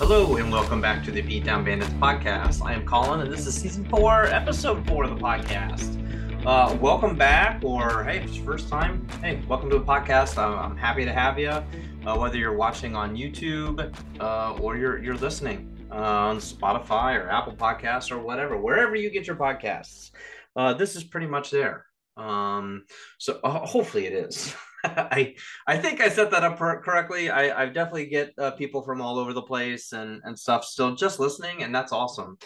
Hello 0.00 0.36
and 0.36 0.50
welcome 0.50 0.80
back 0.80 1.04
to 1.04 1.10
the 1.10 1.22
Beatdown 1.22 1.62
Bandits 1.62 1.92
podcast. 1.92 2.64
I 2.64 2.72
am 2.72 2.86
Colin 2.86 3.20
and 3.20 3.30
this 3.30 3.46
is 3.46 3.54
season 3.54 3.84
four, 3.84 4.24
episode 4.24 4.84
four 4.88 5.04
of 5.04 5.10
the 5.10 5.22
podcast. 5.22 6.46
Uh, 6.46 6.74
welcome 6.80 7.16
back, 7.16 7.62
or 7.62 8.02
hey, 8.04 8.16
if 8.16 8.24
it's 8.24 8.36
your 8.36 8.46
first 8.46 8.70
time, 8.70 9.06
hey, 9.20 9.42
welcome 9.46 9.68
to 9.68 9.78
the 9.78 9.84
podcast. 9.84 10.38
I'm, 10.38 10.58
I'm 10.58 10.74
happy 10.74 11.04
to 11.04 11.12
have 11.12 11.38
you. 11.38 11.50
Uh, 11.50 12.16
whether 12.16 12.38
you're 12.38 12.56
watching 12.56 12.96
on 12.96 13.14
YouTube 13.14 13.94
uh, 14.18 14.54
or 14.54 14.78
you're 14.78 15.02
you're 15.02 15.18
listening 15.18 15.86
uh, 15.92 15.96
on 15.96 16.38
Spotify 16.38 17.22
or 17.22 17.28
Apple 17.28 17.54
Podcasts 17.54 18.10
or 18.10 18.20
whatever, 18.20 18.56
wherever 18.56 18.96
you 18.96 19.10
get 19.10 19.26
your 19.26 19.36
podcasts, 19.36 20.12
uh, 20.56 20.72
this 20.72 20.96
is 20.96 21.04
pretty 21.04 21.26
much 21.26 21.50
there. 21.50 21.84
Um, 22.16 22.86
so 23.18 23.38
uh, 23.44 23.66
hopefully 23.66 24.06
it 24.06 24.14
is. 24.14 24.54
I 24.84 25.34
I 25.66 25.76
think 25.76 26.00
I 26.00 26.08
set 26.08 26.30
that 26.30 26.44
up 26.44 26.58
correctly. 26.58 27.30
I 27.30 27.62
I 27.62 27.66
definitely 27.66 28.06
get 28.06 28.32
uh, 28.38 28.52
people 28.52 28.82
from 28.82 29.00
all 29.00 29.18
over 29.18 29.32
the 29.32 29.42
place 29.42 29.92
and 29.92 30.20
and 30.24 30.38
stuff 30.38 30.64
still 30.64 30.94
just 30.94 31.20
listening, 31.20 31.62
and 31.62 31.74
that's 31.74 31.92
awesome. 31.92 32.38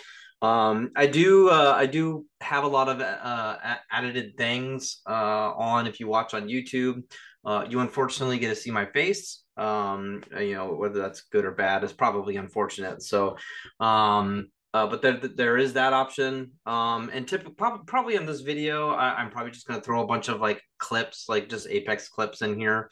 Um, 0.42 0.90
I 0.96 1.06
do 1.06 1.48
uh, 1.48 1.74
I 1.76 1.86
do 1.86 2.26
have 2.40 2.64
a 2.64 2.68
lot 2.68 2.88
of 2.88 3.00
uh, 3.00 3.56
edited 3.92 4.36
things 4.36 5.00
uh, 5.08 5.52
on. 5.56 5.86
If 5.86 6.00
you 6.00 6.08
watch 6.08 6.34
on 6.34 6.48
YouTube, 6.48 7.02
uh, 7.44 7.64
you 7.68 7.80
unfortunately 7.80 8.38
get 8.38 8.48
to 8.50 8.56
see 8.56 8.70
my 8.70 8.86
face. 8.86 9.42
Um, 9.56 10.22
you 10.38 10.54
know 10.54 10.74
whether 10.74 11.00
that's 11.00 11.22
good 11.22 11.44
or 11.44 11.52
bad 11.52 11.84
is 11.84 11.92
probably 11.92 12.36
unfortunate. 12.36 13.02
So, 13.02 13.36
um, 13.80 14.48
uh, 14.74 14.88
but 14.88 15.00
there 15.00 15.16
there 15.16 15.56
is 15.56 15.72
that 15.74 15.92
option. 15.92 16.50
Um, 16.66 17.08
and 17.14 17.26
typically 17.28 17.54
probably, 17.86 18.16
in 18.16 18.26
this 18.26 18.40
video, 18.40 18.90
I, 18.90 19.22
am 19.22 19.30
probably 19.30 19.52
just 19.52 19.68
gonna 19.68 19.80
throw 19.80 20.02
a 20.02 20.06
bunch 20.06 20.28
of 20.28 20.40
like 20.40 20.60
clips, 20.78 21.26
like 21.28 21.48
just 21.48 21.68
Apex 21.68 22.08
clips 22.08 22.42
in 22.42 22.58
here. 22.58 22.90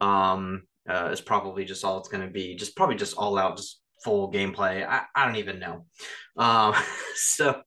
Um, 0.00 0.62
uh, 0.88 1.08
is 1.10 1.20
probably 1.20 1.64
just 1.64 1.84
all 1.84 1.98
it's 1.98 2.08
gonna 2.08 2.30
be. 2.30 2.54
Just 2.54 2.76
probably 2.76 2.94
just 2.94 3.16
all 3.16 3.36
out, 3.36 3.56
just 3.56 3.80
full 4.04 4.30
gameplay. 4.30 4.86
I, 4.86 5.02
I 5.16 5.26
don't 5.26 5.36
even 5.36 5.58
know. 5.58 5.86
Um, 6.36 6.74
so, 7.16 7.60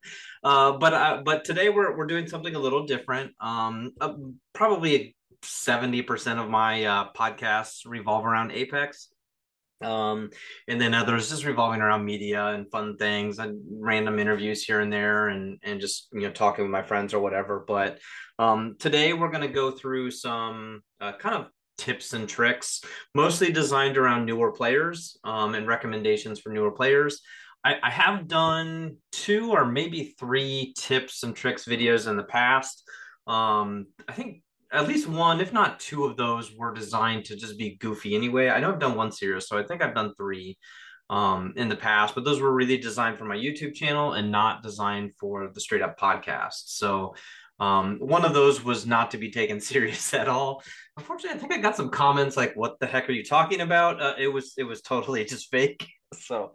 uh, 0.45 0.71
but 0.77 0.93
uh, 0.93 1.21
but 1.25 1.43
today 1.43 1.67
we're 1.67 1.97
we're 1.97 2.07
doing 2.07 2.27
something 2.27 2.55
a 2.55 2.59
little 2.59 2.85
different. 2.85 3.33
Um, 3.41 3.91
uh, 3.99 4.13
probably 4.53 5.13
seventy 5.43 6.03
percent 6.03 6.39
of 6.39 6.49
my 6.49 6.85
uh, 6.85 7.09
podcasts 7.11 7.81
revolve 7.85 8.25
around 8.25 8.53
Apex. 8.53 9.09
Um, 9.81 10.31
and 10.67 10.81
then 10.81 10.93
others 10.93 11.29
just 11.29 11.45
revolving 11.45 11.81
around 11.81 12.03
media 12.03 12.47
and 12.47 12.69
fun 12.71 12.97
things 12.97 13.37
and 13.37 13.61
random 13.79 14.17
interviews 14.17 14.63
here 14.63 14.79
and 14.79 14.91
there 14.91 15.29
and 15.29 15.59
and 15.63 15.79
just 15.79 16.07
you 16.13 16.21
know 16.21 16.31
talking 16.31 16.65
with 16.65 16.71
my 16.71 16.81
friends 16.81 17.13
or 17.13 17.19
whatever. 17.19 17.63
But 17.67 17.99
um, 18.39 18.75
today 18.79 19.13
we're 19.13 19.31
going 19.31 19.47
to 19.47 19.53
go 19.53 19.71
through 19.71 20.11
some 20.11 20.81
uh, 20.99 21.13
kind 21.13 21.35
of 21.35 21.47
tips 21.77 22.13
and 22.13 22.27
tricks, 22.27 22.81
mostly 23.13 23.51
designed 23.51 23.97
around 23.97 24.25
newer 24.25 24.51
players 24.51 25.17
um, 25.23 25.55
and 25.55 25.67
recommendations 25.67 26.39
for 26.39 26.49
newer 26.49 26.71
players. 26.71 27.21
I, 27.63 27.75
I, 27.83 27.89
have 27.89 28.27
done 28.27 28.97
two 29.11 29.51
or 29.51 29.65
maybe 29.65 30.15
three 30.19 30.73
tips 30.77 31.23
and 31.23 31.35
tricks 31.35 31.65
videos 31.65 32.07
in 32.07 32.15
the 32.15 32.23
past. 32.23 32.83
Um, 33.25 33.87
I 34.07 34.13
think 34.13 34.41
at 34.77 34.87
least 34.87 35.07
one, 35.07 35.41
if 35.41 35.51
not 35.51 35.79
two 35.79 36.05
of 36.05 36.17
those, 36.17 36.53
were 36.53 36.73
designed 36.73 37.25
to 37.25 37.35
just 37.35 37.57
be 37.57 37.77
goofy 37.77 38.15
anyway. 38.15 38.49
I 38.49 38.59
know 38.59 38.71
I've 38.71 38.79
done 38.79 38.95
one 38.95 39.11
series, 39.11 39.47
so 39.47 39.57
I 39.57 39.63
think 39.63 39.81
I've 39.81 39.95
done 39.95 40.13
three 40.15 40.57
um, 41.09 41.53
in 41.55 41.69
the 41.69 41.75
past, 41.75 42.15
but 42.15 42.23
those 42.23 42.41
were 42.41 42.53
really 42.53 42.77
designed 42.77 43.17
for 43.17 43.25
my 43.25 43.35
YouTube 43.35 43.73
channel 43.73 44.13
and 44.13 44.31
not 44.31 44.63
designed 44.63 45.13
for 45.19 45.49
the 45.53 45.59
straight 45.59 45.81
up 45.81 45.99
podcast. 45.99 46.63
So 46.65 47.15
um, 47.59 47.97
one 47.99 48.23
of 48.23 48.33
those 48.33 48.63
was 48.63 48.85
not 48.85 49.11
to 49.11 49.17
be 49.17 49.31
taken 49.31 49.59
serious 49.71 50.13
at 50.13 50.27
all. 50.27 50.63
Unfortunately, 50.97 51.37
I 51.37 51.41
think 51.41 51.53
I 51.53 51.57
got 51.57 51.75
some 51.75 51.89
comments 51.89 52.37
like, 52.37 52.55
"What 52.55 52.79
the 52.79 52.85
heck 52.87 53.09
are 53.09 53.13
you 53.13 53.23
talking 53.23 53.61
about?" 53.61 54.01
Uh, 54.01 54.13
it 54.17 54.27
was 54.27 54.53
it 54.57 54.63
was 54.63 54.81
totally 54.81 55.25
just 55.33 55.49
fake. 55.49 55.87
So, 56.13 56.53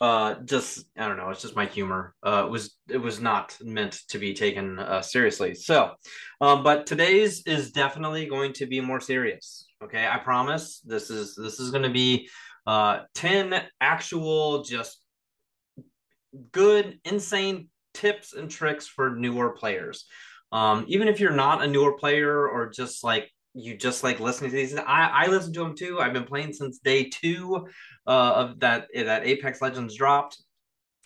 uh, 0.00 0.36
just 0.44 0.84
I 0.96 1.08
don't 1.08 1.16
know. 1.16 1.30
It's 1.30 1.42
just 1.42 1.56
my 1.56 1.66
humor. 1.66 2.14
Uh, 2.24 2.44
it 2.46 2.50
was 2.50 2.76
it 2.88 2.98
was 2.98 3.20
not 3.20 3.56
meant 3.60 4.00
to 4.08 4.18
be 4.18 4.34
taken 4.34 4.78
uh, 4.78 5.02
seriously. 5.02 5.54
So, 5.54 5.92
um, 6.40 6.62
but 6.62 6.86
today's 6.86 7.42
is 7.46 7.72
definitely 7.72 8.26
going 8.26 8.52
to 8.54 8.66
be 8.66 8.80
more 8.80 9.00
serious. 9.00 9.66
Okay, 9.82 10.06
I 10.06 10.18
promise. 10.18 10.80
This 10.80 11.10
is 11.10 11.34
this 11.34 11.60
is 11.60 11.70
going 11.70 11.84
to 11.84 11.90
be 11.90 12.28
uh, 12.66 13.00
ten 13.14 13.62
actual 13.80 14.62
just 14.62 15.00
good, 16.52 17.00
insane 17.04 17.68
tips 17.94 18.34
and 18.34 18.50
tricks 18.50 18.86
for 18.86 19.16
newer 19.16 19.50
players. 19.50 20.04
Um, 20.52 20.84
even 20.88 21.08
if 21.08 21.20
you're 21.20 21.32
not 21.32 21.62
a 21.62 21.66
newer 21.66 21.98
player 21.98 22.48
or 22.48 22.70
just 22.70 23.04
like 23.04 23.30
you 23.58 23.76
just 23.76 24.02
like 24.02 24.20
listening 24.20 24.50
to 24.50 24.56
these, 24.56 24.76
I, 24.76 25.10
I 25.24 25.26
listen 25.26 25.52
to 25.54 25.60
them 25.60 25.76
too. 25.76 26.00
I've 26.00 26.12
been 26.12 26.24
playing 26.24 26.52
since 26.52 26.78
day 26.78 27.04
two 27.04 27.66
uh, 28.06 28.32
of 28.36 28.60
that 28.60 28.88
that 28.94 29.26
Apex 29.26 29.60
Legends 29.60 29.96
dropped, 29.96 30.40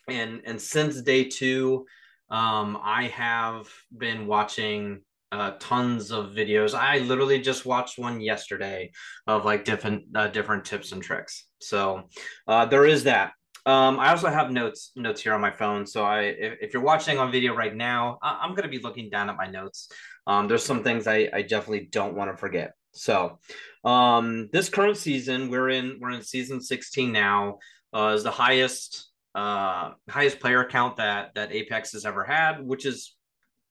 and 0.08 0.42
and 0.44 0.60
since 0.60 1.00
day 1.02 1.24
two, 1.24 1.86
um, 2.30 2.78
I 2.82 3.08
have 3.08 3.68
been 3.96 4.26
watching 4.26 5.02
uh, 5.32 5.52
tons 5.58 6.10
of 6.10 6.26
videos. 6.32 6.74
I 6.74 6.98
literally 6.98 7.40
just 7.40 7.64
watched 7.64 7.98
one 7.98 8.20
yesterday 8.20 8.92
of 9.26 9.44
like 9.44 9.64
different 9.64 10.04
uh, 10.14 10.28
different 10.28 10.64
tips 10.64 10.92
and 10.92 11.02
tricks. 11.02 11.46
So 11.60 12.08
uh, 12.46 12.66
there 12.66 12.84
is 12.84 13.04
that. 13.04 13.32
Um, 13.64 14.00
I 14.00 14.10
also 14.10 14.28
have 14.28 14.50
notes 14.50 14.90
notes 14.96 15.20
here 15.20 15.34
on 15.34 15.40
my 15.40 15.50
phone. 15.50 15.86
So 15.86 16.04
I, 16.04 16.22
if, 16.22 16.58
if 16.60 16.72
you're 16.72 16.82
watching 16.82 17.18
on 17.18 17.30
video 17.30 17.54
right 17.54 17.74
now, 17.74 18.18
I, 18.22 18.44
am 18.44 18.50
going 18.50 18.64
to 18.64 18.68
be 18.68 18.80
looking 18.80 19.08
down 19.08 19.30
at 19.30 19.36
my 19.36 19.46
notes. 19.46 19.88
Um, 20.26 20.48
there's 20.48 20.64
some 20.64 20.82
things 20.82 21.06
I, 21.06 21.28
I 21.32 21.42
definitely 21.42 21.88
don't 21.90 22.14
want 22.14 22.30
to 22.30 22.36
forget. 22.36 22.72
So, 22.92 23.38
um, 23.84 24.48
this 24.52 24.68
current 24.68 24.96
season, 24.96 25.48
we're 25.48 25.70
in 25.70 25.98
we're 26.00 26.10
in 26.10 26.22
season 26.22 26.60
16 26.60 27.12
now. 27.12 27.58
Uh, 27.94 28.14
is 28.16 28.22
the 28.22 28.30
highest 28.30 29.10
uh 29.34 29.92
highest 30.08 30.40
player 30.40 30.64
count 30.64 30.96
that 30.96 31.34
that 31.34 31.52
Apex 31.52 31.92
has 31.92 32.04
ever 32.04 32.24
had, 32.24 32.64
which 32.64 32.84
is 32.84 33.14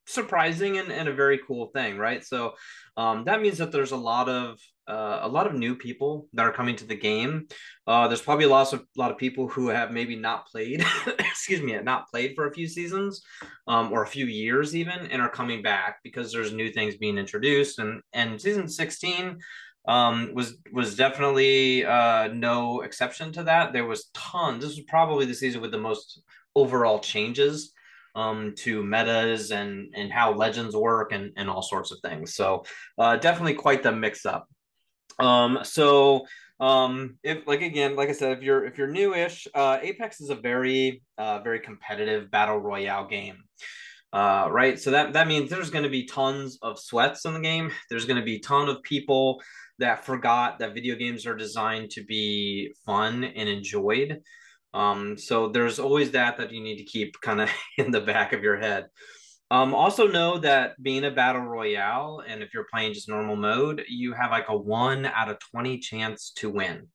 surprising 0.08 0.78
and, 0.78 0.92
and 0.92 1.08
a 1.08 1.14
very 1.14 1.40
cool 1.48 1.68
thing, 1.68 1.98
right? 1.98 2.24
So 2.24 2.54
um, 2.98 3.26
that 3.26 3.42
means 3.42 3.58
that 3.60 3.72
there's 3.72 3.92
a 3.92 3.98
lot 3.98 4.30
of 4.30 4.60
uh, 4.88 5.20
a 5.22 5.28
lot 5.28 5.48
of 5.48 5.54
new 5.54 5.76
people 5.76 6.28
that 6.34 6.46
are 6.46 6.52
coming 6.52 6.76
to 6.76 6.86
the 6.86 6.96
game. 6.96 7.48
Uh, 7.88 8.08
there's 8.08 8.22
probably 8.22 8.46
a 8.46 8.50
lot 8.50 8.74
of 8.74 8.84
lot 8.98 9.12
of 9.12 9.18
people 9.18 9.48
who 9.48 9.68
have 9.68 9.92
maybe 9.92 10.16
not 10.16 10.48
played, 10.48 10.84
excuse 11.20 11.62
me, 11.62 11.78
not 11.82 12.10
played 12.10 12.34
for 12.36 12.48
a 12.48 12.54
few 12.54 12.68
seasons 12.68 13.22
um, 13.68 13.92
or 13.92 14.04
a 14.04 14.08
few 14.08 14.26
years 14.26 14.76
even, 14.76 15.08
and 15.08 15.22
are 15.22 15.30
coming 15.30 15.62
back 15.62 16.00
because 16.04 16.32
there's 16.32 16.54
new 16.54 16.72
things 16.72 16.98
being 16.98 17.18
introduced. 17.18 17.80
And 17.80 18.02
and 18.14 18.42
season 18.42 18.68
16 18.68 19.38
um, 19.88 20.32
was 20.34 20.58
was 20.72 20.96
definitely 20.96 21.86
uh, 21.86 22.28
no 22.28 22.82
exception 22.82 23.32
to 23.34 23.44
that. 23.44 23.74
There 23.74 23.86
was 23.86 24.10
tons. 24.14 24.64
This 24.64 24.76
was 24.76 24.86
probably 24.88 25.26
the 25.26 25.34
season 25.34 25.62
with 25.62 25.72
the 25.72 25.78
most 25.78 26.22
overall 26.56 27.00
changes 27.00 27.74
um, 28.16 28.54
to 28.58 28.84
metas 28.84 29.52
and 29.52 29.94
and 29.96 30.12
how 30.12 30.34
legends 30.34 30.76
work 30.76 31.12
and 31.12 31.32
and 31.38 31.50
all 31.50 31.62
sorts 31.62 31.92
of 31.92 32.00
things. 32.04 32.36
So 32.36 32.64
uh, 32.98 33.18
definitely 33.18 33.56
quite 33.56 33.84
the 33.84 33.92
mix 33.92 34.26
up. 34.26 34.48
Um, 35.20 35.60
so 35.64 36.26
um, 36.60 37.18
if 37.24 37.48
like 37.48 37.62
again, 37.62 37.96
like 37.96 38.10
I 38.10 38.14
said, 38.14 38.38
if 38.38 38.44
you're 38.44 38.66
if 38.66 38.78
you're 38.78 38.88
newish, 38.88 39.48
uh, 39.56 39.80
Apex 39.82 40.22
is 40.22 40.30
a 40.30 40.36
very 40.36 41.02
uh, 41.18 41.40
very 41.40 41.60
competitive 41.60 42.30
battle 42.30 42.58
royale 42.58 43.08
game. 43.08 43.38
Uh, 44.14 44.48
right, 44.52 44.80
so 44.80 44.92
that 44.92 45.14
that 45.14 45.28
means 45.28 45.50
there's 45.50 45.70
going 45.70 45.84
to 45.84 45.90
be 45.90 46.06
tons 46.06 46.60
of 46.62 46.80
sweats 46.80 47.26
in 47.26 47.34
the 47.34 47.40
game. 47.40 47.72
There's 47.90 48.06
going 48.06 48.20
to 48.20 48.26
be 48.26 48.40
ton 48.40 48.70
of 48.70 48.84
people 48.84 49.42
that 49.80 50.06
forgot 50.06 50.60
that 50.60 50.76
video 50.76 50.96
games 50.96 51.26
are 51.26 51.36
designed 51.36 51.90
to 51.92 52.04
be 52.04 52.74
fun 52.86 53.24
and 53.24 53.50
enjoyed. 53.50 54.22
Um, 54.74 55.18
so 55.18 55.48
there's 55.50 55.80
always 55.80 56.12
that 56.12 56.38
that 56.38 56.52
you 56.52 56.62
need 56.62 56.78
to 56.78 56.84
keep 56.84 57.20
kind 57.22 57.42
of 57.42 57.50
in 57.78 57.92
the 57.92 58.02
back 58.02 58.34
of 58.34 58.44
your 58.44 58.58
head. 58.58 58.86
Um, 59.52 59.76
also 59.76 60.08
know 60.08 60.38
that 60.38 60.82
being 60.82 61.04
a 61.04 61.12
battle 61.12 61.42
royale, 61.42 62.24
and 62.26 62.42
if 62.42 62.54
you're 62.54 62.68
playing 62.72 62.94
just 62.94 63.10
normal 63.10 63.36
mode, 63.36 63.84
you 63.90 64.14
have 64.14 64.32
like 64.32 64.48
a 64.48 64.56
one 64.56 65.06
out 65.06 65.30
of 65.30 65.40
20 65.52 65.78
chance 65.80 66.32
to 66.38 66.50
win. 66.50 66.88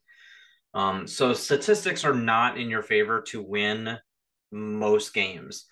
Um, 0.72 1.06
so 1.06 1.34
statistics 1.34 2.02
are 2.02 2.14
not 2.14 2.58
in 2.58 2.70
your 2.70 2.82
favor 2.82 3.20
to 3.28 3.42
win 3.42 3.98
most 4.50 5.12
games. 5.12 5.66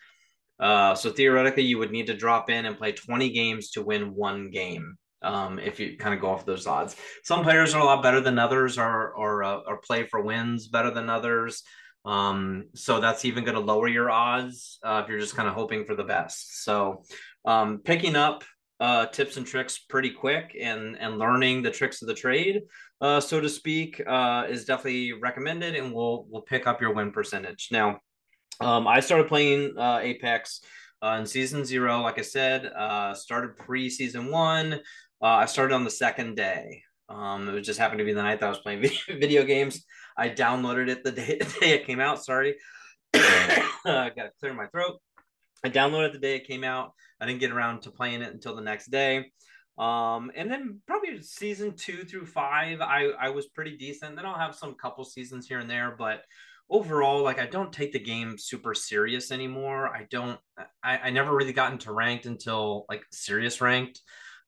Uh, 0.60 0.94
so 0.94 1.10
theoretically, 1.10 1.62
you 1.62 1.78
would 1.78 1.90
need 1.90 2.08
to 2.08 2.14
drop 2.14 2.50
in 2.50 2.66
and 2.66 2.76
play 2.76 2.92
20 2.92 3.30
games 3.30 3.70
to 3.70 3.82
win 3.82 4.14
one 4.14 4.50
game. 4.50 4.96
Um, 5.22 5.58
if 5.58 5.80
you 5.80 5.96
kind 5.96 6.14
of 6.14 6.20
go 6.20 6.28
off 6.28 6.44
those 6.44 6.66
odds, 6.66 6.96
some 7.22 7.44
players 7.44 7.74
are 7.74 7.80
a 7.80 7.84
lot 7.84 8.02
better 8.02 8.20
than 8.20 8.38
others, 8.38 8.76
or 8.76 9.14
or 9.14 9.42
uh, 9.42 9.60
or 9.66 9.78
play 9.78 10.04
for 10.04 10.20
wins 10.20 10.68
better 10.68 10.90
than 10.90 11.08
others. 11.08 11.62
Um, 12.04 12.66
so 12.74 13.00
that's 13.00 13.24
even 13.24 13.44
going 13.44 13.54
to 13.54 13.60
lower 13.60 13.88
your 13.88 14.10
odds 14.10 14.78
uh, 14.82 15.02
if 15.02 15.10
you're 15.10 15.20
just 15.20 15.36
kind 15.36 15.48
of 15.48 15.54
hoping 15.54 15.84
for 15.84 15.94
the 15.94 16.04
best. 16.04 16.64
So 16.64 17.02
um, 17.44 17.78
picking 17.78 18.16
up 18.16 18.44
uh, 18.80 19.06
tips 19.06 19.36
and 19.36 19.46
tricks 19.46 19.78
pretty 19.78 20.10
quick 20.10 20.56
and 20.60 20.98
and 20.98 21.18
learning 21.18 21.62
the 21.62 21.70
tricks 21.70 22.02
of 22.02 22.08
the 22.08 22.14
trade, 22.14 22.62
uh, 23.00 23.20
so 23.20 23.40
to 23.40 23.48
speak, 23.48 24.02
uh, 24.06 24.44
is 24.48 24.64
definitely 24.64 25.12
recommended, 25.12 25.74
and 25.76 25.92
will 25.92 26.26
will 26.28 26.42
pick 26.42 26.66
up 26.66 26.80
your 26.80 26.92
win 26.92 27.12
percentage. 27.12 27.68
Now, 27.70 28.00
um, 28.60 28.86
I 28.86 29.00
started 29.00 29.28
playing 29.28 29.74
uh, 29.78 30.00
Apex 30.02 30.60
uh, 31.02 31.16
in 31.20 31.26
season 31.26 31.64
zero, 31.64 32.00
like 32.00 32.18
I 32.18 32.22
said, 32.22 32.66
uh, 32.66 33.14
started 33.14 33.56
pre 33.56 33.90
season 33.90 34.30
one. 34.30 34.74
Uh, 35.22 35.26
I 35.26 35.46
started 35.46 35.74
on 35.74 35.84
the 35.84 35.90
second 35.90 36.34
day. 36.36 36.82
Um, 37.08 37.48
it 37.50 37.60
just 37.62 37.78
happened 37.78 37.98
to 37.98 38.04
be 38.04 38.12
the 38.12 38.22
night 38.22 38.40
that 38.40 38.46
I 38.46 38.50
was 38.50 38.58
playing 38.58 38.88
video 39.08 39.44
games. 39.44 39.84
I 40.16 40.28
downloaded 40.28 40.88
it 40.88 41.04
the 41.04 41.12
day, 41.12 41.38
the 41.40 41.56
day 41.60 41.70
it 41.72 41.86
came 41.86 42.00
out. 42.00 42.24
Sorry, 42.24 42.56
uh, 43.14 43.20
got 43.84 44.14
to 44.14 44.30
clear 44.40 44.54
my 44.54 44.66
throat. 44.68 44.98
I 45.64 45.70
downloaded 45.70 46.12
the 46.12 46.18
day 46.18 46.36
it 46.36 46.46
came 46.46 46.64
out. 46.64 46.92
I 47.20 47.26
didn't 47.26 47.40
get 47.40 47.52
around 47.52 47.82
to 47.82 47.90
playing 47.90 48.22
it 48.22 48.32
until 48.32 48.54
the 48.54 48.62
next 48.62 48.90
day. 48.90 49.30
Um, 49.78 50.30
and 50.36 50.50
then 50.50 50.80
probably 50.86 51.20
season 51.22 51.74
two 51.76 52.04
through 52.04 52.26
five, 52.26 52.80
I 52.80 53.10
I 53.18 53.30
was 53.30 53.46
pretty 53.48 53.76
decent. 53.76 54.16
Then 54.16 54.26
I'll 54.26 54.38
have 54.38 54.54
some 54.54 54.74
couple 54.74 55.04
seasons 55.04 55.46
here 55.46 55.58
and 55.58 55.68
there, 55.68 55.96
but 55.98 56.22
overall, 56.70 57.22
like 57.22 57.40
I 57.40 57.46
don't 57.46 57.72
take 57.72 57.92
the 57.92 57.98
game 57.98 58.38
super 58.38 58.74
serious 58.74 59.32
anymore. 59.32 59.88
I 59.88 60.06
don't. 60.10 60.38
I, 60.82 60.98
I 60.98 61.10
never 61.10 61.34
really 61.34 61.52
got 61.52 61.72
into 61.72 61.92
ranked 61.92 62.26
until 62.26 62.84
like 62.88 63.04
serious 63.10 63.60
ranked, 63.60 64.00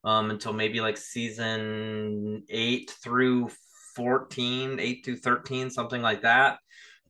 um, 0.04 0.30
until 0.30 0.52
maybe 0.52 0.80
like 0.80 0.96
season 0.96 2.44
eight 2.48 2.92
through 3.02 3.50
14, 3.96 4.78
8 4.78 5.04
to 5.04 5.16
13, 5.16 5.70
something 5.70 6.02
like 6.02 6.22
that. 6.22 6.58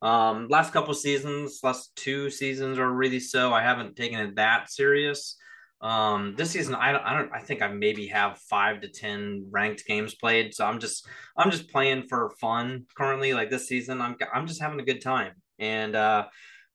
Um, 0.03 0.47
last 0.49 0.73
couple 0.73 0.94
seasons, 0.94 1.61
last 1.62 1.94
two 1.97 2.31
seasons 2.31 2.79
are 2.79 2.91
really 2.91 3.21
so. 3.21 3.53
I 3.53 3.62
haven't 3.62 3.97
taken 3.97 4.21
it 4.21 4.37
that 4.37 4.71
serious. 4.71 5.37
Um, 5.81 6.35
this 6.37 6.50
season, 6.50 6.75
I 6.75 6.93
don't, 6.93 7.03
I 7.03 7.19
don't, 7.19 7.33
I 7.33 7.41
think 7.41 7.61
I 7.61 7.69
maybe 7.69 8.06
have 8.06 8.38
five 8.38 8.81
to 8.83 8.88
ten 8.88 9.47
ranked 9.50 9.85
games 9.87 10.15
played. 10.15 10.55
So 10.55 10.65
I'm 10.65 10.79
just, 10.79 11.06
I'm 11.37 11.50
just 11.50 11.71
playing 11.71 12.05
for 12.09 12.31
fun 12.41 12.87
currently. 12.97 13.35
Like 13.35 13.50
this 13.50 13.69
season, 13.69 14.00
I'm, 14.00 14.17
I'm 14.32 14.47
just 14.47 14.61
having 14.61 14.81
a 14.81 14.85
good 14.85 15.03
time, 15.03 15.32
and 15.59 15.94
uh, 15.94 16.27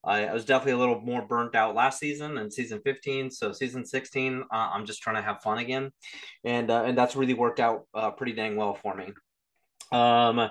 I, 0.04 0.26
I 0.26 0.34
was 0.34 0.46
definitely 0.46 0.74
a 0.74 0.78
little 0.78 1.02
more 1.02 1.26
burnt 1.26 1.56
out 1.56 1.76
last 1.76 2.00
season 2.00 2.38
and 2.38 2.52
season 2.52 2.82
15. 2.84 3.32
So 3.32 3.52
season 3.52 3.86
16, 3.86 4.44
uh, 4.52 4.56
I'm 4.56 4.86
just 4.86 5.02
trying 5.02 5.16
to 5.16 5.22
have 5.22 5.42
fun 5.42 5.60
again, 5.60 5.92
and 6.44 6.70
uh, 6.70 6.84
and 6.86 6.98
that's 6.98 7.16
really 7.16 7.34
worked 7.34 7.60
out 7.60 7.88
uh, 7.94 8.12
pretty 8.12 8.34
dang 8.34 8.56
well 8.56 8.74
for 8.74 8.96
me. 8.96 9.14
Um, 9.92 10.50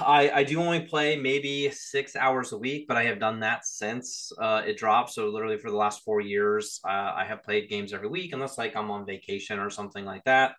I, 0.00 0.30
I 0.30 0.44
do 0.44 0.60
only 0.60 0.80
play 0.80 1.16
maybe 1.16 1.70
six 1.70 2.14
hours 2.14 2.52
a 2.52 2.58
week, 2.58 2.86
but 2.86 2.96
I 2.96 3.04
have 3.04 3.18
done 3.18 3.40
that 3.40 3.66
since 3.66 4.30
uh, 4.38 4.62
it 4.64 4.78
dropped. 4.78 5.10
So 5.10 5.28
literally 5.28 5.58
for 5.58 5.70
the 5.70 5.76
last 5.76 6.04
four 6.04 6.20
years, 6.20 6.80
uh, 6.84 7.12
I 7.16 7.24
have 7.26 7.42
played 7.42 7.68
games 7.68 7.92
every 7.92 8.08
week, 8.08 8.32
unless 8.32 8.58
like 8.58 8.76
I'm 8.76 8.90
on 8.90 9.04
vacation 9.04 9.58
or 9.58 9.70
something 9.70 10.04
like 10.04 10.22
that. 10.24 10.54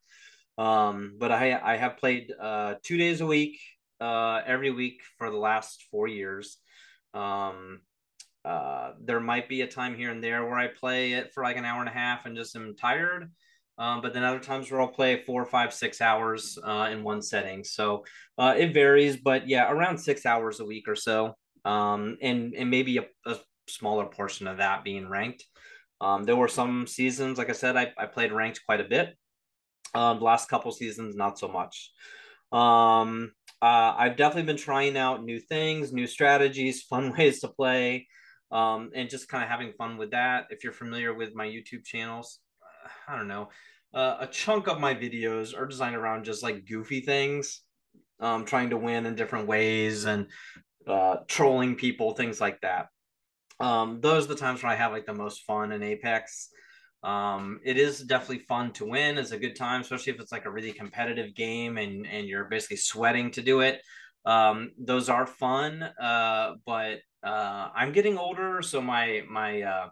Um, 0.57 1.15
but 1.17 1.31
I 1.31 1.59
I 1.59 1.77
have 1.77 1.97
played 1.97 2.31
uh, 2.39 2.75
two 2.83 2.97
days 2.97 3.21
a 3.21 3.25
week, 3.25 3.59
uh, 4.01 4.41
every 4.45 4.71
week 4.71 5.01
for 5.17 5.31
the 5.31 5.37
last 5.37 5.85
four 5.89 6.07
years. 6.07 6.57
Um, 7.13 7.81
uh, 8.43 8.91
there 8.99 9.21
might 9.21 9.47
be 9.47 9.61
a 9.61 9.67
time 9.67 9.95
here 9.95 10.11
and 10.11 10.21
there 10.21 10.43
where 10.43 10.57
I 10.57 10.67
play 10.67 11.13
it 11.13 11.33
for 11.33 11.43
like 11.43 11.55
an 11.57 11.65
hour 11.65 11.79
and 11.79 11.89
a 11.89 11.93
half 11.93 12.25
and 12.25 12.35
just 12.35 12.55
am 12.55 12.75
tired. 12.75 13.31
Um, 13.77 14.01
but 14.01 14.13
then 14.13 14.23
other 14.23 14.39
times 14.39 14.69
where 14.69 14.81
I'll 14.81 14.87
play 14.87 15.23
four, 15.25 15.45
five, 15.45 15.73
six 15.73 15.99
hours 15.99 16.59
uh, 16.63 16.89
in 16.91 17.03
one 17.03 17.21
setting. 17.21 17.63
So 17.63 18.05
uh, 18.37 18.53
it 18.57 18.73
varies, 18.73 19.17
but 19.17 19.47
yeah, 19.47 19.71
around 19.71 19.97
six 19.97 20.25
hours 20.25 20.59
a 20.59 20.65
week 20.65 20.87
or 20.87 20.95
so. 20.95 21.35
Um, 21.65 22.17
and 22.21 22.53
and 22.53 22.69
maybe 22.69 22.97
a, 22.97 23.05
a, 23.25 23.37
smaller 23.69 24.05
portion 24.05 24.45
of 24.47 24.57
that 24.57 24.83
being 24.83 25.07
ranked. 25.07 25.45
Um, 26.01 26.25
there 26.25 26.35
were 26.35 26.49
some 26.49 26.85
seasons, 26.85 27.37
like 27.37 27.49
I 27.49 27.53
said, 27.53 27.77
I, 27.77 27.93
I 27.97 28.07
played 28.07 28.33
ranked 28.33 28.59
quite 28.65 28.81
a 28.81 28.83
bit. 28.83 29.15
Um, 29.95 30.19
last 30.19 30.49
couple 30.49 30.71
seasons, 30.73 31.15
not 31.15 31.39
so 31.39 31.47
much. 31.47 31.91
Um, 32.51 33.31
uh, 33.61 33.95
I've 33.97 34.17
definitely 34.17 34.51
been 34.51 34.61
trying 34.61 34.97
out 34.97 35.23
new 35.23 35.39
things, 35.39 35.93
new 35.93 36.07
strategies, 36.07 36.81
fun 36.89 37.13
ways 37.17 37.39
to 37.39 37.47
play, 37.47 38.07
um, 38.51 38.91
and 38.93 39.09
just 39.09 39.29
kind 39.29 39.43
of 39.43 39.49
having 39.49 39.71
fun 39.77 39.97
with 39.97 40.11
that. 40.11 40.47
If 40.49 40.63
you're 40.63 40.73
familiar 40.73 41.13
with 41.13 41.33
my 41.33 41.47
YouTube 41.47 41.85
channels, 41.85 42.39
I 43.07 43.17
don't 43.17 43.27
know, 43.27 43.49
uh, 43.93 44.17
a 44.21 44.27
chunk 44.27 44.67
of 44.67 44.79
my 44.79 44.95
videos 44.95 45.57
are 45.57 45.65
designed 45.67 45.95
around 45.95 46.25
just 46.25 46.43
like 46.43 46.65
goofy 46.67 47.01
things, 47.01 47.61
um, 48.19 48.45
trying 48.45 48.71
to 48.71 48.77
win 48.77 49.05
in 49.05 49.15
different 49.15 49.47
ways 49.47 50.05
and 50.05 50.27
uh, 50.87 51.17
trolling 51.27 51.75
people, 51.75 52.13
things 52.13 52.41
like 52.41 52.59
that. 52.61 52.87
Um, 53.59 54.01
those 54.01 54.25
are 54.25 54.29
the 54.29 54.35
times 54.35 54.63
when 54.63 54.71
I 54.71 54.75
have 54.75 54.91
like 54.91 55.05
the 55.05 55.13
most 55.13 55.43
fun 55.45 55.71
in 55.71 55.83
Apex. 55.83 56.49
Um, 57.03 57.59
it 57.63 57.77
is 57.77 57.99
definitely 57.99 58.45
fun 58.47 58.71
to 58.73 58.85
win. 58.85 59.17
It's 59.17 59.31
a 59.31 59.37
good 59.37 59.55
time, 59.55 59.81
especially 59.81 60.13
if 60.13 60.19
it's 60.19 60.31
like 60.31 60.45
a 60.45 60.51
really 60.51 60.71
competitive 60.71 61.35
game 61.35 61.77
and 61.77 62.07
and 62.07 62.27
you're 62.27 62.45
basically 62.45 62.77
sweating 62.77 63.31
to 63.31 63.41
do 63.41 63.59
it. 63.59 63.81
Um, 64.25 64.71
those 64.77 65.09
are 65.09 65.25
fun, 65.27 65.83
uh, 65.83 66.53
but 66.65 66.99
uh, 67.21 67.69
I'm 67.75 67.91
getting 67.91 68.17
older, 68.17 68.61
so 68.61 68.81
my 68.81 69.21
my 69.29 69.61
uh, 69.61 69.89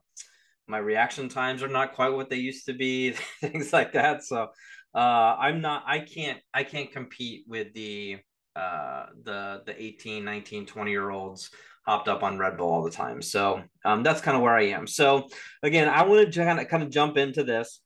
my 0.71 0.79
reaction 0.79 1.29
times 1.29 1.61
are 1.61 1.67
not 1.67 1.93
quite 1.93 2.13
what 2.13 2.29
they 2.29 2.37
used 2.37 2.65
to 2.65 2.73
be 2.73 3.11
things 3.41 3.71
like 3.71 3.93
that. 3.93 4.23
So 4.23 4.49
uh, 4.93 5.35
i'm 5.39 5.61
not 5.61 5.83
i 5.87 5.99
can't 5.99 6.39
i 6.53 6.63
can't 6.63 6.91
compete 6.91 7.45
with 7.47 7.73
the 7.73 8.17
uh, 8.55 9.05
the 9.23 9.61
the 9.65 9.81
18 9.81 10.25
19 10.25 10.65
20 10.65 10.91
year 10.91 11.09
olds 11.09 11.49
hopped 11.85 12.09
up 12.09 12.21
on 12.21 12.37
red 12.37 12.57
bull 12.57 12.69
all 12.69 12.83
the 12.83 12.91
time. 12.91 13.21
So 13.21 13.63
um, 13.85 14.03
that's 14.03 14.21
kind 14.21 14.35
of 14.35 14.43
where 14.43 14.55
i 14.55 14.63
am. 14.63 14.87
So 14.87 15.27
again 15.63 15.87
i 15.87 16.03
wanted 16.03 16.31
to 16.33 16.43
kind 16.43 16.59
of 16.59 16.67
kind 16.67 16.83
of 16.83 16.89
jump 16.89 17.17
into 17.17 17.43
this 17.43 17.81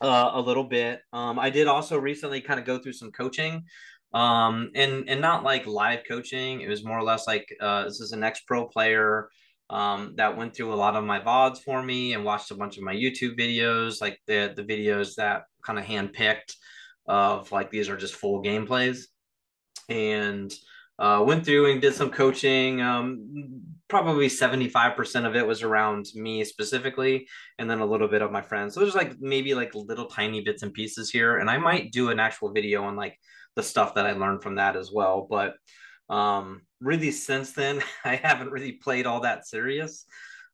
uh, 0.00 0.30
a 0.34 0.40
little 0.40 0.64
bit. 0.64 1.00
Um, 1.12 1.38
i 1.38 1.50
did 1.50 1.66
also 1.66 1.98
recently 1.98 2.40
kind 2.40 2.60
of 2.60 2.66
go 2.66 2.78
through 2.78 2.92
some 2.92 3.12
coaching 3.12 3.64
um, 4.12 4.70
and 4.74 5.08
and 5.08 5.20
not 5.20 5.44
like 5.44 5.66
live 5.66 6.02
coaching. 6.06 6.60
It 6.60 6.68
was 6.68 6.84
more 6.84 6.98
or 6.98 7.02
less 7.02 7.26
like 7.26 7.46
uh, 7.60 7.84
this 7.84 8.00
is 8.00 8.12
an 8.12 8.22
ex 8.22 8.42
pro 8.46 8.66
player 8.66 9.30
um, 9.70 10.14
that 10.16 10.36
went 10.36 10.54
through 10.54 10.72
a 10.72 10.76
lot 10.76 10.96
of 10.96 11.04
my 11.04 11.20
VODs 11.20 11.58
for 11.58 11.82
me 11.82 12.14
and 12.14 12.24
watched 12.24 12.50
a 12.50 12.54
bunch 12.54 12.76
of 12.76 12.84
my 12.84 12.94
YouTube 12.94 13.38
videos, 13.38 14.00
like 14.00 14.20
the 14.26 14.52
the 14.54 14.62
videos 14.62 15.16
that 15.16 15.44
kind 15.62 15.78
of 15.78 15.84
handpicked 15.84 16.54
of 17.06 17.50
like 17.52 17.70
these 17.70 17.88
are 17.88 17.96
just 17.96 18.14
full 18.14 18.42
gameplays, 18.42 19.04
and 19.88 20.52
uh, 20.98 21.22
went 21.26 21.44
through 21.44 21.70
and 21.70 21.80
did 21.80 21.94
some 21.94 22.10
coaching. 22.10 22.80
Um, 22.80 23.62
probably 23.88 24.28
seventy 24.28 24.68
five 24.68 24.96
percent 24.96 25.26
of 25.26 25.34
it 25.34 25.46
was 25.46 25.62
around 25.62 26.06
me 26.14 26.44
specifically, 26.44 27.26
and 27.58 27.68
then 27.68 27.80
a 27.80 27.86
little 27.86 28.08
bit 28.08 28.22
of 28.22 28.30
my 28.30 28.42
friends. 28.42 28.74
So 28.74 28.80
there's 28.80 28.94
like 28.94 29.20
maybe 29.20 29.54
like 29.54 29.74
little 29.74 30.06
tiny 30.06 30.42
bits 30.42 30.62
and 30.62 30.72
pieces 30.72 31.10
here, 31.10 31.38
and 31.38 31.50
I 31.50 31.58
might 31.58 31.92
do 31.92 32.10
an 32.10 32.20
actual 32.20 32.52
video 32.52 32.84
on 32.84 32.96
like 32.96 33.18
the 33.56 33.62
stuff 33.62 33.94
that 33.94 34.06
I 34.06 34.12
learned 34.12 34.42
from 34.42 34.56
that 34.56 34.76
as 34.76 34.90
well, 34.92 35.26
but 35.28 35.54
um, 36.08 36.62
really, 36.80 37.10
since 37.10 37.52
then, 37.52 37.82
I 38.04 38.16
haven't 38.16 38.50
really 38.50 38.72
played 38.72 39.06
all 39.06 39.20
that 39.20 39.46
serious. 39.46 40.04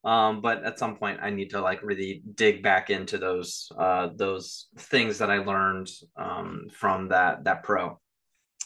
Um, 0.04 0.40
but 0.40 0.64
at 0.64 0.80
some 0.80 0.96
point, 0.96 1.20
I 1.22 1.30
need 1.30 1.50
to 1.50 1.60
like 1.60 1.80
really 1.82 2.22
dig 2.34 2.62
back 2.62 2.90
into 2.90 3.18
those 3.18 3.70
uh, 3.78 4.08
those 4.16 4.66
things 4.76 5.18
that 5.18 5.30
I 5.30 5.38
learned 5.38 5.88
um, 6.16 6.66
from 6.72 7.08
that 7.08 7.44
that 7.44 7.62
pro. 7.62 8.00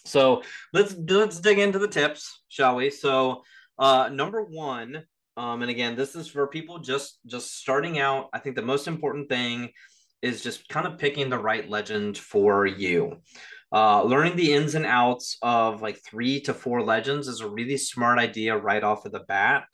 So 0.07 0.43
let's 0.73 0.95
let's 0.95 1.41
dig 1.41 1.59
into 1.59 1.79
the 1.79 1.89
tips, 1.89 2.43
shall 2.49 2.77
we? 2.77 2.89
So 2.89 3.43
uh, 3.79 4.09
number 4.11 4.45
one, 4.45 5.05
um, 5.37 5.61
and 5.61 5.71
again, 5.71 5.97
this 5.97 6.17
is 6.17 6.29
for 6.29 6.47
people 6.47 6.79
just 6.79 7.19
just 7.27 7.55
starting 7.55 7.99
out. 7.99 8.31
I 8.33 8.39
think 8.39 8.57
the 8.57 8.63
most 8.63 8.89
important 8.89 9.29
thing 9.29 9.73
is 10.23 10.43
just 10.43 10.69
kind 10.69 10.87
of 10.87 10.99
picking 10.99 11.29
the 11.29 11.39
right 11.39 11.69
legend 11.69 12.17
for 12.17 12.67
you. 12.67 13.21
Uh, 13.73 14.03
learning 14.05 14.37
the 14.37 14.53
ins 14.53 14.75
and 14.75 14.87
outs 14.87 15.39
of 15.43 15.83
like 15.83 15.99
three 16.05 16.41
to 16.41 16.55
four 16.55 16.83
legends 16.83 17.29
is 17.29 17.41
a 17.41 17.49
really 17.49 17.77
smart 17.77 18.19
idea 18.19 18.57
right 18.57 18.85
off 18.85 19.05
of 19.05 19.13
the 19.13 19.21
bat. 19.21 19.65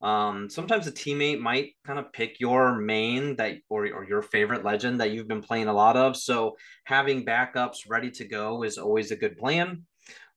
Um, 0.00 0.48
sometimes 0.48 0.86
a 0.86 0.92
teammate 0.92 1.40
might 1.40 1.72
kind 1.84 1.98
of 1.98 2.12
pick 2.12 2.38
your 2.38 2.76
main 2.76 3.36
that 3.36 3.56
or, 3.68 3.86
or 3.92 4.04
your 4.04 4.22
favorite 4.22 4.64
legend 4.64 5.00
that 5.00 5.10
you've 5.10 5.28
been 5.28 5.42
playing 5.42 5.66
a 5.66 5.72
lot 5.72 5.96
of. 5.96 6.16
So 6.16 6.56
having 6.84 7.24
backups 7.24 7.88
ready 7.88 8.10
to 8.12 8.24
go 8.24 8.62
is 8.62 8.78
always 8.78 9.10
a 9.10 9.16
good 9.16 9.36
plan. 9.36 9.84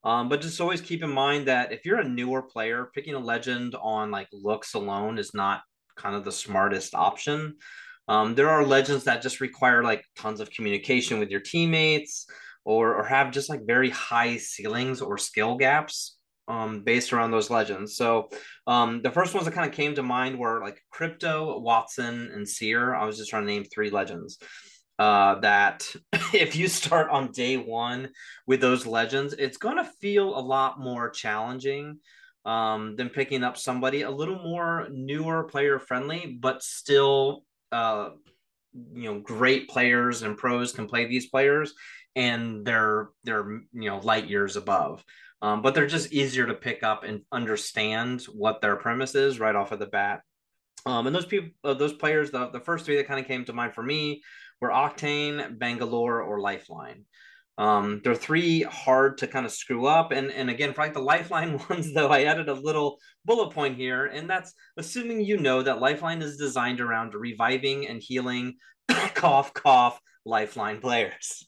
Um, 0.04 0.30
but 0.30 0.42
just 0.42 0.60
always 0.60 0.82
keep 0.82 1.04
in 1.04 1.12
mind 1.12 1.48
that 1.48 1.72
if 1.72 1.86
you're 1.86 2.00
a 2.00 2.08
newer 2.08 2.42
player, 2.42 2.90
picking 2.94 3.14
a 3.14 3.20
legend 3.20 3.76
on 3.80 4.10
like 4.10 4.28
looks 4.34 4.74
alone 4.74 5.20
is 5.20 5.34
not 5.36 5.62
kind 5.96 6.16
of 6.16 6.26
the 6.26 6.32
smartest 6.32 6.96
option. 6.96 7.58
Um, 8.08 8.34
there 8.34 8.50
are 8.50 8.66
legends 8.66 9.04
that 9.04 9.22
just 9.22 9.42
require 9.42 9.84
like 9.84 10.04
tons 10.16 10.40
of 10.40 10.50
communication 10.50 11.20
with 11.20 11.30
your 11.30 11.40
teammates 11.40 12.26
or 12.64 12.96
or 12.96 13.04
have 13.04 13.32
just 13.32 13.50
like 13.50 13.66
very 13.66 13.90
high 13.90 14.38
ceilings 14.38 15.02
or 15.02 15.18
skill 15.18 15.56
gaps 15.56 16.18
um, 16.48 16.84
based 16.84 17.14
around 17.14 17.32
those 17.32 17.50
legends. 17.50 17.96
So 17.96 18.30
um, 18.68 19.02
the 19.02 19.12
first 19.12 19.34
ones 19.34 19.46
that 19.46 19.54
kind 19.54 19.70
of 19.70 19.76
came 19.76 19.96
to 19.96 20.04
mind 20.04 20.38
were 20.38 20.62
like 20.62 20.84
Crypto, 20.90 21.62
Wattson, 21.62 22.34
and 22.34 22.48
Seer. 22.48 22.94
I 22.94 23.06
was 23.06 23.18
just 23.18 23.30
trying 23.30 23.44
to 23.44 23.52
name 23.52 23.64
three 23.64 23.90
legends. 23.90 24.38
Uh, 25.00 25.40
that 25.40 25.84
if 26.34 26.56
you 26.56 26.68
start 26.68 27.10
on 27.10 27.32
day 27.32 27.58
one 27.58 28.10
with 28.46 28.62
those 28.62 28.86
legends, 28.86 29.34
it's 29.34 29.58
going 29.58 29.78
to 29.78 29.92
feel 30.00 30.38
a 30.38 30.40
lot 30.40 30.80
more 30.80 31.10
challenging 31.10 31.98
um, 32.46 32.96
than 32.96 33.10
picking 33.10 33.44
up 33.44 33.58
somebody 33.58 34.02
a 34.02 34.12
little 34.12 34.42
more 34.44 34.88
newer, 34.92 35.44
player 35.44 35.80
friendly, 35.80 36.38
but 36.40 36.62
still, 36.62 37.46
uh, 37.72 38.10
you 38.74 39.14
know, 39.14 39.20
great 39.20 39.70
players 39.70 40.24
and 40.24 40.38
pros 40.38 40.74
can 40.74 40.88
play 40.88 41.06
these 41.06 41.28
players 41.28 41.74
and 42.16 42.66
they're 42.66 43.10
they're 43.24 43.62
you 43.74 43.90
know 43.90 44.00
light 44.00 44.28
years 44.30 44.56
above. 44.56 45.04
Um, 45.42 45.64
but 45.64 45.74
they're 45.74 45.88
just 45.88 46.14
easier 46.14 46.46
to 46.46 46.54
pick 46.54 46.84
up 46.84 47.04
and 47.04 47.22
understand 47.32 48.22
what 48.26 48.62
their 48.62 48.76
premise 48.76 49.16
is 49.16 49.40
right 49.40 49.56
off 49.56 49.72
of 49.72 49.80
the 49.80 49.88
bat. 49.88 50.22
Um, 50.86 51.08
and 51.08 51.16
those 51.16 51.26
people, 51.26 51.50
uh, 51.64 51.74
those 51.74 51.94
players, 51.94 52.30
the, 52.30 52.50
the 52.50 52.60
first 52.60 52.86
three 52.86 52.98
that 52.98 53.08
kind 53.08 53.20
of 53.20 53.26
came 53.26 53.46
to 53.46 53.54
mind 53.54 53.74
for 53.74 53.82
me 53.82 54.22
were 54.60 54.70
Octane, 54.70 55.58
Bangalore, 55.58 56.22
or 56.22 56.40
Lifeline. 56.40 57.06
Um, 57.58 58.02
there 58.04 58.14
are 58.14 58.16
three 58.16 58.64
hard 58.64 59.20
to 59.20 59.28
kind 59.28 59.46
of 59.46 59.52
screw 59.52 59.86
up. 59.86 60.12
And, 60.12 60.32
and 60.32 60.50
again, 60.50 60.74
for 60.74 60.82
like 60.82 60.94
the 60.94 61.00
lifeline 61.00 61.60
ones, 61.70 61.94
though, 61.94 62.10
I 62.10 62.24
added 62.24 62.50
a 62.50 62.54
little 62.54 62.98
bullet 63.26 63.52
point 63.54 63.78
here. 63.78 64.06
And 64.06 64.30
that's 64.30 64.54
assuming 64.78 65.22
you 65.22 65.38
know 65.38 65.62
that 65.62 65.82
lifeline 65.82 66.22
is 66.22 66.38
designed 66.38 66.82
around 66.82 67.14
reviving 67.14 67.88
and 67.88 68.02
healing, 68.02 68.56
cough, 69.14 69.54
cough, 69.54 70.00
lifeline 70.26 70.80
players. 70.80 71.48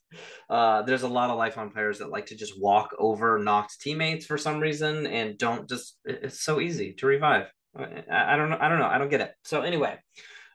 Uh, 0.49 0.81
there's 0.83 1.03
a 1.03 1.07
lot 1.07 1.29
of 1.29 1.37
lifeline 1.37 1.69
players 1.69 1.99
that 1.99 2.09
like 2.09 2.27
to 2.27 2.35
just 2.35 2.59
walk 2.59 2.93
over 2.99 3.39
knocked 3.39 3.79
teammates 3.81 4.25
for 4.25 4.37
some 4.37 4.59
reason 4.59 5.07
and 5.07 5.37
don't 5.37 5.69
just, 5.69 5.97
it's 6.05 6.41
so 6.41 6.59
easy 6.59 6.93
to 6.93 7.07
revive. 7.07 7.51
I, 7.75 8.03
I 8.11 8.35
don't 8.35 8.49
know. 8.49 8.57
I 8.59 8.69
don't 8.69 8.79
know. 8.79 8.87
I 8.87 8.97
don't 8.97 9.09
get 9.09 9.21
it. 9.21 9.33
So 9.43 9.61
anyway, 9.61 9.97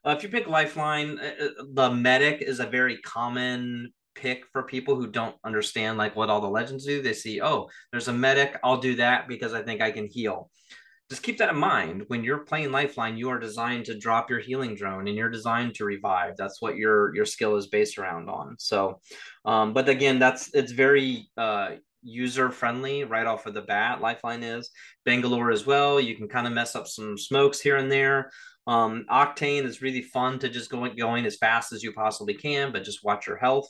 uh, 0.04 0.14
if 0.16 0.22
you 0.22 0.28
pick 0.28 0.46
lifeline, 0.46 1.18
uh, 1.18 1.44
uh, 1.44 1.64
the 1.72 1.90
medic 1.90 2.42
is 2.42 2.60
a 2.60 2.66
very 2.66 2.98
common 2.98 3.92
pick 4.20 4.44
for 4.52 4.62
people 4.62 4.96
who 4.96 5.06
don't 5.06 5.36
understand 5.44 5.98
like 5.98 6.16
what 6.16 6.30
all 6.30 6.40
the 6.40 6.48
legends 6.48 6.84
do. 6.84 7.00
They 7.00 7.12
see, 7.12 7.40
oh, 7.40 7.68
there's 7.90 8.08
a 8.08 8.12
medic. 8.12 8.58
I'll 8.62 8.80
do 8.80 8.96
that 8.96 9.28
because 9.28 9.54
I 9.54 9.62
think 9.62 9.80
I 9.80 9.90
can 9.90 10.06
heal. 10.06 10.50
Just 11.10 11.22
keep 11.22 11.38
that 11.38 11.48
in 11.48 11.56
mind. 11.56 12.04
When 12.08 12.22
you're 12.22 12.44
playing 12.44 12.70
Lifeline, 12.70 13.16
you 13.16 13.30
are 13.30 13.38
designed 13.38 13.86
to 13.86 13.98
drop 13.98 14.28
your 14.28 14.40
healing 14.40 14.74
drone 14.74 15.08
and 15.08 15.16
you're 15.16 15.30
designed 15.30 15.74
to 15.76 15.86
revive. 15.86 16.34
That's 16.36 16.60
what 16.60 16.76
your 16.76 17.14
your 17.14 17.24
skill 17.24 17.56
is 17.56 17.68
based 17.68 17.96
around 17.96 18.28
on. 18.28 18.56
So, 18.58 19.00
um, 19.46 19.72
but 19.72 19.88
again, 19.88 20.18
that's 20.18 20.52
it's 20.52 20.72
very 20.72 21.30
uh, 21.38 21.76
user 22.02 22.50
friendly 22.50 23.04
right 23.04 23.26
off 23.26 23.46
of 23.46 23.54
the 23.54 23.62
bat. 23.62 24.02
Lifeline 24.02 24.42
is 24.42 24.70
Bangalore 25.06 25.50
as 25.50 25.66
well. 25.66 25.98
You 25.98 26.14
can 26.14 26.28
kind 26.28 26.46
of 26.46 26.52
mess 26.52 26.76
up 26.76 26.86
some 26.86 27.16
smokes 27.16 27.58
here 27.58 27.76
and 27.76 27.90
there. 27.90 28.30
Um, 28.66 29.06
Octane 29.10 29.64
is 29.64 29.80
really 29.80 30.02
fun 30.02 30.38
to 30.40 30.50
just 30.50 30.70
go 30.70 30.86
going 30.90 31.24
as 31.24 31.36
fast 31.36 31.72
as 31.72 31.82
you 31.82 31.92
possibly 31.92 32.34
can, 32.34 32.70
but 32.70 32.84
just 32.84 33.02
watch 33.02 33.26
your 33.26 33.38
health. 33.38 33.68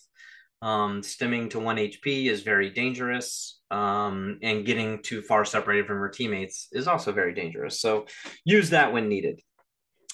Um, 0.60 1.02
stimming 1.02 1.50
to 1.50 1.60
one 1.60 1.76
HP 1.76 2.26
is 2.26 2.42
very 2.42 2.70
dangerous, 2.70 3.60
um, 3.70 4.38
and 4.42 4.66
getting 4.66 5.02
too 5.02 5.22
far 5.22 5.44
separated 5.44 5.86
from 5.86 5.98
your 5.98 6.08
teammates 6.08 6.68
is 6.72 6.88
also 6.88 7.12
very 7.12 7.32
dangerous. 7.32 7.80
So 7.80 8.06
use 8.44 8.70
that 8.70 8.92
when 8.92 9.08
needed. 9.08 9.40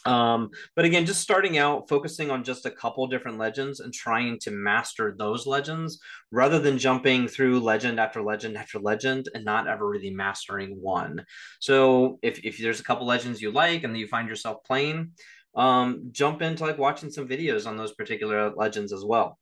Um, 0.07 0.51
but 0.77 0.85
again, 0.85 1.07
just 1.07 1.23
starting 1.23 1.57
out, 1.57 1.89
focusing 1.89 2.31
on 2.31 2.45
just 2.45 2.67
a 2.67 2.71
couple 2.71 3.07
different 3.07 3.39
legends 3.39 3.81
and 3.81 3.93
trying 3.93 4.39
to 4.41 4.51
master 4.51 5.15
those 5.19 5.47
legends 5.47 5.99
rather 6.31 6.59
than 6.59 6.79
jumping 6.79 7.27
through 7.27 7.61
legend 7.61 7.99
after 7.99 8.23
legend 8.23 8.57
after 8.57 8.79
legend 8.79 9.29
and 9.35 9.45
not 9.45 9.67
ever 9.67 9.89
really 9.89 10.11
mastering 10.11 10.81
one. 10.81 11.25
So 11.61 12.19
if, 12.23 12.39
if 12.45 12.59
there's 12.59 12.81
a 12.81 12.85
couple 12.85 13.07
legends 13.07 13.41
you 13.41 13.51
like 13.51 13.85
and 13.85 13.97
you 13.97 14.07
find 14.07 14.29
yourself 14.29 14.59
playing, 14.65 15.13
um, 15.57 16.09
jump 16.13 16.43
into 16.43 16.65
like 16.65 16.79
watching 16.79 17.11
some 17.11 17.29
videos 17.29 17.67
on 17.67 17.77
those 17.77 17.95
particular 17.95 18.51
legends 18.51 18.93
as 18.93 19.05
well. 19.05 19.39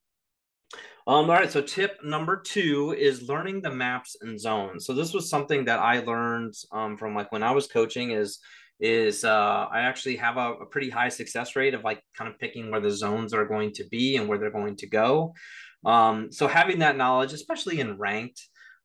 Um, 1.06 1.28
all 1.28 1.36
right, 1.36 1.50
so 1.50 1.60
tip 1.60 1.98
number 2.04 2.36
two 2.36 2.94
is 2.96 3.28
learning 3.28 3.60
the 3.62 3.70
maps 3.70 4.16
and 4.20 4.38
zones. 4.38 4.86
So 4.86 4.94
this 4.94 5.12
was 5.12 5.28
something 5.28 5.64
that 5.64 5.80
I 5.80 5.98
learned 6.00 6.54
um, 6.70 6.96
from 6.96 7.14
like 7.14 7.32
when 7.32 7.42
I 7.42 7.50
was 7.50 7.66
coaching 7.66 8.12
is 8.12 8.38
is 8.78 9.24
uh, 9.24 9.66
I 9.70 9.80
actually 9.82 10.16
have 10.16 10.36
a, 10.36 10.54
a, 10.54 10.66
pretty 10.66 10.90
high 10.90 11.08
success 11.08 11.54
rate 11.54 11.74
of 11.74 11.84
like 11.84 12.02
kind 12.18 12.28
of 12.28 12.38
picking 12.40 12.70
where 12.70 12.80
the 12.80 12.90
zones 12.90 13.32
are 13.32 13.46
going 13.46 13.72
to 13.74 13.84
be 13.90 14.16
and 14.16 14.28
where 14.28 14.38
they're 14.38 14.50
going 14.50 14.74
to 14.76 14.88
go. 14.88 15.34
Um, 15.84 16.32
so 16.32 16.48
having 16.48 16.80
that 16.80 16.96
knowledge, 16.96 17.32
especially 17.32 17.78
in 17.78 17.96
ranked, 17.96 18.40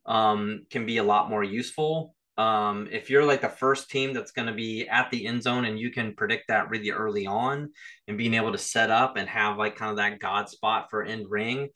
um, 0.05 0.65
can 0.69 0.85
be 0.85 0.97
a 0.97 1.03
lot 1.03 1.31
more 1.31 1.43
useful. 1.43 2.13
Um, 2.37 2.87
if 2.91 3.09
you're 3.09 3.25
like 3.25 3.41
the 3.41 3.49
first 3.49 3.89
team 3.89 4.13
that's 4.13 4.31
going 4.31 4.47
to 4.47 4.53
be 4.53 4.87
at 4.87 5.09
the 5.09 5.25
end 5.25 5.41
zone 5.41 5.65
and 5.65 5.79
you 5.79 5.89
can 5.89 6.13
predict 6.13 6.49
that 6.49 6.69
really 6.69 6.91
early 6.91 7.25
on 7.25 7.71
and 8.07 8.17
being 8.17 8.35
able 8.35 8.51
to 8.51 8.59
set 8.59 8.91
up 8.91 9.17
and 9.17 9.27
have 9.27 9.57
like 9.57 9.75
kind 9.75 9.89
of 9.89 9.97
that 9.97 10.19
God 10.19 10.47
spot 10.47 10.91
for 10.91 11.03
end 11.03 11.25
ring, 11.29 11.69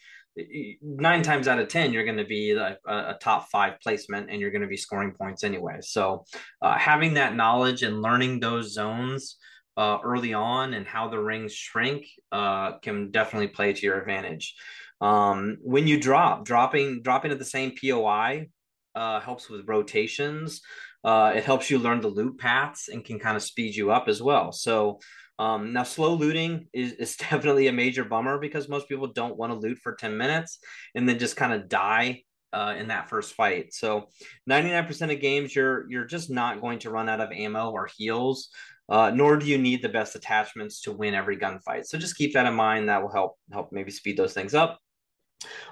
nine 0.81 1.21
times 1.21 1.47
out 1.47 1.59
of 1.59 1.67
ten 1.67 1.91
you're 1.91 2.05
going 2.05 2.17
to 2.17 2.25
be 2.25 2.51
a, 2.51 2.77
a, 2.85 3.17
top 3.21 3.50
five 3.51 3.79
placement 3.81 4.29
and 4.29 4.39
you're 4.39 4.51
going 4.51 4.61
to 4.61 4.67
be 4.67 4.77
scoring 4.77 5.11
points 5.11 5.43
anyway. 5.43 5.77
So 5.81 6.23
uh, 6.61 6.77
having 6.77 7.15
that 7.15 7.35
knowledge 7.35 7.83
and 7.83 8.01
learning 8.01 8.39
those 8.39 8.73
zones 8.73 9.38
uh, 9.77 9.97
early 10.03 10.33
on 10.33 10.73
and 10.73 10.88
how 10.88 11.09
the 11.09 11.19
rings 11.19 11.53
shrink 11.53 12.05
uh, 12.31 12.77
can 12.79 13.11
definitely 13.11 13.47
play 13.47 13.73
to 13.73 13.85
your 13.85 14.00
advantage. 14.00 14.55
Um, 15.01 15.57
when 15.61 15.88
you 15.88 16.00
drop 16.00 16.45
dropping 16.45 17.01
dropping 17.01 17.31
at 17.31 17.39
the 17.39 17.45
same 17.45 17.73
poi 17.75 18.47
uh, 18.95 19.19
helps 19.19 19.50
with 19.50 19.67
rotations. 19.67 20.61
Uh, 21.03 21.33
it 21.35 21.43
helps 21.43 21.69
you 21.69 21.79
learn 21.79 22.01
the 22.01 22.07
loop 22.07 22.39
paths 22.39 22.88
and 22.88 23.03
can 23.03 23.19
kind 23.19 23.35
of 23.35 23.41
speed 23.41 23.75
you 23.75 23.91
up 23.91 24.07
as 24.07 24.21
well. 24.21 24.51
So 24.51 25.00
um, 25.39 25.73
now, 25.73 25.83
slow 25.83 26.13
looting 26.13 26.67
is, 26.73 26.93
is 26.93 27.15
definitely 27.29 27.67
a 27.67 27.73
major 27.73 28.05
bummer 28.05 28.38
because 28.38 28.69
most 28.69 28.88
people 28.88 29.07
don't 29.07 29.38
want 29.38 29.51
to 29.51 29.59
loot 29.59 29.79
for 29.79 29.95
10 29.95 30.17
minutes 30.17 30.59
and 30.95 31.07
then 31.07 31.19
just 31.19 31.35
kind 31.35 31.53
of 31.53 31.67
die 31.67 32.23
uh, 32.53 32.75
in 32.77 32.89
that 32.89 33.09
first 33.09 33.33
fight. 33.33 33.73
So, 33.73 34.09
99% 34.50 35.13
of 35.13 35.21
games, 35.21 35.55
you're 35.55 35.89
you're 35.89 36.05
just 36.05 36.29
not 36.29 36.61
going 36.61 36.79
to 36.79 36.89
run 36.89 37.09
out 37.09 37.21
of 37.21 37.31
ammo 37.31 37.71
or 37.71 37.89
heals, 37.97 38.50
uh, 38.89 39.11
nor 39.11 39.38
do 39.38 39.45
you 39.45 39.57
need 39.57 39.81
the 39.81 39.89
best 39.89 40.15
attachments 40.15 40.81
to 40.81 40.91
win 40.91 41.15
every 41.15 41.38
gunfight. 41.38 41.85
So, 41.85 41.97
just 41.97 42.17
keep 42.17 42.33
that 42.33 42.45
in 42.45 42.53
mind. 42.53 42.89
That 42.89 43.01
will 43.01 43.11
help 43.11 43.38
help 43.51 43.71
maybe 43.71 43.91
speed 43.91 44.17
those 44.17 44.33
things 44.33 44.53
up. 44.53 44.79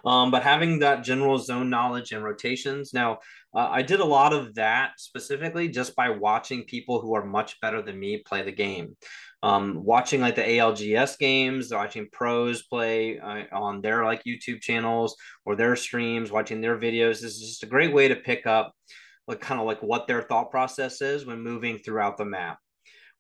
Um, 0.06 0.32
but 0.32 0.44
having 0.44 0.80
that 0.80 1.04
general 1.04 1.38
zone 1.38 1.70
knowledge 1.70 2.12
and 2.12 2.24
rotations. 2.24 2.94
Now, 2.94 3.20
uh, 3.54 3.68
I 3.72 3.82
did 3.82 4.00
a 4.00 4.06
lot 4.06 4.34
of 4.34 4.56
that 4.56 4.92
specifically 4.98 5.70
just 5.70 5.96
by 5.96 6.10
watching 6.10 6.64
people 6.64 7.02
who 7.02 7.16
are 7.16 7.26
much 7.26 7.60
better 7.62 7.82
than 7.82 8.00
me 8.00 8.22
play 8.26 8.44
the 8.44 8.52
game 8.52 8.96
um, 9.42 9.84
watching 9.84 10.22
like 10.22 10.36
the 10.36 10.42
ALGS 10.44 11.18
games, 11.18 11.72
watching 11.72 12.10
pros 12.12 12.64
play 12.64 13.20
uh, 13.20 13.44
on 13.54 13.82
their 13.82 14.04
like 14.04 14.24
YouTube 14.26 14.62
channels 14.62 15.16
or 15.46 15.56
their 15.56 15.76
streams, 15.76 16.32
watching 16.32 16.62
their 16.62 16.78
videos. 16.78 17.22
This 17.22 17.36
is 17.36 17.48
just 17.48 17.64
a 17.64 17.68
great 17.68 17.94
way 17.94 18.10
to 18.10 18.16
pick 18.16 18.46
up 18.46 18.74
like 19.28 19.40
kind 19.40 19.60
of 19.60 19.68
like 19.68 19.82
what 19.82 20.08
their 20.08 20.24
thought 20.24 20.52
process 20.52 21.02
is 21.02 21.26
when 21.26 21.42
moving 21.42 21.78
throughout 21.78 22.18
the 22.18 22.26
map. 22.26 22.58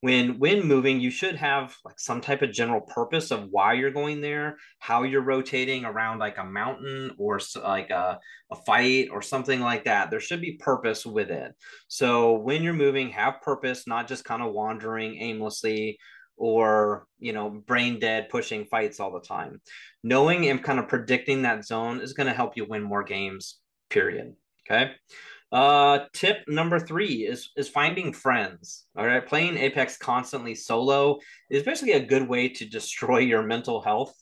When 0.01 0.39
when 0.39 0.65
moving, 0.65 1.01
you 1.01 1.11
should 1.11 1.35
have 1.35 1.75
like 1.83 1.99
some 1.99 2.21
type 2.21 2.41
of 2.41 2.53
general 2.53 2.81
purpose 2.81 3.31
of 3.31 3.49
why 3.51 3.73
you're 3.73 3.91
going 3.91 4.21
there, 4.21 4.57
how 4.79 5.03
you're 5.03 5.21
rotating 5.21 5.83
around 5.83 6.19
like 6.19 6.37
a 6.37 6.43
mountain 6.43 7.11
or 7.17 7.39
like 7.61 7.89
a, 7.89 8.19
a 8.51 8.55
fight 8.65 9.09
or 9.11 9.21
something 9.21 9.59
like 9.59 9.85
that. 9.85 10.09
There 10.09 10.21
should 10.21 10.39
be 10.39 10.53
purpose 10.53 11.05
with 11.05 11.29
it. 11.31 11.53
So 11.89 12.35
when 12.35 12.63
you're 12.63 12.73
moving, 12.73 13.09
have 13.09 13.41
purpose, 13.41 13.87
not 13.87 14.07
just 14.07 14.23
kind 14.23 14.41
of 14.41 14.53
wandering 14.53 15.21
aimlessly 15.21 15.97
or 16.39 17.05
you 17.19 17.33
know 17.33 17.49
brain 17.49 17.99
dead 17.99 18.29
pushing 18.29 18.65
fights 18.65 18.99
all 18.99 19.11
the 19.11 19.19
time 19.19 19.61
knowing 20.03 20.47
and 20.47 20.63
kind 20.63 20.79
of 20.79 20.87
predicting 20.87 21.41
that 21.41 21.65
zone 21.65 21.99
is 21.99 22.13
going 22.13 22.27
to 22.27 22.33
help 22.33 22.55
you 22.55 22.65
win 22.65 22.81
more 22.81 23.03
games 23.03 23.59
period 23.89 24.33
okay 24.65 24.93
uh 25.51 25.99
tip 26.13 26.37
number 26.47 26.79
three 26.79 27.25
is 27.25 27.49
is 27.57 27.67
finding 27.67 28.13
friends 28.13 28.85
all 28.95 29.05
right 29.05 29.25
playing 29.25 29.57
apex 29.57 29.97
constantly 29.97 30.53
solo 30.53 31.17
is 31.49 31.63
basically 31.63 31.93
a 31.93 32.05
good 32.05 32.27
way 32.27 32.47
to 32.47 32.65
destroy 32.65 33.17
your 33.31 33.41
mental 33.41 33.81
health 33.81 34.13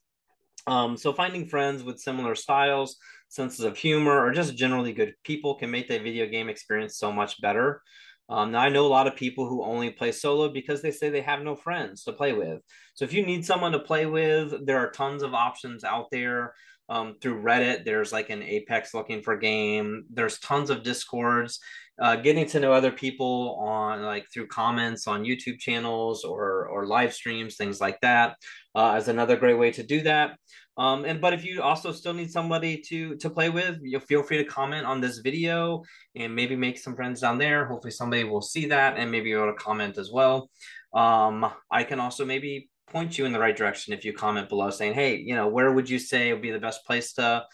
um 0.67 0.95
so 0.95 1.11
finding 1.11 1.47
friends 1.47 1.83
with 1.83 1.99
similar 1.99 2.33
styles 2.33 2.97
senses 3.27 3.65
of 3.65 3.77
humor 3.77 4.23
or 4.23 4.31
just 4.31 4.55
generally 4.55 4.93
good 4.93 5.13
people 5.25 5.55
can 5.55 5.69
make 5.69 5.89
the 5.89 5.99
video 5.99 6.25
game 6.25 6.47
experience 6.47 6.97
so 6.97 7.11
much 7.11 7.41
better 7.41 7.81
um, 8.29 8.51
now 8.51 8.59
I 8.59 8.69
know 8.69 8.85
a 8.85 8.87
lot 8.87 9.07
of 9.07 9.15
people 9.15 9.47
who 9.47 9.63
only 9.63 9.89
play 9.89 10.11
solo 10.11 10.49
because 10.49 10.81
they 10.81 10.91
say 10.91 11.09
they 11.09 11.21
have 11.21 11.41
no 11.41 11.55
friends 11.55 12.03
to 12.03 12.13
play 12.13 12.33
with. 12.33 12.61
So 12.93 13.05
if 13.05 13.13
you 13.13 13.25
need 13.25 13.45
someone 13.45 13.71
to 13.71 13.79
play 13.79 14.05
with, 14.05 14.65
there 14.65 14.79
are 14.79 14.91
tons 14.91 15.23
of 15.23 15.33
options 15.33 15.83
out 15.83 16.07
there. 16.11 16.53
Um, 16.89 17.15
through 17.21 17.41
Reddit, 17.41 17.85
there's 17.85 18.11
like 18.11 18.29
an 18.29 18.41
Apex 18.41 18.93
looking 18.93 19.21
for 19.21 19.35
game. 19.37 20.05
There's 20.11 20.39
tons 20.39 20.69
of 20.69 20.83
discords. 20.83 21.59
Uh, 21.99 22.15
getting 22.15 22.45
to 22.45 22.59
know 22.59 22.71
other 22.71 22.91
people 22.91 23.57
on 23.59 24.03
like 24.03 24.27
through 24.31 24.45
comments 24.47 25.07
on 25.07 25.23
YouTube 25.23 25.57
channels 25.57 26.23
or 26.23 26.67
or 26.67 26.85
live 26.85 27.11
streams, 27.11 27.55
things 27.55 27.81
like 27.81 27.99
that, 28.01 28.37
uh, 28.75 28.95
is 28.97 29.07
another 29.07 29.35
great 29.35 29.57
way 29.57 29.71
to 29.71 29.83
do 29.83 30.01
that. 30.01 30.37
Um, 30.77 31.05
and 31.05 31.19
but 31.19 31.33
if 31.33 31.43
you 31.43 31.63
also 31.63 31.91
still 31.91 32.13
need 32.13 32.31
somebody 32.31 32.81
to 32.89 33.15
to 33.15 33.29
play 33.31 33.49
with, 33.49 33.79
you 33.81 33.99
feel 33.99 34.21
free 34.21 34.37
to 34.37 34.43
comment 34.43 34.85
on 34.85 35.01
this 35.01 35.17
video 35.17 35.83
and 36.15 36.35
maybe 36.35 36.55
make 36.55 36.77
some 36.77 36.95
friends 36.95 37.21
down 37.21 37.39
there. 37.39 37.65
Hopefully, 37.65 37.91
somebody 37.91 38.23
will 38.23 38.43
see 38.43 38.67
that 38.67 38.97
and 38.97 39.11
maybe 39.11 39.31
able 39.33 39.47
to 39.47 39.53
comment 39.53 39.97
as 39.97 40.11
well. 40.11 40.51
Um, 40.93 41.51
I 41.71 41.83
can 41.83 41.99
also 41.99 42.25
maybe 42.25 42.69
point 42.87 43.17
you 43.17 43.25
in 43.25 43.33
the 43.33 43.39
right 43.39 43.55
direction 43.55 43.93
if 43.93 44.05
you 44.05 44.13
comment 44.13 44.49
below 44.49 44.69
saying, 44.69 44.93
"Hey, 44.93 45.17
you 45.17 45.35
know, 45.35 45.47
where 45.47 45.71
would 45.71 45.89
you 45.89 45.99
say 45.99 46.31
would 46.31 46.41
be 46.41 46.51
the 46.51 46.59
best 46.59 46.85
place 46.85 47.13
to 47.13 47.45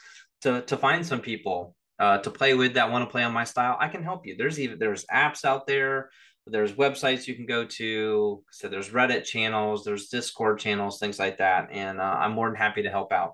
to 0.42 0.62
to 0.62 0.78
find 0.78 1.06
some 1.06 1.22
people 1.22 1.76
uh, 2.00 2.20
to 2.20 2.32
play 2.32 2.54
with 2.54 2.74
that 2.76 2.92
want 2.92 3.08
to 3.08 3.12
play 3.12 3.24
on 3.24 3.34
my 3.34 3.44
style?" 3.44 3.78
I 3.80 3.88
can 3.88 4.04
help 4.04 4.26
you. 4.26 4.36
There's 4.38 4.60
even 4.60 4.80
there's 4.80 5.06
apps 5.06 5.46
out 5.46 5.68
there. 5.68 6.10
There's 6.46 6.74
websites 6.74 7.28
you 7.28 7.36
can 7.36 7.46
go 7.46 7.66
to. 7.66 8.44
So 8.52 8.68
there's 8.68 8.90
reddit 8.90 9.24
channels 9.24 9.84
there's 9.84 10.10
discord 10.10 10.60
channels 10.60 11.00
things 11.00 11.20
like 11.20 11.38
that 11.38 11.70
and 11.72 12.02
uh, 12.02 12.18
i'm 12.20 12.34
more 12.34 12.50
than 12.50 12.58
happy 12.58 12.84
to 12.84 12.90
help 12.90 13.12
out. 13.14 13.34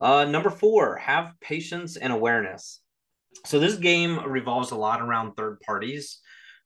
Uh, 0.00 0.24
number 0.24 0.50
four 0.50 0.96
have 0.96 1.32
patience 1.40 1.96
and 1.96 2.12
awareness. 2.12 2.80
So 3.44 3.58
this 3.58 3.76
game 3.76 4.20
revolves 4.26 4.70
a 4.70 4.76
lot 4.76 5.00
around 5.00 5.34
third 5.34 5.60
parties. 5.60 6.18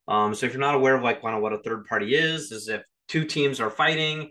Um, 0.09 0.35
so 0.35 0.47
if 0.47 0.52
you're 0.52 0.61
not 0.61 0.75
aware 0.75 0.95
of 0.95 1.02
like 1.02 1.23
what 1.23 1.52
a 1.52 1.59
third 1.59 1.87
party 1.87 2.14
is 2.14 2.50
is 2.50 2.69
if 2.69 2.83
two 3.10 3.24
teams 3.24 3.60
are 3.60 3.70
fighting 3.70 4.30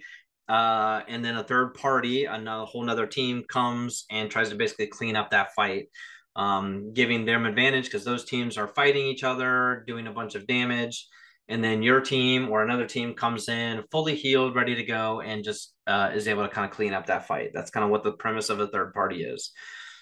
uh, 0.50 1.04
and 1.08 1.24
then 1.24 1.38
a 1.38 1.44
third 1.44 1.76
party, 1.76 2.26
another 2.26 2.66
whole 2.66 2.82
another 2.82 3.06
team 3.06 3.44
comes 3.48 4.06
and 4.10 4.32
tries 4.32 4.50
to 4.50 4.56
basically 4.56 4.88
clean 4.88 5.16
up 5.16 5.30
that 5.30 5.54
fight, 5.54 5.90
um, 6.36 6.92
giving 6.92 7.24
them 7.24 7.46
advantage 7.46 7.86
because 7.86 8.04
those 8.04 8.26
teams 8.26 8.58
are 8.58 8.68
fighting 8.68 9.06
each 9.06 9.24
other, 9.24 9.84
doing 9.86 10.08
a 10.08 10.12
bunch 10.12 10.34
of 10.34 10.48
damage, 10.48 11.08
and 11.50 11.64
then 11.64 11.84
your 11.84 12.02
team 12.02 12.50
or 12.50 12.64
another 12.64 12.88
team 12.88 13.14
comes 13.14 13.48
in 13.48 13.84
fully 13.92 14.16
healed, 14.16 14.56
ready 14.56 14.74
to 14.74 14.84
go, 14.84 15.22
and 15.22 15.44
just 15.44 15.76
uh, 15.86 16.10
is 16.16 16.28
able 16.28 16.42
to 16.42 16.50
kind 16.50 16.66
of 16.66 16.76
clean 16.76 16.94
up 16.96 17.06
that 17.06 17.28
fight. 17.28 17.52
That's 17.54 17.70
kind 17.70 17.84
of 17.84 17.92
what 17.92 18.04
the 18.04 18.14
premise 18.14 18.50
of 18.50 18.60
a 18.60 18.68
third 18.68 18.92
party 18.92 19.24
is. 19.24 19.52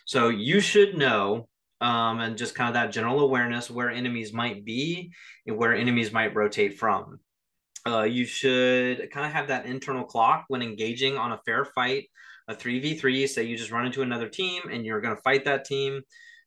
So 0.05 0.29
you 0.29 0.61
should 0.61 0.97
know 0.97 1.49
um, 1.81 2.21
and 2.21 2.37
just 2.37 2.55
kind 2.55 2.69
of 2.69 2.75
that 2.75 2.93
general 2.93 3.19
awareness 3.19 3.69
where 3.69 3.89
enemies 3.89 4.31
might 4.31 4.63
be 4.63 5.11
and 5.45 5.57
where 5.57 5.75
enemies 5.75 6.13
might 6.13 6.35
rotate 6.35 6.79
from. 6.79 7.19
Uh, 7.87 8.03
you 8.03 8.25
should 8.25 9.09
kind 9.11 9.25
of 9.25 9.31
have 9.31 9.47
that 9.47 9.65
internal 9.65 10.03
clock 10.03 10.43
when 10.49 10.61
engaging 10.61 11.17
on 11.17 11.31
a 11.31 11.39
fair 11.45 11.63
fight, 11.63 12.09
a 12.49 12.53
3v3. 12.53 13.27
Say 13.29 13.43
you 13.43 13.55
just 13.55 13.71
run 13.71 13.85
into 13.85 14.01
another 14.01 14.27
team 14.27 14.63
and 14.69 14.85
you're 14.85 14.99
going 14.99 15.15
to 15.15 15.21
fight 15.21 15.45
that 15.45 15.63
team. 15.63 16.01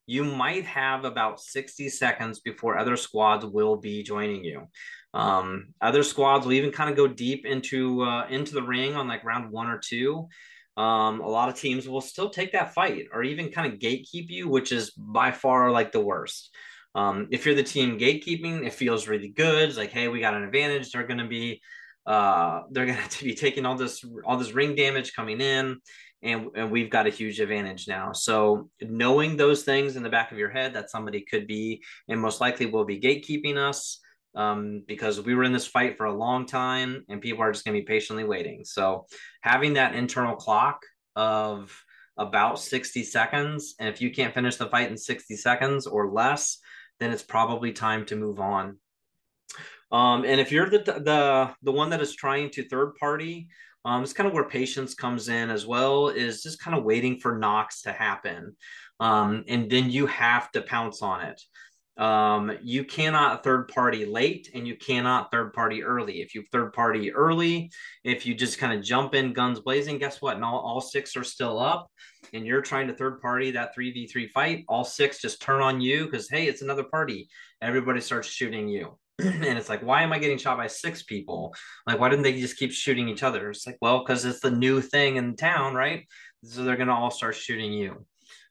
You 0.06 0.24
might 0.24 0.66
have 0.66 1.04
about 1.04 1.40
60 1.40 1.88
seconds 1.88 2.40
before 2.40 2.76
other 2.76 2.96
squads 2.96 3.46
will 3.46 3.76
be 3.76 4.02
joining 4.02 4.44
you. 4.44 4.68
Um, 5.14 5.68
other 5.80 6.02
squads 6.02 6.44
will 6.44 6.52
even 6.52 6.72
kind 6.72 6.90
of 6.90 6.96
go 6.96 7.08
deep 7.08 7.46
into 7.46 8.02
uh, 8.02 8.26
into 8.28 8.54
the 8.54 8.62
ring 8.62 8.94
on 8.94 9.08
like 9.08 9.24
round 9.24 9.50
one 9.50 9.68
or 9.68 9.78
two. 9.78 10.28
Um, 10.76 11.20
a 11.20 11.28
lot 11.28 11.48
of 11.48 11.56
teams 11.56 11.88
will 11.88 12.00
still 12.00 12.30
take 12.30 12.52
that 12.52 12.74
fight 12.74 13.06
or 13.12 13.22
even 13.22 13.50
kind 13.50 13.72
of 13.72 13.78
gatekeep 13.78 14.28
you, 14.28 14.48
which 14.48 14.72
is 14.72 14.90
by 14.90 15.32
far 15.32 15.70
like 15.70 15.92
the 15.92 16.00
worst. 16.00 16.50
Um, 16.94 17.28
if 17.30 17.46
you're 17.46 17.54
the 17.54 17.62
team 17.62 17.98
gatekeeping, 17.98 18.66
it 18.66 18.72
feels 18.72 19.08
really 19.08 19.28
good. 19.28 19.68
It's 19.68 19.78
like, 19.78 19.92
hey, 19.92 20.08
we 20.08 20.20
got 20.20 20.34
an 20.34 20.42
advantage. 20.42 20.90
They're 20.90 21.06
going 21.06 21.18
to 21.18 21.28
be, 21.28 21.60
uh, 22.06 22.62
they're 22.70 22.86
going 22.86 22.98
to 23.08 23.24
be 23.24 23.34
taking 23.34 23.66
all 23.66 23.76
this, 23.76 24.04
all 24.24 24.36
this 24.36 24.52
ring 24.52 24.74
damage 24.74 25.14
coming 25.14 25.40
in, 25.40 25.78
and 26.22 26.48
and 26.54 26.70
we've 26.70 26.90
got 26.90 27.06
a 27.06 27.10
huge 27.10 27.40
advantage 27.40 27.88
now. 27.88 28.12
So 28.12 28.68
knowing 28.82 29.36
those 29.36 29.62
things 29.62 29.96
in 29.96 30.02
the 30.02 30.10
back 30.10 30.32
of 30.32 30.38
your 30.38 30.50
head 30.50 30.74
that 30.74 30.90
somebody 30.90 31.22
could 31.22 31.46
be 31.46 31.82
and 32.08 32.20
most 32.20 32.40
likely 32.40 32.66
will 32.66 32.84
be 32.84 33.00
gatekeeping 33.00 33.56
us, 33.56 34.00
um, 34.34 34.82
because 34.86 35.20
we 35.20 35.34
were 35.34 35.44
in 35.44 35.52
this 35.52 35.66
fight 35.66 35.96
for 35.96 36.06
a 36.06 36.14
long 36.14 36.46
time, 36.46 37.04
and 37.08 37.20
people 37.20 37.42
are 37.42 37.52
just 37.52 37.64
going 37.64 37.74
to 37.74 37.80
be 37.80 37.86
patiently 37.86 38.24
waiting. 38.24 38.64
So 38.64 39.06
having 39.40 39.74
that 39.74 39.94
internal 39.94 40.36
clock 40.36 40.82
of 41.16 41.72
about 42.16 42.60
60 42.60 43.02
seconds, 43.02 43.74
and 43.78 43.88
if 43.88 44.00
you 44.00 44.10
can't 44.10 44.34
finish 44.34 44.56
the 44.56 44.68
fight 44.68 44.90
in 44.90 44.96
60 44.96 45.36
seconds 45.36 45.86
or 45.86 46.10
less, 46.10 46.58
then 47.00 47.10
it's 47.10 47.22
probably 47.22 47.72
time 47.72 48.04
to 48.06 48.16
move 48.16 48.38
on. 48.38 48.78
Um, 49.90 50.24
and 50.24 50.40
if 50.40 50.52
you're 50.52 50.70
the 50.70 50.78
the 50.78 51.54
the 51.62 51.72
one 51.72 51.90
that 51.90 52.00
is 52.00 52.14
trying 52.14 52.50
to 52.50 52.68
third 52.68 52.94
party, 52.94 53.48
um, 53.84 54.02
it's 54.02 54.12
kind 54.12 54.28
of 54.28 54.32
where 54.32 54.48
patience 54.48 54.94
comes 54.94 55.28
in 55.28 55.50
as 55.50 55.66
well. 55.66 56.08
Is 56.08 56.42
just 56.42 56.62
kind 56.62 56.76
of 56.76 56.84
waiting 56.84 57.18
for 57.18 57.38
knocks 57.38 57.82
to 57.82 57.92
happen, 57.92 58.56
um, 59.00 59.44
and 59.48 59.68
then 59.68 59.90
you 59.90 60.06
have 60.06 60.52
to 60.52 60.62
pounce 60.62 61.02
on 61.02 61.22
it. 61.22 61.40
Um, 61.96 62.52
you 62.62 62.84
cannot 62.84 63.44
third 63.44 63.68
party 63.68 64.06
late 64.06 64.50
and 64.54 64.66
you 64.66 64.76
cannot 64.76 65.30
third 65.30 65.52
party 65.52 65.82
early. 65.82 66.22
If 66.22 66.34
you 66.34 66.44
third 66.50 66.72
party 66.72 67.12
early, 67.12 67.70
if 68.04 68.24
you 68.24 68.34
just 68.34 68.58
kind 68.58 68.72
of 68.72 68.84
jump 68.84 69.14
in 69.14 69.32
guns 69.32 69.60
blazing, 69.60 69.98
guess 69.98 70.22
what? 70.22 70.36
And 70.36 70.44
all, 70.44 70.58
all 70.60 70.80
six 70.80 71.16
are 71.16 71.24
still 71.24 71.58
up 71.58 71.88
and 72.32 72.46
you're 72.46 72.62
trying 72.62 72.88
to 72.88 72.94
third 72.94 73.20
party 73.20 73.50
that 73.50 73.76
3v3 73.76 74.30
fight, 74.30 74.64
all 74.68 74.84
six 74.84 75.20
just 75.20 75.42
turn 75.42 75.60
on 75.60 75.80
you 75.80 76.04
because, 76.04 76.28
hey, 76.30 76.46
it's 76.46 76.62
another 76.62 76.84
party. 76.84 77.28
Everybody 77.60 78.00
starts 78.00 78.28
shooting 78.28 78.68
you. 78.68 78.98
and 79.18 79.58
it's 79.58 79.68
like, 79.68 79.82
why 79.82 80.02
am 80.02 80.12
I 80.12 80.18
getting 80.18 80.38
shot 80.38 80.56
by 80.56 80.66
six 80.66 81.02
people? 81.02 81.54
Like, 81.86 82.00
why 82.00 82.08
didn't 82.08 82.22
they 82.22 82.40
just 82.40 82.56
keep 82.56 82.72
shooting 82.72 83.08
each 83.08 83.22
other? 83.22 83.50
It's 83.50 83.66
like, 83.66 83.76
well, 83.82 83.98
because 83.98 84.24
it's 84.24 84.40
the 84.40 84.50
new 84.50 84.80
thing 84.80 85.16
in 85.16 85.36
town, 85.36 85.74
right? 85.74 86.06
So 86.44 86.64
they're 86.64 86.76
going 86.76 86.88
to 86.88 86.94
all 86.94 87.10
start 87.10 87.34
shooting 87.34 87.72
you. 87.72 88.06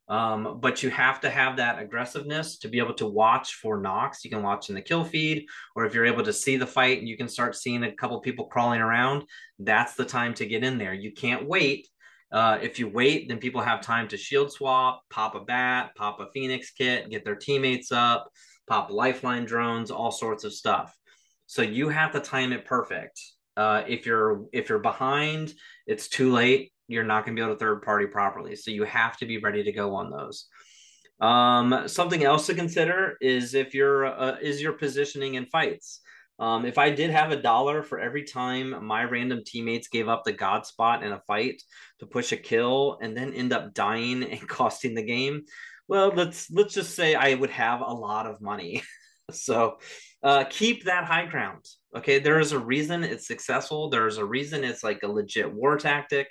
Um, 0.10 0.58
but 0.60 0.82
you 0.82 0.90
have 0.90 1.22
to 1.22 1.30
have 1.30 1.58
that 1.58 1.80
aggressiveness 1.80 2.58
to 2.60 2.68
be 2.68 2.80
able 2.80 2.96
to 2.96 3.06
watch 3.06 3.54
for 3.54 3.80
knocks. 3.80 4.26
You 4.26 4.32
can 4.32 4.42
watch 4.42 4.70
in 4.70 4.76
the 4.76 4.82
kill 4.82 5.04
feed, 5.04 5.46
or 5.76 5.86
if 5.86 5.94
you're 5.94 6.06
able 6.06 6.24
to 6.24 6.34
see 6.34 6.58
the 6.58 6.66
fight 6.66 6.98
and 6.98 7.08
you 7.08 7.16
can 7.16 7.28
start 7.28 7.56
seeing 7.56 7.84
a 7.84 7.92
couple 7.92 8.20
people 8.20 8.48
crawling 8.48 8.82
around, 8.82 9.24
that's 9.60 9.94
the 9.94 10.06
time 10.06 10.34
to 10.36 10.48
get 10.48 10.64
in 10.64 10.80
there. 10.80 10.96
You 10.96 11.12
can't 11.12 11.48
wait. 11.48 11.88
Uh, 12.32 12.58
if 12.62 12.80
you 12.80 12.88
wait, 12.88 13.28
then 13.28 13.38
people 13.38 13.62
have 13.62 13.82
time 13.82 14.08
to 14.08 14.18
shield 14.18 14.52
swap, 14.52 15.04
pop 15.12 15.36
a 15.36 15.40
bat, 15.40 15.92
pop 15.96 16.20
a 16.20 16.28
Phoenix 16.32 16.72
kit, 16.72 17.10
get 17.10 17.24
their 17.24 17.36
teammates 17.36 17.92
up, 17.92 18.32
pop 18.68 18.90
lifeline 18.92 19.46
drones, 19.46 19.92
all 19.92 20.12
sorts 20.12 20.44
of 20.44 20.54
stuff. 20.54 20.96
So 21.46 21.62
you 21.62 21.90
have 21.90 22.12
to 22.14 22.20
time 22.20 22.52
it 22.52 22.66
perfect. 22.66 23.20
Uh, 23.58 23.84
if 23.88 24.06
you're 24.06 24.46
if 24.54 24.70
you're 24.70 24.80
behind, 24.80 25.54
it's 25.86 26.08
too 26.08 26.32
late 26.32 26.72
you're 26.90 27.04
not 27.04 27.24
going 27.24 27.36
to 27.36 27.40
be 27.40 27.46
able 27.46 27.56
to 27.56 27.60
third 27.60 27.84
party 27.84 28.08
properly. 28.08 28.56
So 28.56 28.72
you 28.72 28.84
have 28.84 29.16
to 29.18 29.26
be 29.26 29.38
ready 29.38 29.64
to 29.64 29.72
go 29.72 29.96
on 29.96 30.10
those. 30.10 30.48
Um, 31.22 31.84
something 31.88 32.24
else 32.24 32.48
to 32.48 32.54
consider 32.54 33.16
is 33.22 33.54
if 33.54 33.74
you're 33.74 34.06
uh, 34.06 34.38
is 34.42 34.62
your 34.62 34.74
positioning 34.74 35.36
in 35.36 35.46
fights. 35.46 36.02
Um, 36.40 36.66
if 36.66 36.78
I 36.78 36.90
did 36.90 37.10
have 37.12 37.32
a 37.32 37.42
dollar 37.42 37.84
for 37.84 38.00
every 38.00 38.24
time 38.24 38.86
my 38.86 39.04
random 39.04 39.42
teammates 39.46 39.90
gave 39.90 40.08
up 40.08 40.24
the 40.24 40.32
god 40.32 40.66
spot 40.66 41.04
in 41.04 41.12
a 41.12 41.20
fight 41.28 41.62
to 42.00 42.06
push 42.06 42.32
a 42.32 42.38
kill 42.38 42.98
and 43.02 43.16
then 43.16 43.34
end 43.34 43.52
up 43.52 43.74
dying 43.74 44.24
and 44.24 44.48
costing 44.48 44.96
the 44.96 45.04
game, 45.04 45.44
well, 45.88 46.12
let's 46.16 46.50
let's 46.50 46.74
just 46.74 46.96
say 46.96 47.14
I 47.14 47.36
would 47.36 47.52
have 47.52 47.82
a 47.82 47.94
lot 47.94 48.26
of 48.26 48.42
money. 48.42 48.82
so 49.32 49.78
uh, 50.24 50.46
keep 50.50 50.86
that 50.86 51.06
high 51.06 51.26
ground. 51.26 51.66
Okay, 51.96 52.20
there 52.20 52.40
is 52.40 52.54
a 52.54 52.60
reason 52.60 53.04
it's 53.04 53.28
successful. 53.28 53.90
There 53.90 54.08
is 54.08 54.18
a 54.18 54.26
reason 54.26 54.64
it's 54.64 54.84
like 54.84 55.04
a 55.04 55.08
legit 55.08 55.54
war 55.54 55.78
tactic 55.78 56.28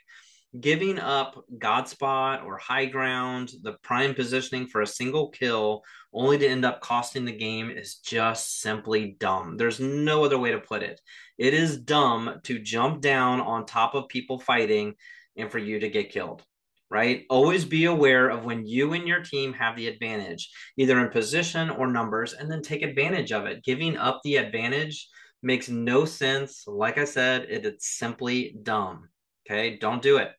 giving 0.59 0.99
up 0.99 1.45
Godspot 1.59 2.45
or 2.45 2.57
high 2.57 2.87
ground, 2.87 3.53
the 3.63 3.75
prime 3.83 4.15
positioning 4.15 4.67
for 4.67 4.81
a 4.81 4.87
single 4.87 5.29
kill, 5.29 5.83
only 6.13 6.39
to 6.39 6.49
end 6.49 6.65
up 6.65 6.81
costing 6.81 7.25
the 7.25 7.37
game 7.37 7.71
is 7.71 7.97
just 7.97 8.61
simply 8.61 9.17
dumb. 9.21 9.57
There's 9.57 9.79
no 9.79 10.25
other 10.25 10.39
way 10.39 10.53
to 10.53 10.59
put 10.59 10.83
it. 10.83 11.01
It 11.37 11.55
is 11.55 11.79
dumb 11.79 12.41
to 12.45 12.59
jump 12.59 13.01
down 13.03 13.41
on 13.41 13.67
top 13.67 13.95
of 13.95 14.09
people 14.09 14.39
fighting 14.39 14.95
and 15.37 15.51
for 15.51 15.59
you 15.59 15.81
to 15.81 15.89
get 15.89 16.11
killed. 16.11 16.43
Right? 16.91 17.27
Always 17.29 17.67
be 17.67 17.85
aware 17.85 18.31
of 18.31 18.47
when 18.47 18.67
you 18.67 18.95
and 18.95 19.07
your 19.07 19.23
team 19.23 19.53
have 19.53 19.77
the 19.77 19.89
advantage, 19.89 20.51
either 20.79 20.99
in 20.99 21.11
position 21.11 21.69
or 21.69 21.87
numbers, 21.87 22.33
and 22.33 22.51
then 22.51 22.63
take 22.63 22.81
advantage 22.81 23.31
of 23.31 23.45
it. 23.45 23.63
Giving 23.63 23.99
up 23.99 24.21
the 24.25 24.37
advantage 24.37 25.07
makes 25.43 25.69
no 25.69 26.07
sense. 26.07 26.65
Like 26.67 26.97
I 26.97 27.05
said, 27.05 27.47
it, 27.51 27.67
it's 27.67 27.99
simply 27.99 28.57
dumb. 28.63 29.11
Okay, 29.51 29.79
don't 29.79 30.03
do 30.03 30.19
it. 30.19 30.33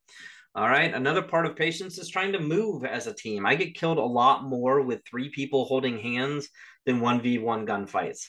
All 0.54 0.68
right, 0.68 0.94
another 0.94 1.24
part 1.24 1.48
of 1.48 1.56
patience 1.56 1.98
is 1.98 2.10
trying 2.10 2.32
to 2.34 2.40
move 2.40 2.86
as 2.86 3.08
a 3.08 3.14
team. 3.14 3.46
I 3.46 3.56
get 3.56 3.76
killed 3.76 3.98
a 3.98 4.04
lot 4.04 4.44
more 4.44 4.82
with 4.82 5.02
three 5.10 5.30
people 5.30 5.66
holding 5.66 5.98
hands 5.98 6.50
than 6.86 7.00
1v1 7.00 7.66
gunfights. 7.66 8.28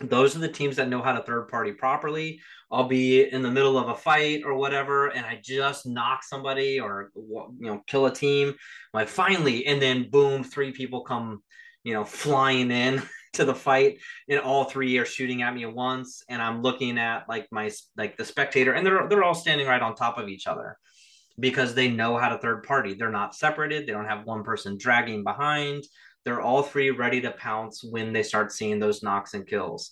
Those 0.00 0.34
are 0.34 0.40
the 0.40 0.48
teams 0.48 0.76
that 0.76 0.88
know 0.88 1.02
how 1.02 1.12
to 1.12 1.22
third 1.22 1.48
party 1.48 1.72
properly. 1.72 2.40
I'll 2.70 2.88
be 2.88 3.22
in 3.22 3.42
the 3.42 3.50
middle 3.50 3.78
of 3.78 3.88
a 3.88 3.94
fight 3.94 4.42
or 4.44 4.54
whatever, 4.54 5.08
and 5.08 5.26
I 5.26 5.40
just 5.42 5.86
knock 5.86 6.24
somebody 6.24 6.80
or 6.80 7.10
you 7.14 7.54
know 7.60 7.82
kill 7.86 8.06
a 8.06 8.14
team. 8.14 8.54
Like 8.92 9.08
finally, 9.08 9.66
and 9.66 9.80
then 9.80 10.10
boom, 10.10 10.42
three 10.42 10.72
people 10.72 11.02
come, 11.02 11.42
you 11.82 11.92
know, 11.92 12.04
flying 12.04 12.70
in 12.70 13.02
to 13.34 13.44
the 13.44 13.54
fight 13.54 13.98
and 14.28 14.40
all 14.40 14.64
three 14.64 14.98
are 14.98 15.04
shooting 15.04 15.42
at 15.42 15.54
me 15.54 15.64
at 15.64 15.74
once 15.74 16.22
and 16.28 16.40
i'm 16.40 16.62
looking 16.62 16.98
at 16.98 17.28
like 17.28 17.46
my 17.50 17.70
like 17.96 18.16
the 18.16 18.24
spectator 18.24 18.72
and 18.72 18.86
they're 18.86 19.08
they're 19.08 19.24
all 19.24 19.34
standing 19.34 19.66
right 19.66 19.82
on 19.82 19.94
top 19.94 20.18
of 20.18 20.28
each 20.28 20.46
other 20.46 20.76
because 21.38 21.74
they 21.74 21.88
know 21.88 22.16
how 22.16 22.28
to 22.28 22.38
third 22.38 22.62
party. 22.62 22.94
They're 22.94 23.10
not 23.10 23.34
separated. 23.34 23.86
They 23.86 23.92
don't 23.92 24.08
have 24.08 24.26
one 24.26 24.44
person 24.44 24.78
dragging 24.78 25.24
behind. 25.24 25.84
They're 26.24 26.40
all 26.40 26.62
three 26.62 26.90
ready 26.90 27.20
to 27.22 27.32
pounce 27.32 27.82
when 27.84 28.12
they 28.12 28.22
start 28.22 28.52
seeing 28.52 28.78
those 28.78 29.02
knocks 29.02 29.34
and 29.34 29.46
kills. 29.46 29.90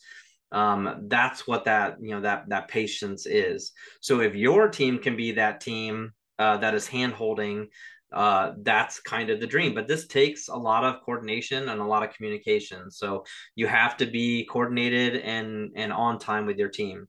Um, 0.50 1.06
that's 1.08 1.46
what 1.46 1.64
that 1.64 1.96
you 2.00 2.10
know 2.10 2.20
that 2.20 2.48
that 2.48 2.68
patience 2.68 3.26
is. 3.26 3.72
So 4.00 4.20
if 4.20 4.34
your 4.34 4.68
team 4.68 4.98
can 4.98 5.16
be 5.16 5.32
that 5.32 5.60
team 5.60 6.12
uh, 6.38 6.58
that 6.58 6.74
is 6.74 6.86
hand 6.86 7.14
holding 7.14 7.68
uh, 8.12 8.52
that's 8.62 9.00
kind 9.00 9.30
of 9.30 9.40
the 9.40 9.46
dream. 9.46 9.74
But 9.74 9.88
this 9.88 10.06
takes 10.06 10.48
a 10.48 10.56
lot 10.56 10.84
of 10.84 11.02
coordination 11.02 11.68
and 11.68 11.80
a 11.80 11.84
lot 11.84 12.02
of 12.02 12.14
communication. 12.14 12.90
So 12.90 13.24
you 13.54 13.66
have 13.66 13.96
to 13.98 14.06
be 14.06 14.44
coordinated 14.44 15.22
and 15.22 15.70
and 15.76 15.92
on 15.92 16.18
time 16.18 16.46
with 16.46 16.58
your 16.58 16.68
team. 16.68 17.08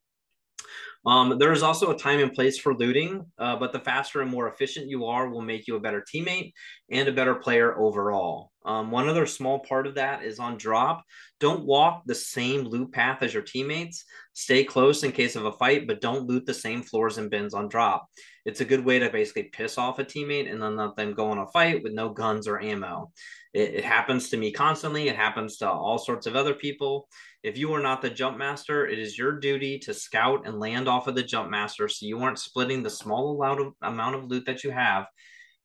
Um, 1.05 1.37
there 1.37 1.51
is 1.51 1.63
also 1.63 1.91
a 1.91 1.97
time 1.97 2.19
and 2.19 2.33
place 2.33 2.57
for 2.57 2.73
looting, 2.73 3.25
uh, 3.37 3.57
but 3.57 3.73
the 3.73 3.79
faster 3.79 4.21
and 4.21 4.31
more 4.31 4.47
efficient 4.47 4.87
you 4.87 5.05
are 5.05 5.29
will 5.29 5.41
make 5.41 5.67
you 5.67 5.75
a 5.75 5.79
better 5.79 6.01
teammate 6.01 6.53
and 6.89 7.09
a 7.09 7.13
better 7.13 7.35
player 7.35 7.77
overall. 7.77 8.51
Um, 8.65 8.89
one 8.89 9.09
other 9.09 9.25
small 9.25 9.59
part 9.59 9.85
of 9.85 9.95
that 9.95 10.23
is 10.23 10.39
on 10.39 10.57
drop. 10.57 11.03
Don't 11.41 11.65
walk 11.65 12.03
the 12.05 12.15
same 12.15 12.61
loot 12.63 12.93
path 12.93 13.21
as 13.21 13.33
your 13.33 13.43
teammates. 13.43 14.05
Stay 14.33 14.63
close 14.63 15.03
in 15.03 15.11
case 15.11 15.35
of 15.35 15.45
a 15.45 15.51
fight, 15.51 15.87
but 15.87 16.01
don't 16.01 16.27
loot 16.27 16.45
the 16.45 16.53
same 16.53 16.81
floors 16.81 17.17
and 17.17 17.29
bins 17.29 17.53
on 17.53 17.69
drop. 17.69 18.07
It's 18.45 18.61
a 18.61 18.65
good 18.65 18.83
way 18.83 18.99
to 18.99 19.09
basically 19.09 19.43
piss 19.43 19.77
off 19.77 19.99
a 19.99 20.03
teammate 20.03 20.51
and 20.51 20.61
then 20.61 20.75
let 20.75 20.95
them 20.95 21.13
go 21.13 21.29
on 21.29 21.37
a 21.37 21.47
fight 21.47 21.83
with 21.83 21.93
no 21.93 22.09
guns 22.09 22.47
or 22.47 22.59
ammo. 22.59 23.11
It, 23.53 23.75
it 23.75 23.85
happens 23.85 24.29
to 24.29 24.37
me 24.37 24.51
constantly. 24.51 25.07
It 25.07 25.15
happens 25.15 25.57
to 25.57 25.69
all 25.69 25.97
sorts 25.97 26.25
of 26.25 26.35
other 26.35 26.55
people. 26.55 27.07
If 27.43 27.57
you 27.57 27.73
are 27.73 27.81
not 27.81 28.01
the 28.01 28.09
jump 28.09 28.37
master, 28.37 28.87
it 28.87 28.97
is 28.97 29.17
your 29.17 29.39
duty 29.39 29.77
to 29.79 29.93
scout 29.93 30.47
and 30.47 30.59
land 30.59 30.87
off 30.87 31.07
of 31.07 31.15
the 31.15 31.23
jump 31.23 31.49
master 31.49 31.87
so 31.87 32.05
you 32.05 32.19
aren't 32.19 32.39
splitting 32.39 32.81
the 32.81 32.89
small 32.89 33.41
amount 33.81 34.15
of 34.15 34.23
loot 34.25 34.45
that 34.47 34.63
you 34.63 34.71
have 34.71 35.05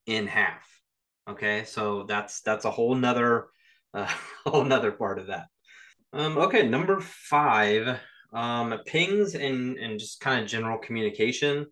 in 0.06 0.26
half. 0.26 0.66
Okay, 1.28 1.64
so 1.64 2.04
that's 2.04 2.40
that's 2.40 2.64
a 2.64 2.70
whole 2.70 2.94
nother 2.94 3.48
uh, 3.94 4.12
whole 4.46 4.64
nother 4.64 4.92
part 4.92 5.18
of 5.18 5.28
that. 5.28 5.46
Um, 6.12 6.38
okay, 6.38 6.66
number 6.66 7.00
five, 7.00 7.98
um, 8.32 8.78
pings 8.86 9.34
and 9.34 9.76
and 9.78 9.98
just 9.98 10.20
kind 10.20 10.42
of 10.42 10.48
general 10.48 10.78
communication. 10.78 11.66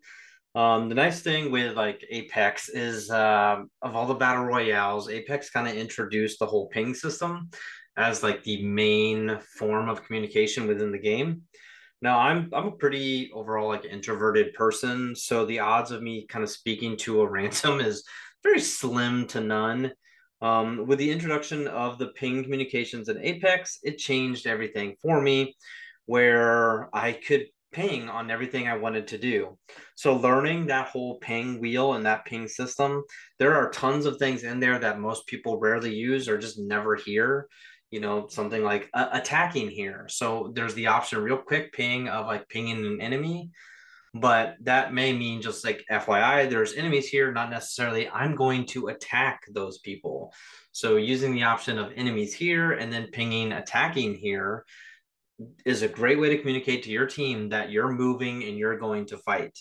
Um, 0.55 0.89
the 0.89 0.95
nice 0.95 1.21
thing 1.21 1.51
with 1.51 1.75
like 1.75 2.03
Apex 2.09 2.69
is 2.69 3.11
uh, 3.11 3.61
of 3.81 3.95
all 3.95 4.07
the 4.07 4.15
battle 4.15 4.45
royales, 4.45 5.09
Apex 5.09 5.49
kind 5.51 5.67
of 5.67 5.75
introduced 5.75 6.39
the 6.39 6.47
whole 6.47 6.67
ping 6.69 6.93
system 6.95 7.49
as 7.95 8.23
like 8.23 8.43
the 8.43 8.63
main 8.63 9.39
form 9.57 9.89
of 9.89 10.03
communication 10.03 10.67
within 10.67 10.91
the 10.91 10.99
game. 10.99 11.43
Now 12.01 12.19
I'm 12.19 12.49
I'm 12.53 12.67
a 12.67 12.71
pretty 12.71 13.31
overall 13.33 13.67
like 13.67 13.85
introverted 13.85 14.53
person, 14.53 15.15
so 15.15 15.45
the 15.45 15.59
odds 15.59 15.91
of 15.91 16.01
me 16.01 16.25
kind 16.27 16.43
of 16.43 16.49
speaking 16.49 16.97
to 16.97 17.21
a 17.21 17.29
ransom 17.29 17.79
is 17.79 18.03
very 18.43 18.59
slim 18.59 19.27
to 19.27 19.41
none. 19.41 19.91
Um, 20.39 20.85
with 20.85 20.99
the 20.99 21.09
introduction 21.09 21.67
of 21.67 21.97
the 21.97 22.09
ping 22.09 22.43
communications 22.43 23.09
in 23.09 23.17
Apex, 23.17 23.79
it 23.83 23.97
changed 23.97 24.45
everything 24.45 24.95
for 25.01 25.19
me, 25.19 25.55
where 26.07 26.89
I 26.93 27.11
could 27.11 27.45
ping 27.71 28.09
on 28.09 28.31
everything 28.31 28.67
I 28.67 28.77
wanted 28.77 29.07
to 29.09 29.17
do. 29.19 29.57
So 29.95 30.15
learning 30.15 30.67
that 30.67 30.87
whole 30.87 31.19
ping 31.19 31.59
wheel 31.59 31.93
and 31.93 32.05
that 32.05 32.25
ping 32.25 32.47
system, 32.47 33.03
there 33.37 33.55
are 33.55 33.69
tons 33.69 34.05
of 34.05 34.17
things 34.17 34.43
in 34.43 34.59
there 34.59 34.79
that 34.79 34.99
most 34.99 35.27
people 35.27 35.59
rarely 35.59 35.93
use 35.93 36.27
or 36.27 36.39
just 36.39 36.57
never 36.57 36.95
hear 36.95 37.47
you 37.91 37.99
know 37.99 38.27
something 38.27 38.63
like 38.63 38.89
uh, 38.93 39.09
attacking 39.11 39.69
here. 39.69 40.07
So 40.09 40.51
there's 40.53 40.73
the 40.73 40.87
option 40.87 41.19
real 41.19 41.37
quick 41.37 41.73
ping 41.73 42.07
of 42.07 42.25
like 42.25 42.49
pinging 42.49 42.85
an 42.85 43.01
enemy. 43.01 43.51
But 44.13 44.55
that 44.61 44.93
may 44.93 45.13
mean 45.13 45.41
just 45.41 45.63
like 45.63 45.85
fyi 45.91 46.49
there's 46.49 46.73
enemies 46.73 47.07
here 47.07 47.31
not 47.31 47.51
necessarily 47.51 48.09
i'm 48.09 48.35
going 48.35 48.65
to 48.67 48.87
attack 48.87 49.41
those 49.51 49.77
people. 49.79 50.33
So 50.71 50.95
using 50.95 51.33
the 51.33 51.43
option 51.43 51.77
of 51.77 51.91
enemies 51.95 52.33
here 52.33 52.73
and 52.73 52.91
then 52.91 53.09
pinging 53.11 53.51
attacking 53.51 54.15
here 54.15 54.65
is 55.65 55.81
a 55.81 55.87
great 55.87 56.19
way 56.19 56.29
to 56.29 56.37
communicate 56.37 56.83
to 56.83 56.91
your 56.91 57.05
team 57.05 57.49
that 57.49 57.71
you're 57.71 57.91
moving 57.91 58.43
and 58.43 58.57
you're 58.57 58.77
going 58.77 59.05
to 59.07 59.17
fight 59.17 59.57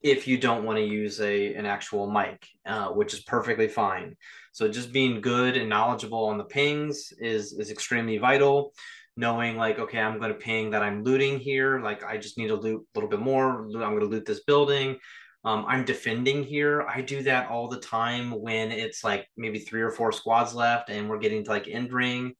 if 0.00 0.28
you 0.28 0.38
don't 0.38 0.64
want 0.64 0.78
to 0.78 0.84
use 0.84 1.20
a 1.20 1.54
an 1.54 1.66
actual 1.66 2.10
mic, 2.10 2.46
uh, 2.66 2.88
which 2.88 3.14
is 3.14 3.20
perfectly 3.20 3.68
fine. 3.68 4.16
So 4.52 4.68
just 4.68 4.92
being 4.92 5.20
good 5.20 5.56
and 5.56 5.68
knowledgeable 5.68 6.24
on 6.26 6.38
the 6.38 6.44
pings 6.44 7.12
is 7.18 7.52
is 7.52 7.70
extremely 7.70 8.18
vital. 8.18 8.72
Knowing 9.16 9.56
like, 9.56 9.80
okay, 9.80 9.98
I'm 9.98 10.20
going 10.20 10.32
to 10.32 10.38
ping 10.38 10.70
that 10.70 10.82
I'm 10.82 11.02
looting 11.02 11.40
here. 11.40 11.80
Like, 11.80 12.04
I 12.04 12.18
just 12.18 12.38
need 12.38 12.48
to 12.48 12.54
loot 12.54 12.80
a 12.80 12.98
little 12.98 13.10
bit 13.10 13.18
more. 13.18 13.62
I'm 13.64 13.72
going 13.72 13.98
to 13.98 14.06
loot 14.06 14.24
this 14.24 14.44
building. 14.44 14.96
Um, 15.44 15.64
I'm 15.66 15.84
defending 15.84 16.44
here. 16.44 16.82
I 16.82 17.00
do 17.00 17.24
that 17.24 17.50
all 17.50 17.66
the 17.66 17.80
time 17.80 18.30
when 18.30 18.70
it's 18.70 19.02
like 19.02 19.26
maybe 19.36 19.58
three 19.58 19.82
or 19.82 19.90
four 19.90 20.12
squads 20.12 20.54
left 20.54 20.88
and 20.88 21.08
we're 21.08 21.18
getting 21.18 21.42
to 21.44 21.50
like 21.50 21.66
end 21.66 21.92
ring 21.92 22.34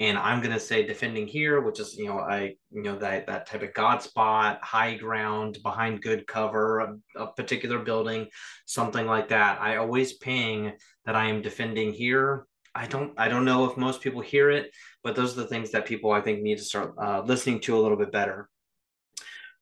and 0.00 0.18
I'm 0.18 0.42
gonna 0.42 0.58
say 0.58 0.84
defending 0.84 1.26
here, 1.26 1.60
which 1.60 1.78
is 1.78 1.96
you 1.96 2.06
know 2.06 2.18
I 2.18 2.56
you 2.70 2.82
know 2.82 2.96
that 2.98 3.26
that 3.26 3.46
type 3.46 3.62
of 3.62 3.74
God 3.74 4.02
spot, 4.02 4.58
high 4.62 4.94
ground, 4.94 5.58
behind 5.62 6.02
good 6.02 6.26
cover, 6.26 6.80
a, 6.80 6.96
a, 7.16 7.26
particular 7.32 7.78
building, 7.78 8.28
something 8.66 9.06
like 9.06 9.28
that. 9.28 9.60
I 9.60 9.76
always 9.76 10.14
ping 10.14 10.72
that 11.04 11.14
I 11.14 11.26
am 11.26 11.42
defending 11.42 11.92
here. 11.92 12.46
I 12.74 12.86
don't 12.86 13.12
I 13.16 13.28
don't 13.28 13.44
know 13.44 13.70
if 13.70 13.76
most 13.76 14.00
people 14.00 14.20
hear 14.20 14.50
it, 14.50 14.72
but 15.04 15.14
those 15.14 15.32
are 15.32 15.42
the 15.42 15.46
things 15.48 15.70
that 15.70 15.86
people 15.86 16.10
I 16.10 16.20
think 16.20 16.42
need 16.42 16.58
to 16.58 16.64
start 16.64 16.94
uh, 17.00 17.22
listening 17.24 17.60
to 17.60 17.76
a 17.76 17.80
little 17.80 17.98
bit 17.98 18.10
better. 18.10 18.48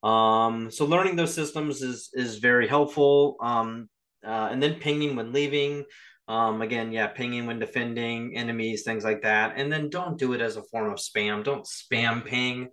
Um, 0.03 0.71
so 0.71 0.87
learning 0.87 1.16
those 1.16 1.35
systems 1.35 1.83
is 1.83 2.09
is 2.14 2.38
very 2.38 2.66
helpful. 2.66 3.37
Um, 3.40 3.90
uh, 4.25 4.49
and 4.51 4.62
then 4.62 4.77
pinging 4.77 5.16
when 5.16 5.33
leaving. 5.33 5.85
Um, 6.28 6.62
again, 6.62 6.92
yeah, 6.92 7.08
pinging 7.08 7.46
when 7.46 7.58
defending 7.58 8.37
enemies, 8.37 8.85
things 8.85 9.04
like 9.04 9.22
that. 9.22 9.54
And 9.56 9.72
then 9.72 9.90
don't 9.90 10.18
do 10.18 10.32
it 10.35 10.40
as 10.40 10.56
a 10.56 10.62
form 10.62 10.92
of 10.92 10.98
spam. 10.98 11.42
Don't 11.42 11.66
spam 11.66 12.24
ping. 12.24 12.68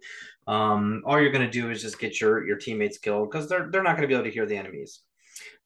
Um, 0.47 1.03
all 1.05 1.19
you're 1.19 1.31
going 1.31 1.45
to 1.45 1.51
do 1.51 1.69
is 1.69 1.81
just 1.81 1.99
get 1.99 2.21
your 2.21 2.45
your 2.47 2.57
teammates 2.57 2.97
killed 2.99 3.29
because 3.29 3.49
they're 3.49 3.69
they're 3.71 3.83
not 3.83 3.97
going 3.97 4.03
to 4.03 4.07
be 4.07 4.13
able 4.13 4.25
to 4.25 4.31
hear 4.31 4.45
the 4.45 4.57
enemies. 4.57 5.01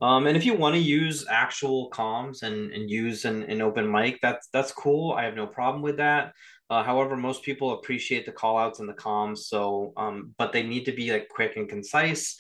Um, 0.02 0.28
and 0.28 0.36
if 0.36 0.46
you 0.46 0.54
want 0.54 0.76
to 0.76 0.82
use 0.82 1.26
actual 1.30 1.90
comms 1.92 2.44
and, 2.44 2.72
and 2.72 2.90
use 2.90 3.26
an, 3.26 3.44
an 3.44 3.62
open 3.62 3.90
mic, 3.90 4.20
that's 4.22 4.48
that's 4.52 4.72
cool. 4.72 5.14
I 5.14 5.24
have 5.24 5.36
no 5.36 5.48
problem 5.48 5.82
with 5.82 5.98
that. 5.98 6.34
Uh, 6.70 6.84
however, 6.84 7.16
most 7.16 7.44
people 7.44 7.74
appreciate 7.74 8.26
the 8.26 8.32
call 8.32 8.58
outs 8.58 8.80
and 8.80 8.90
the 8.90 8.94
comms. 8.94 9.40
So, 9.40 9.94
um, 9.98 10.34
but 10.38 10.52
they 10.52 10.64
need 10.64 10.86
to 10.86 10.92
be 10.92 11.12
like 11.12 11.30
quick 11.30 11.56
and 11.56 11.70
concise 11.70 12.38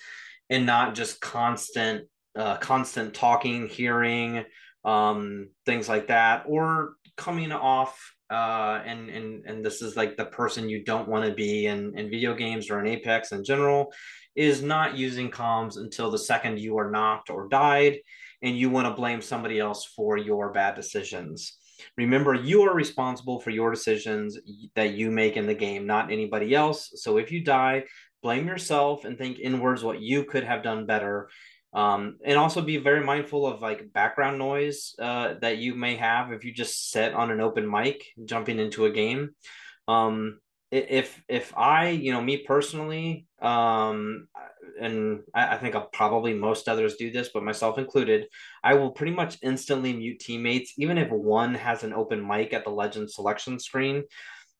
and 0.49 0.65
not 0.65 0.95
just 0.95 1.21
constant, 1.21 2.07
uh, 2.35 2.57
constant 2.57 3.13
talking, 3.13 3.67
hearing, 3.67 4.43
um, 4.85 5.49
things 5.65 5.87
like 5.87 6.07
that, 6.07 6.45
or 6.47 6.93
coming 7.17 7.51
off 7.51 8.13
uh, 8.29 8.81
and 8.85 9.09
and 9.09 9.45
and 9.45 9.65
this 9.65 9.81
is 9.81 9.95
like 9.95 10.17
the 10.17 10.25
person 10.25 10.67
you 10.67 10.83
don't 10.83 11.07
want 11.07 11.25
to 11.25 11.33
be 11.33 11.67
in 11.67 11.97
in 11.97 12.09
video 12.09 12.33
games 12.33 12.69
or 12.69 12.79
in 12.79 12.87
Apex 12.87 13.31
in 13.31 13.43
general, 13.43 13.93
is 14.35 14.61
not 14.61 14.97
using 14.97 15.29
comms 15.29 15.77
until 15.77 16.09
the 16.09 16.17
second 16.17 16.59
you 16.59 16.77
are 16.77 16.89
knocked 16.89 17.29
or 17.29 17.47
died, 17.47 17.99
and 18.41 18.57
you 18.57 18.69
want 18.69 18.87
to 18.87 18.93
blame 18.93 19.21
somebody 19.21 19.59
else 19.59 19.85
for 19.85 20.17
your 20.17 20.51
bad 20.51 20.75
decisions. 20.75 21.57
Remember, 21.97 22.33
you 22.33 22.63
are 22.63 22.73
responsible 22.73 23.39
for 23.39 23.49
your 23.49 23.69
decisions 23.69 24.37
that 24.75 24.93
you 24.93 25.11
make 25.11 25.37
in 25.37 25.45
the 25.45 25.53
game, 25.53 25.85
not 25.85 26.11
anybody 26.11 26.55
else. 26.55 26.91
So 26.95 27.17
if 27.17 27.31
you 27.31 27.43
die, 27.43 27.83
blame 28.21 28.47
yourself 28.47 29.05
and 29.05 29.17
think 29.17 29.39
inwards 29.39 29.83
what 29.83 30.01
you 30.01 30.23
could 30.23 30.43
have 30.43 30.63
done 30.63 30.85
better 30.85 31.29
um, 31.73 32.17
and 32.23 32.37
also 32.37 32.61
be 32.61 32.77
very 32.77 33.03
mindful 33.03 33.47
of 33.47 33.61
like 33.61 33.91
background 33.93 34.37
noise 34.37 34.95
uh, 34.99 35.35
that 35.41 35.57
you 35.57 35.75
may 35.75 35.95
have 35.95 36.31
if 36.31 36.43
you 36.43 36.53
just 36.53 36.91
sit 36.91 37.13
on 37.13 37.31
an 37.31 37.41
open 37.41 37.69
mic 37.69 38.05
jumping 38.25 38.59
into 38.59 38.85
a 38.85 38.91
game. 38.91 39.31
Um, 39.87 40.39
if 40.73 41.21
if 41.29 41.55
i 41.55 41.89
you 41.89 42.11
know 42.11 42.21
me 42.21 42.37
personally 42.37 43.27
um, 43.43 44.27
and 44.81 45.19
I, 45.35 45.55
I 45.55 45.57
think 45.57 45.75
I'll 45.75 45.89
probably 45.93 46.33
most 46.33 46.67
others 46.67 46.95
do 46.95 47.11
this 47.11 47.29
but 47.31 47.43
myself 47.43 47.77
included 47.77 48.25
i 48.63 48.73
will 48.73 48.89
pretty 48.89 49.11
much 49.11 49.37
instantly 49.43 49.93
mute 49.93 50.19
teammates 50.19 50.73
even 50.77 50.97
if 50.97 51.11
one 51.11 51.53
has 51.53 51.83
an 51.83 51.93
open 51.93 52.25
mic 52.25 52.53
at 52.53 52.63
the 52.63 52.71
legend 52.71 53.11
selection 53.11 53.59
screen. 53.59 54.03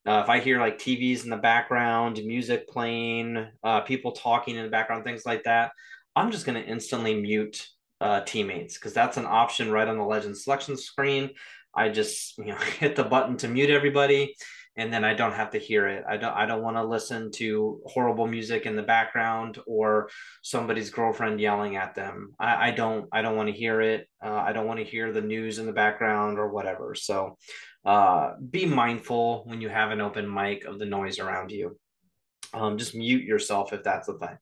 Uh, 0.06 0.20
if 0.22 0.30
I 0.30 0.40
hear 0.40 0.60
like 0.60 0.78
TVs 0.78 1.24
in 1.24 1.30
the 1.30 1.38
background, 1.38 2.20
music 2.26 2.68
playing, 2.68 3.48
uh, 3.64 3.80
people 3.82 4.12
talking 4.12 4.58
in 4.58 4.64
the 4.64 4.70
background, 4.70 5.06
things 5.06 5.26
like 5.26 5.44
that, 5.44 5.72
I'm 6.16 6.32
just 6.32 6.46
going 6.46 6.62
to 6.62 6.70
instantly 6.70 7.20
mute 7.20 7.68
uh, 8.02 8.22
teammates 8.22 8.76
because 8.76 8.94
that's 8.94 9.18
an 9.18 9.26
option 9.26 9.72
right 9.72 9.88
on 9.88 9.98
the 9.98 10.04
legend 10.04 10.38
selection 10.38 10.78
screen. 10.78 11.32
I 11.76 11.90
just 11.90 12.38
you 12.38 12.46
know 12.46 12.58
hit 12.80 12.96
the 12.96 13.04
button 13.04 13.38
to 13.38 13.48
mute 13.48 13.70
everybody, 13.70 14.36
and 14.76 14.92
then 14.92 15.04
I 15.04 15.14
don't 15.14 15.34
have 15.34 15.52
to 15.52 15.58
hear 15.58 15.88
it. 15.88 16.04
I 16.08 16.18
don't 16.18 16.34
I 16.34 16.46
don't 16.46 16.62
want 16.62 16.78
to 16.78 16.84
listen 16.84 17.32
to 17.34 17.80
horrible 17.86 18.28
music 18.28 18.66
in 18.66 18.76
the 18.76 18.84
background 18.84 19.60
or 19.66 20.10
somebody's 20.42 20.90
girlfriend 20.90 21.40
yelling 21.40 21.76
at 21.76 21.96
them. 21.96 22.34
I, 22.40 22.68
I 22.68 22.72
don't 22.72 23.08
I 23.12 23.22
don't 23.22 23.38
want 23.38 23.50
to 23.50 23.56
hear 23.56 23.82
it. 23.82 24.08
Uh, 24.24 24.34
I 24.34 24.54
don't 24.54 24.68
want 24.68 24.80
to 24.80 24.86
hear 24.86 25.12
the 25.12 25.22
news 25.22 25.60
in 25.60 25.66
the 25.66 25.74
background 25.74 26.38
or 26.38 26.50
whatever. 26.50 26.96
So 26.96 27.38
uh, 27.86 28.34
be 28.50 28.66
mindful 28.66 29.44
when 29.46 29.62
you 29.62 29.70
have 29.70 29.92
an 29.92 30.02
open 30.02 30.32
mic 30.32 30.66
of 30.66 30.80
the 30.80 30.86
noise 30.86 31.20
around 31.20 31.52
you. 31.52 31.78
Um, 32.54 32.78
just 32.78 32.94
mute 32.94 33.24
yourself 33.24 33.74
if 33.74 33.84
that's 33.84 34.08
the 34.08 34.18
thing. 34.18 34.38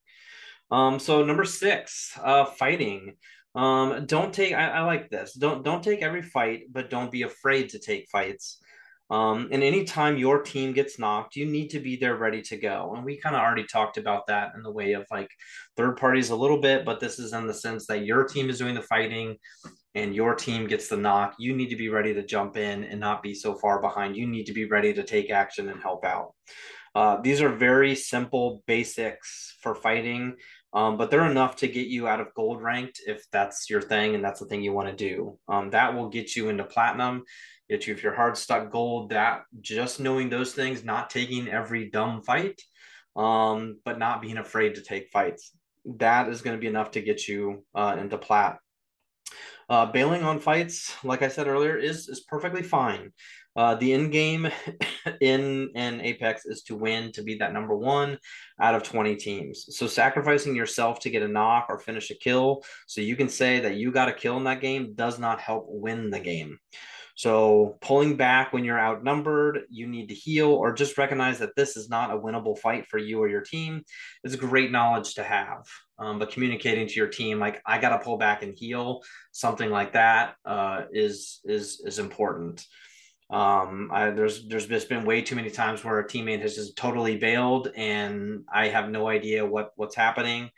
Um, 0.72 1.00
so 1.00 1.24
number 1.24 1.46
six, 1.46 2.18
uh, 2.24 2.46
fighting. 2.46 3.18
Um, 3.54 4.06
don't 4.06 4.34
take. 4.34 4.54
I, 4.54 4.70
I 4.70 4.82
like 4.84 5.10
this. 5.10 5.34
Don't 5.34 5.64
don't 5.64 5.84
take 5.84 6.02
every 6.02 6.22
fight, 6.22 6.64
but 6.72 6.90
don't 6.90 7.12
be 7.12 7.24
afraid 7.24 7.70
to 7.70 7.80
take 7.80 8.10
fights. 8.10 8.62
Um, 9.12 9.50
and 9.52 9.62
anytime 9.62 10.18
your 10.18 10.42
team 10.42 10.72
gets 10.72 10.98
knocked, 10.98 11.36
you 11.36 11.46
need 11.46 11.70
to 11.72 11.82
be 11.82 11.98
there 11.98 12.16
ready 12.16 12.42
to 12.44 12.56
go. 12.56 12.94
And 12.96 13.04
we 13.04 13.18
kind 13.18 13.36
of 13.36 13.42
already 13.42 13.66
talked 13.66 13.98
about 13.98 14.26
that 14.28 14.54
in 14.56 14.64
the 14.64 14.72
way 14.72 14.94
of 14.94 15.06
like 15.12 15.28
third 15.76 15.98
parties 15.98 16.30
a 16.30 16.36
little 16.36 16.62
bit, 16.62 16.86
but 16.86 17.02
this 17.02 17.20
is 17.20 17.34
in 17.34 17.46
the 17.46 17.54
sense 17.54 17.86
that 17.88 18.06
your 18.06 18.24
team 18.24 18.50
is 18.50 18.58
doing 18.58 18.74
the 18.74 18.82
fighting 18.82 19.36
and 19.96 20.16
your 20.16 20.34
team 20.34 20.66
gets 20.66 20.88
the 20.88 20.96
knock. 20.96 21.36
You 21.40 21.54
need 21.54 21.70
to 21.72 21.76
be 21.76 21.90
ready 21.90 22.14
to 22.14 22.26
jump 22.26 22.56
in 22.56 22.86
and 22.86 23.02
not 23.02 23.22
be 23.22 23.34
so 23.34 23.56
far 23.56 23.82
behind. 23.82 24.16
You 24.16 24.28
need 24.28 24.46
to 24.46 24.54
be 24.54 24.64
ready 24.64 24.94
to 24.94 25.04
take 25.04 25.30
action 25.30 25.68
and 25.68 25.82
help 25.82 26.06
out. 26.06 26.32
Uh, 26.96 27.20
these 27.22 27.42
are 27.42 27.50
very 27.50 27.96
simple 27.96 28.64
basics 28.66 29.58
for 29.62 29.76
fighting 29.76 30.38
um, 30.74 30.98
but 30.98 31.12
they're 31.12 31.30
enough 31.30 31.58
to 31.58 31.68
get 31.68 31.88
you 31.88 32.08
out 32.08 32.22
of 32.22 32.34
gold 32.34 32.62
ranked 32.62 33.02
if 33.06 33.26
that's 33.32 33.70
your 33.70 33.82
thing 33.82 34.16
and 34.16 34.24
that's 34.24 34.40
the 34.40 34.46
thing 34.46 34.62
you 34.62 34.74
want 34.74 34.90
to 34.90 34.96
do. 34.96 35.38
Um, 35.48 35.70
that 35.72 35.96
will 35.96 36.10
get 36.10 36.36
you 36.36 36.50
into 36.50 36.64
platinum. 36.64 37.24
Get 37.70 37.88
you 37.88 37.94
if 37.94 38.04
you're 38.04 38.16
hard 38.16 38.38
stuck 38.38 38.72
gold. 38.72 39.10
That 39.10 39.44
just 39.60 40.00
knowing 40.00 40.30
those 40.30 40.54
things, 40.54 40.84
not 40.84 41.10
taking 41.10 41.50
every 41.50 41.90
dumb 41.90 42.22
fight, 42.22 42.62
um, 43.16 43.80
but 43.84 44.00
not 44.00 44.22
being 44.22 44.38
afraid 44.38 44.76
to 44.76 44.82
take 44.82 45.10
fights. 45.12 45.52
That 45.98 46.30
is 46.30 46.42
going 46.42 46.56
to 46.56 46.62
be 46.62 46.68
enough 46.68 46.92
to 46.92 47.02
get 47.02 47.28
you 47.28 47.66
uh, 47.76 47.98
into 48.00 48.18
plat. 48.18 48.60
Uh, 49.70 49.86
bailing 49.86 50.24
on 50.24 50.40
fights, 50.40 50.94
like 51.04 51.22
I 51.22 51.30
said 51.30 51.48
earlier, 51.48 51.78
is 51.78 52.10
is 52.10 52.20
perfectly 52.22 52.62
fine. 52.62 53.14
Uh, 53.56 53.76
the 53.76 53.94
end 53.94 54.12
game 54.12 54.50
in 55.22 55.70
in 55.76 56.02
Apex 56.02 56.46
is 56.46 56.64
to 56.64 56.76
win 56.76 57.12
to 57.14 57.24
be 57.24 57.36
that 57.36 57.54
number 57.54 57.76
one 57.76 58.18
out 58.62 58.76
of 58.76 58.84
20 58.84 59.16
teams. 59.16 59.66
So 59.70 59.88
sacrificing 59.88 60.56
yourself 60.56 61.00
to 61.02 61.10
get 61.10 61.24
a 61.24 61.28
knock 61.28 61.66
or 61.70 61.80
finish 61.80 62.12
a 62.12 62.16
kill 62.16 62.64
so 62.88 63.02
you 63.02 63.16
can 63.16 63.30
say 63.30 63.60
that 63.60 63.76
you 63.76 63.92
got 63.92 64.10
a 64.10 64.14
kill 64.14 64.38
in 64.38 64.46
that 64.46 64.62
game 64.62 64.94
does 64.96 65.20
not 65.20 65.42
help 65.42 65.66
win 65.68 66.10
the 66.10 66.20
game. 66.20 66.58
So 67.16 67.78
pulling 67.82 68.16
back 68.16 68.52
when 68.52 68.64
you're 68.64 68.80
outnumbered, 68.80 69.66
you 69.70 69.86
need 69.86 70.10
to 70.10 70.16
heal, 70.16 70.48
or 70.48 70.74
just 70.74 70.98
recognize 70.98 71.40
that 71.40 71.56
this 71.56 71.78
is 71.78 71.90
not 71.90 72.10
a 72.10 72.18
winnable 72.18 72.58
fight 72.58 72.88
for 72.88 72.98
you 72.98 73.20
or 73.20 73.28
your 73.28 73.42
team 73.42 73.84
is 74.24 74.36
great 74.36 74.72
knowledge 74.72 75.14
to 75.16 75.24
have. 75.24 75.68
Um, 76.00 76.18
but 76.18 76.32
communicating 76.32 76.88
to 76.88 76.94
your 76.96 77.10
team, 77.10 77.38
like 77.38 77.62
I 77.66 77.78
got 77.80 77.90
to 77.90 78.04
pull 78.04 78.18
back 78.18 78.42
and 78.42 78.58
heal, 78.58 79.02
something 79.32 79.70
like 79.70 79.94
that, 79.94 80.34
uh, 80.46 80.86
is 80.92 81.42
is 81.44 81.84
is 81.86 82.00
important. 82.00 82.66
Um, 83.32 83.90
I, 83.94 84.10
there's 84.12 84.46
there's 84.48 84.68
just 84.68 84.90
been 84.90 85.06
way 85.06 85.22
too 85.22 85.36
many 85.36 85.50
times 85.50 85.84
where 85.84 86.00
a 86.00 86.08
teammate 86.08 86.42
has 86.42 86.56
just 86.56 86.76
totally 86.76 87.18
bailed, 87.18 87.72
and 87.76 88.44
I 88.54 88.68
have 88.68 88.90
no 88.90 89.08
idea 89.08 89.46
what 89.46 89.72
what's 89.76 89.96
happening. 89.96 90.50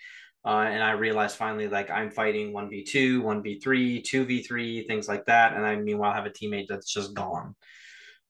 Uh, 0.46 0.66
and 0.68 0.84
I 0.84 0.92
realized 0.92 1.38
finally, 1.38 1.68
like 1.70 1.90
I'm 1.90 2.12
fighting 2.12 2.52
one 2.52 2.70
v 2.70 2.84
two, 2.84 3.22
one 3.22 3.44
v 3.44 3.60
three, 3.60 4.02
two 4.02 4.26
v 4.26 4.42
three, 4.42 4.86
things 4.88 5.08
like 5.08 5.26
that, 5.26 5.54
and 5.54 5.66
I 5.66 5.76
meanwhile 5.76 6.14
have 6.14 6.26
a 6.26 6.32
teammate 6.32 6.68
that's 6.68 6.92
just 6.92 7.14
gone. 7.14 7.56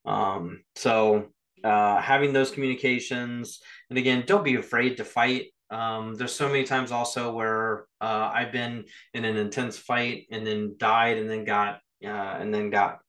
Um, 0.05 0.63
so 0.75 1.29
uh, 1.63 2.01
having 2.01 2.33
those 2.33 2.51
communications, 2.51 3.61
and 3.89 3.97
again, 3.97 4.25
don't 4.27 4.43
be 4.43 4.55
afraid 4.55 4.97
to 4.97 5.05
fight. 5.05 5.47
Um, 5.71 6.15
there's 6.15 6.35
so 6.35 6.49
many 6.49 6.65
times 6.65 6.91
also 6.91 7.33
where 7.33 7.85
uh, 8.01 8.29
I've 8.31 8.51
been 8.51 8.85
in 9.13 9.25
an 9.25 9.37
intense 9.37 9.77
fight 9.77 10.27
and 10.29 10.45
then 10.45 10.75
died 10.77 11.17
and 11.17 11.29
then 11.29 11.45
got 11.45 11.79
uh, 12.05 12.37
and 12.39 12.53
then 12.53 12.69
got 12.69 12.99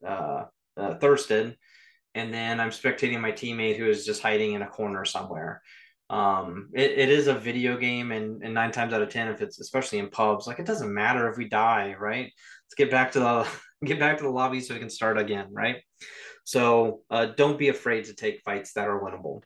uh, 0.76 0.94
thirsted, 0.94 1.56
and 2.14 2.32
then 2.32 2.60
I'm 2.60 2.70
spectating 2.70 3.20
my 3.20 3.32
teammate 3.32 3.76
who 3.76 3.86
is 3.86 4.06
just 4.06 4.22
hiding 4.22 4.54
in 4.54 4.62
a 4.62 4.68
corner 4.68 5.04
somewhere. 5.04 5.62
Um, 6.10 6.70
it, 6.74 6.92
it 6.92 7.08
is 7.08 7.26
a 7.26 7.34
video 7.34 7.76
game, 7.76 8.12
and, 8.12 8.42
and 8.42 8.54
nine 8.54 8.72
times 8.72 8.92
out 8.92 9.02
of 9.02 9.08
ten, 9.08 9.28
if 9.28 9.40
it's 9.40 9.60
especially 9.60 9.98
in 9.98 10.10
pubs, 10.10 10.46
like 10.46 10.58
it 10.58 10.66
doesn't 10.66 10.92
matter 10.92 11.28
if 11.30 11.36
we 11.36 11.48
die, 11.48 11.94
right? 11.98 12.30
Let's 12.64 12.74
get 12.76 12.90
back 12.90 13.12
to 13.12 13.20
the 13.20 13.48
get 13.84 13.98
back 13.98 14.18
to 14.18 14.24
the 14.24 14.30
lobby 14.30 14.60
so 14.60 14.74
we 14.74 14.80
can 14.80 14.90
start 14.90 15.18
again, 15.18 15.48
right? 15.50 15.76
So 16.44 17.00
uh, 17.10 17.26
don't 17.36 17.58
be 17.58 17.68
afraid 17.68 18.04
to 18.04 18.14
take 18.14 18.42
fights 18.42 18.74
that 18.74 18.86
are 18.86 19.00
winnable. 19.00 19.42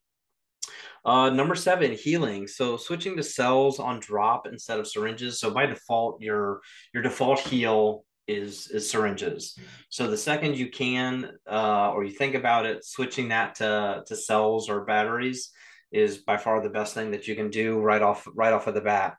Uh, 1.04 1.30
number 1.30 1.54
seven, 1.54 1.92
healing. 1.92 2.46
So 2.46 2.76
switching 2.76 3.16
to 3.16 3.22
cells 3.22 3.78
on 3.78 4.00
drop 4.00 4.46
instead 4.46 4.80
of 4.80 4.86
syringes. 4.86 5.40
So 5.40 5.50
by 5.50 5.66
default, 5.66 6.20
your 6.20 6.60
your 6.92 7.02
default 7.02 7.38
heal 7.40 8.04
is 8.28 8.68
is 8.68 8.90
syringes. 8.90 9.58
So 9.88 10.08
the 10.08 10.16
second 10.16 10.56
you 10.56 10.70
can 10.70 11.32
uh, 11.50 11.90
or 11.92 12.04
you 12.04 12.12
think 12.12 12.34
about 12.34 12.66
it, 12.66 12.84
switching 12.84 13.28
that 13.28 13.56
to 13.56 14.04
to 14.06 14.14
cells 14.16 14.68
or 14.68 14.84
batteries 14.84 15.50
is 15.90 16.18
by 16.18 16.36
far 16.36 16.62
the 16.62 16.68
best 16.68 16.94
thing 16.94 17.10
that 17.12 17.26
you 17.26 17.34
can 17.34 17.50
do 17.50 17.80
right 17.80 18.02
off 18.02 18.28
right 18.34 18.52
off 18.52 18.66
of 18.66 18.74
the 18.74 18.80
bat. 18.80 19.16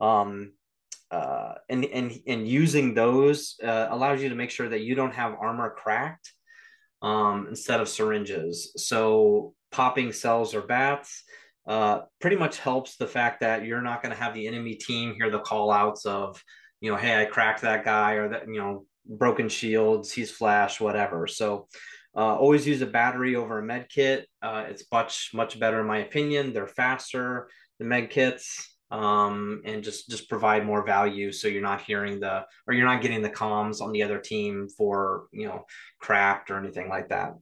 Um, 0.00 0.52
uh, 1.10 1.54
and 1.68 1.84
and 1.86 2.12
and 2.26 2.46
using 2.46 2.92
those 2.92 3.56
uh, 3.62 3.86
allows 3.90 4.20
you 4.22 4.28
to 4.28 4.34
make 4.34 4.50
sure 4.50 4.68
that 4.68 4.82
you 4.82 4.94
don't 4.94 5.14
have 5.14 5.36
armor 5.40 5.70
cracked 5.70 6.32
um, 7.00 7.46
instead 7.48 7.80
of 7.80 7.88
syringes. 7.88 8.72
So 8.76 9.54
popping 9.70 10.12
cells 10.12 10.54
or 10.54 10.62
bats 10.62 11.22
uh, 11.66 12.00
pretty 12.20 12.36
much 12.36 12.58
helps 12.58 12.96
the 12.96 13.06
fact 13.06 13.40
that 13.40 13.64
you're 13.64 13.82
not 13.82 14.02
going 14.02 14.14
to 14.14 14.20
have 14.20 14.34
the 14.34 14.46
enemy 14.46 14.74
team 14.74 15.14
hear 15.14 15.30
the 15.30 15.38
call 15.38 15.70
outs 15.70 16.06
of 16.06 16.42
you 16.80 16.90
know, 16.90 16.96
hey, 16.96 17.20
I 17.20 17.24
cracked 17.24 17.62
that 17.62 17.84
guy 17.84 18.12
or 18.14 18.28
that, 18.28 18.46
you 18.46 18.58
know, 18.58 18.86
broken 19.06 19.48
shields, 19.48 20.12
he's 20.12 20.30
flash, 20.30 20.80
whatever. 20.80 21.26
So 21.26 21.68
uh, 22.16 22.36
always 22.36 22.66
use 22.66 22.82
a 22.82 22.86
battery 22.86 23.36
over 23.36 23.58
a 23.58 23.62
med 23.62 23.88
kit. 23.88 24.26
Uh, 24.42 24.64
it's 24.68 24.84
much, 24.92 25.30
much 25.34 25.58
better 25.58 25.80
in 25.80 25.86
my 25.86 25.98
opinion. 25.98 26.52
They're 26.52 26.66
faster, 26.66 27.48
the 27.78 27.84
med 27.84 28.10
kits, 28.10 28.76
um, 28.90 29.62
and 29.64 29.82
just, 29.82 30.08
just 30.08 30.28
provide 30.28 30.64
more 30.64 30.84
value. 30.84 31.32
So 31.32 31.48
you're 31.48 31.62
not 31.62 31.82
hearing 31.82 32.20
the, 32.20 32.44
or 32.66 32.74
you're 32.74 32.86
not 32.86 33.02
getting 33.02 33.22
the 33.22 33.30
comms 33.30 33.80
on 33.80 33.92
the 33.92 34.02
other 34.02 34.18
team 34.18 34.68
for, 34.68 35.26
you 35.32 35.46
know, 35.46 35.64
cracked 36.00 36.50
or 36.50 36.58
anything 36.58 36.88
like 36.88 37.08
that. 37.08 37.34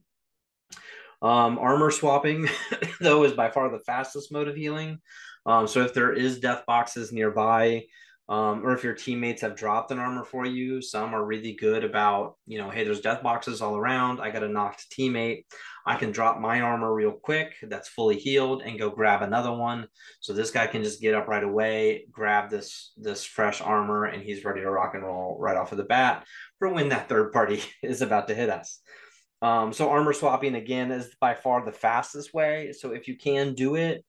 Um, 1.21 1.57
armor 1.57 1.89
swapping, 1.91 2.47
though, 3.01 3.23
is 3.23 3.33
by 3.33 3.49
far 3.49 3.69
the 3.69 3.79
fastest 3.79 4.31
mode 4.31 4.47
of 4.47 4.55
healing. 4.55 4.99
Um, 5.45 5.65
so 5.67 5.81
if 5.81 5.93
there 5.93 6.13
is 6.13 6.39
death 6.39 6.63
boxes 6.67 7.11
nearby, 7.11 7.85
um, 8.29 8.65
or 8.65 8.73
if 8.73 8.83
your 8.83 8.93
teammates 8.93 9.41
have 9.41 9.55
dropped 9.55 9.91
an 9.91 9.99
armor 9.99 10.25
for 10.25 10.45
you. 10.45 10.81
Some 10.81 11.13
are 11.13 11.25
really 11.25 11.53
good 11.53 11.85
about, 11.85 12.35
you 12.45 12.57
know, 12.57 12.69
hey, 12.69 12.83
there's 12.83 12.99
death 12.99 13.23
boxes 13.23 13.61
all 13.61 13.77
around. 13.77 14.19
I 14.19 14.31
got 14.31 14.43
a 14.43 14.49
knocked 14.49 14.87
teammate. 14.91 15.45
I 15.85 15.95
can 15.95 16.11
drop 16.11 16.37
my 16.37 16.59
armor 16.59 16.93
real 16.93 17.13
quick 17.13 17.55
that's 17.63 17.87
fully 17.87 18.17
healed 18.17 18.61
and 18.63 18.77
go 18.77 18.89
grab 18.89 19.21
another 19.21 19.53
one. 19.53 19.87
So 20.19 20.33
this 20.33 20.51
guy 20.51 20.67
can 20.67 20.83
just 20.83 20.99
get 20.99 21.15
up 21.15 21.29
right 21.29 21.43
away, 21.43 22.05
grab 22.11 22.49
this 22.49 22.91
this 22.97 23.23
fresh 23.23 23.61
armor, 23.61 24.05
and 24.05 24.21
he's 24.21 24.43
ready 24.43 24.59
to 24.61 24.69
rock 24.69 24.95
and 24.95 25.03
roll 25.03 25.37
right 25.39 25.55
off 25.55 25.71
of 25.71 25.77
the 25.77 25.85
bat 25.85 26.25
for 26.59 26.67
when 26.67 26.89
that 26.89 27.07
third 27.07 27.31
party 27.31 27.61
is 27.81 28.01
about 28.01 28.27
to 28.27 28.35
hit 28.35 28.49
us. 28.49 28.81
Um, 29.41 29.71
so 29.71 29.89
armor 29.89 30.13
swapping 30.13 30.55
again 30.55 30.91
is 30.91 31.15
by 31.21 31.35
far 31.35 31.63
the 31.63 31.71
fastest 31.71 32.33
way. 32.33 32.73
So 32.73 32.91
if 32.91 33.07
you 33.07 33.15
can 33.17 33.53
do 33.53 33.75
it, 33.75 34.03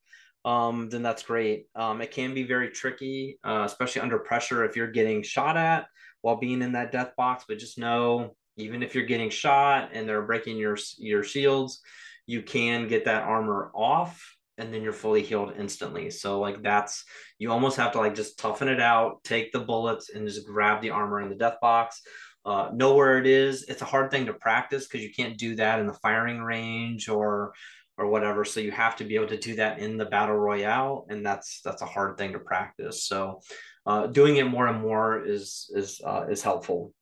um, 0.48 0.88
then 0.88 1.02
that's 1.02 1.22
great. 1.22 1.66
Um, 1.74 2.00
it 2.00 2.10
can 2.10 2.32
be 2.32 2.42
very 2.42 2.70
tricky, 2.70 3.38
uh, 3.44 3.64
especially 3.66 4.00
under 4.00 4.18
pressure 4.18 4.64
if 4.64 4.76
you're 4.76 4.90
getting 4.90 5.22
shot 5.22 5.58
at 5.58 5.86
while 6.22 6.36
being 6.36 6.62
in 6.62 6.72
that 6.72 6.90
death 6.90 7.12
box. 7.18 7.44
But 7.46 7.58
just 7.58 7.76
know, 7.76 8.34
even 8.56 8.82
if 8.82 8.94
you're 8.94 9.04
getting 9.04 9.28
shot 9.28 9.90
and 9.92 10.08
they're 10.08 10.22
breaking 10.22 10.56
your 10.56 10.78
your 10.96 11.22
shields, 11.22 11.82
you 12.24 12.40
can 12.40 12.88
get 12.88 13.04
that 13.04 13.24
armor 13.24 13.70
off, 13.74 14.24
and 14.56 14.72
then 14.72 14.82
you're 14.82 14.94
fully 14.94 15.22
healed 15.22 15.52
instantly. 15.58 16.08
So 16.08 16.40
like 16.40 16.62
that's 16.62 17.04
you 17.38 17.52
almost 17.52 17.76
have 17.76 17.92
to 17.92 17.98
like 17.98 18.14
just 18.14 18.38
toughen 18.38 18.68
it 18.68 18.80
out, 18.80 19.22
take 19.24 19.52
the 19.52 19.60
bullets, 19.60 20.08
and 20.08 20.26
just 20.26 20.46
grab 20.46 20.80
the 20.80 20.90
armor 20.90 21.20
in 21.20 21.28
the 21.28 21.34
death 21.34 21.58
box. 21.60 22.00
Uh, 22.46 22.70
know 22.72 22.94
where 22.94 23.18
it 23.18 23.26
is. 23.26 23.64
It's 23.64 23.82
a 23.82 23.84
hard 23.84 24.10
thing 24.10 24.24
to 24.24 24.32
practice 24.32 24.86
because 24.86 25.04
you 25.04 25.12
can't 25.12 25.36
do 25.36 25.56
that 25.56 25.80
in 25.80 25.86
the 25.86 25.92
firing 25.92 26.40
range 26.40 27.10
or 27.10 27.52
or 27.98 28.06
whatever. 28.06 28.44
So 28.44 28.60
you 28.60 28.70
have 28.70 28.96
to 28.96 29.04
be 29.04 29.16
able 29.16 29.26
to 29.26 29.36
do 29.36 29.56
that 29.56 29.80
in 29.80 29.98
the 29.98 30.06
battle 30.06 30.36
royale, 30.36 31.06
and 31.10 31.26
that's 31.26 31.60
that's 31.62 31.82
a 31.82 31.86
hard 31.86 32.16
thing 32.16 32.32
to 32.32 32.38
practice. 32.38 33.04
So 33.04 33.40
uh, 33.84 34.06
doing 34.06 34.36
it 34.36 34.44
more 34.44 34.68
and 34.68 34.80
more 34.80 35.24
is 35.24 35.70
is 35.74 36.00
uh, 36.04 36.26
is 36.30 36.42
helpful. 36.42 36.94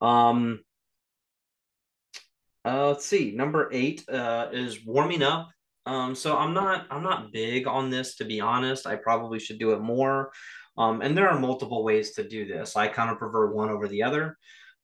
Um, 0.00 0.60
uh, 2.64 2.88
let's 2.88 3.04
see. 3.04 3.32
Number 3.32 3.68
eight 3.72 4.08
uh, 4.08 4.48
is 4.52 4.84
warming 4.84 5.22
up. 5.22 5.50
Um, 5.84 6.14
so 6.14 6.36
I'm 6.36 6.54
not 6.54 6.86
I'm 6.90 7.02
not 7.02 7.32
big 7.32 7.66
on 7.66 7.90
this 7.90 8.16
to 8.16 8.24
be 8.24 8.40
honest. 8.40 8.86
I 8.86 8.96
probably 8.96 9.38
should 9.38 9.58
do 9.58 9.72
it 9.72 9.80
more. 9.80 10.32
Um, 10.78 11.02
and 11.02 11.16
there 11.16 11.28
are 11.28 11.38
multiple 11.38 11.84
ways 11.84 12.12
to 12.12 12.26
do 12.26 12.46
this. 12.46 12.76
I 12.76 12.88
kind 12.88 13.10
of 13.10 13.18
prefer 13.18 13.52
one 13.52 13.68
over 13.68 13.88
the 13.88 14.04
other. 14.04 14.38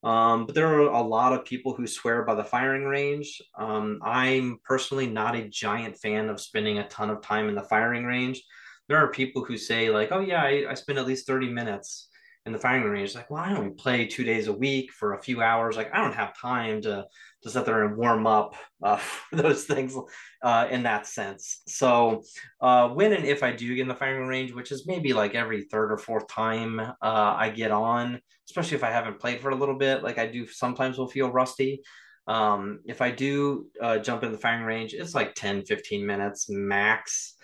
Um, 0.04 0.46
but 0.46 0.54
there 0.54 0.68
are 0.68 0.80
a 0.92 1.02
lot 1.02 1.32
of 1.32 1.44
people 1.44 1.74
who 1.74 1.86
swear 1.86 2.22
by 2.22 2.34
the 2.34 2.44
firing 2.44 2.84
range. 2.84 3.42
Um, 3.58 3.98
I'm 4.02 4.58
personally 4.64 5.08
not 5.08 5.34
a 5.34 5.48
giant 5.48 5.96
fan 5.96 6.28
of 6.28 6.40
spending 6.40 6.78
a 6.78 6.88
ton 6.88 7.10
of 7.10 7.20
time 7.20 7.48
in 7.48 7.54
the 7.54 7.62
firing 7.62 8.04
range. 8.04 8.42
There 8.88 8.98
are 8.98 9.10
people 9.10 9.44
who 9.44 9.58
say, 9.58 9.90
like, 9.90 10.12
oh, 10.12 10.20
yeah, 10.20 10.42
I, 10.42 10.66
I 10.70 10.74
spend 10.74 10.98
at 10.98 11.06
least 11.06 11.26
30 11.26 11.50
minutes 11.50 12.08
in 12.46 12.52
the 12.52 12.58
firing 12.58 12.84
range. 12.84 13.14
Like, 13.14 13.30
well, 13.30 13.42
I 13.42 13.54
only 13.54 13.70
play 13.70 14.06
two 14.06 14.24
days 14.24 14.46
a 14.46 14.52
week 14.52 14.92
for 14.92 15.14
a 15.14 15.22
few 15.22 15.42
hours. 15.42 15.76
Like, 15.76 15.92
I 15.92 16.00
don't 16.02 16.14
have 16.14 16.38
time 16.38 16.80
to 16.82 17.04
to 17.42 17.50
sit 17.50 17.64
there 17.64 17.84
and 17.84 17.96
warm 17.96 18.26
up 18.26 18.56
uh, 18.82 19.00
those 19.32 19.64
things 19.64 19.94
uh, 20.42 20.66
in 20.70 20.82
that 20.82 21.06
sense. 21.06 21.62
So, 21.66 22.22
uh, 22.60 22.88
when 22.88 23.12
and 23.12 23.24
if 23.24 23.42
I 23.42 23.52
do 23.52 23.74
get 23.74 23.82
in 23.82 23.88
the 23.88 23.94
firing 23.94 24.28
range, 24.28 24.52
which 24.52 24.72
is 24.72 24.86
maybe 24.86 25.12
like 25.12 25.34
every 25.34 25.64
third 25.64 25.92
or 25.92 25.98
fourth 25.98 26.26
time 26.28 26.80
uh, 26.80 26.94
I 27.00 27.50
get 27.50 27.70
on, 27.70 28.20
especially 28.48 28.76
if 28.76 28.84
I 28.84 28.90
haven't 28.90 29.20
played 29.20 29.40
for 29.40 29.50
a 29.50 29.56
little 29.56 29.76
bit, 29.76 30.02
like 30.02 30.18
I 30.18 30.26
do 30.26 30.46
sometimes 30.46 30.98
will 30.98 31.08
feel 31.08 31.30
rusty. 31.30 31.82
Um, 32.26 32.80
if 32.84 33.00
I 33.00 33.10
do 33.10 33.66
uh, 33.80 33.98
jump 33.98 34.22
in 34.22 34.32
the 34.32 34.38
firing 34.38 34.64
range, 34.64 34.92
it's 34.92 35.14
like 35.14 35.34
10, 35.34 35.64
15 35.64 36.06
minutes 36.06 36.46
max. 36.50 37.34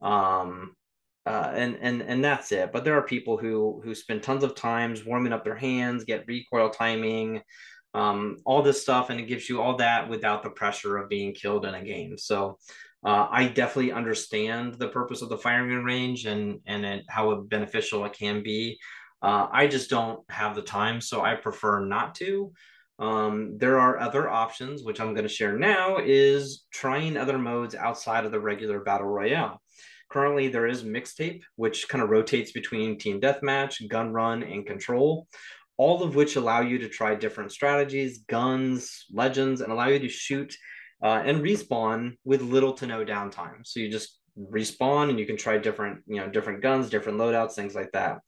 Um, 0.00 0.76
uh, 1.26 1.52
and 1.54 1.76
and 1.82 2.00
and 2.00 2.24
that's 2.24 2.52
it. 2.52 2.72
But 2.72 2.84
there 2.84 2.96
are 2.96 3.02
people 3.02 3.36
who 3.36 3.82
who 3.84 3.94
spend 3.94 4.22
tons 4.22 4.44
of 4.44 4.54
times 4.54 5.04
warming 5.04 5.34
up 5.34 5.44
their 5.44 5.56
hands, 5.56 6.04
get 6.04 6.26
recoil 6.26 6.70
timing, 6.70 7.42
um, 7.94 8.36
all 8.44 8.62
this 8.62 8.82
stuff, 8.82 9.10
and 9.10 9.18
it 9.18 9.26
gives 9.26 9.48
you 9.48 9.60
all 9.60 9.76
that 9.76 10.08
without 10.08 10.42
the 10.42 10.50
pressure 10.50 10.96
of 10.98 11.08
being 11.08 11.32
killed 11.34 11.64
in 11.64 11.74
a 11.74 11.84
game. 11.84 12.18
So 12.18 12.58
uh, 13.04 13.28
I 13.30 13.48
definitely 13.48 13.92
understand 13.92 14.74
the 14.74 14.88
purpose 14.88 15.22
of 15.22 15.28
the 15.28 15.38
firing 15.38 15.84
range 15.84 16.26
and 16.26 16.60
and 16.66 16.84
it, 16.84 17.04
how 17.08 17.34
beneficial 17.42 18.04
it 18.04 18.12
can 18.12 18.42
be. 18.42 18.78
Uh, 19.22 19.48
I 19.50 19.66
just 19.66 19.90
don't 19.90 20.20
have 20.30 20.54
the 20.54 20.62
time, 20.62 21.00
so 21.00 21.22
I 21.22 21.34
prefer 21.34 21.84
not 21.84 22.14
to. 22.16 22.52
Um, 23.00 23.56
there 23.58 23.78
are 23.78 23.98
other 23.98 24.28
options, 24.28 24.82
which 24.82 25.00
I'm 25.00 25.14
going 25.14 25.26
to 25.26 25.28
share 25.28 25.56
now, 25.56 25.98
is 25.98 26.66
trying 26.72 27.16
other 27.16 27.38
modes 27.38 27.74
outside 27.74 28.24
of 28.24 28.32
the 28.32 28.40
regular 28.40 28.80
battle 28.80 29.06
royale. 29.06 29.60
Currently, 30.10 30.48
there 30.48 30.66
is 30.66 30.84
mixtape, 30.84 31.42
which 31.56 31.88
kind 31.88 32.02
of 32.02 32.10
rotates 32.10 32.50
between 32.50 32.98
team 32.98 33.20
deathmatch, 33.20 33.86
gun 33.88 34.12
run, 34.12 34.42
and 34.42 34.66
control, 34.66 35.28
all 35.78 36.02
of 36.02 36.14
which 36.14 36.36
allow 36.36 36.60
you 36.60 36.78
to 36.78 36.88
try 36.88 37.14
different 37.14 37.52
strategies, 37.52 38.18
guns, 38.28 39.06
legends, 39.12 39.60
and 39.60 39.72
allow 39.72 39.86
you 39.86 40.00
to 40.00 40.08
shoot 40.08 40.54
uh, 41.02 41.22
and 41.24 41.40
respawn 41.40 42.16
with 42.24 42.42
little 42.42 42.72
to 42.74 42.86
no 42.86 43.04
downtime. 43.04 43.64
So 43.64 43.80
you 43.80 43.88
just 43.88 44.18
respawn 44.38 45.08
and 45.08 45.18
you 45.18 45.26
can 45.26 45.36
try 45.36 45.56
different, 45.56 46.02
you 46.06 46.16
know, 46.16 46.28
different 46.28 46.62
guns, 46.62 46.90
different 46.90 47.18
loadouts, 47.18 47.52
things 47.52 47.74
like 47.74 47.92
that. 47.92 48.18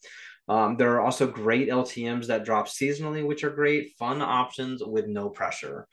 Um, 0.49 0.77
there 0.77 0.93
are 0.95 1.01
also 1.01 1.27
great 1.27 1.69
LTMs 1.69 2.27
that 2.27 2.45
drop 2.45 2.67
seasonally, 2.67 3.27
which 3.27 3.45
are 3.45 3.51
great, 3.51 3.93
fun 3.99 4.23
options 4.23 4.83
with 4.85 5.07
no 5.07 5.29
pressure. 5.29 5.87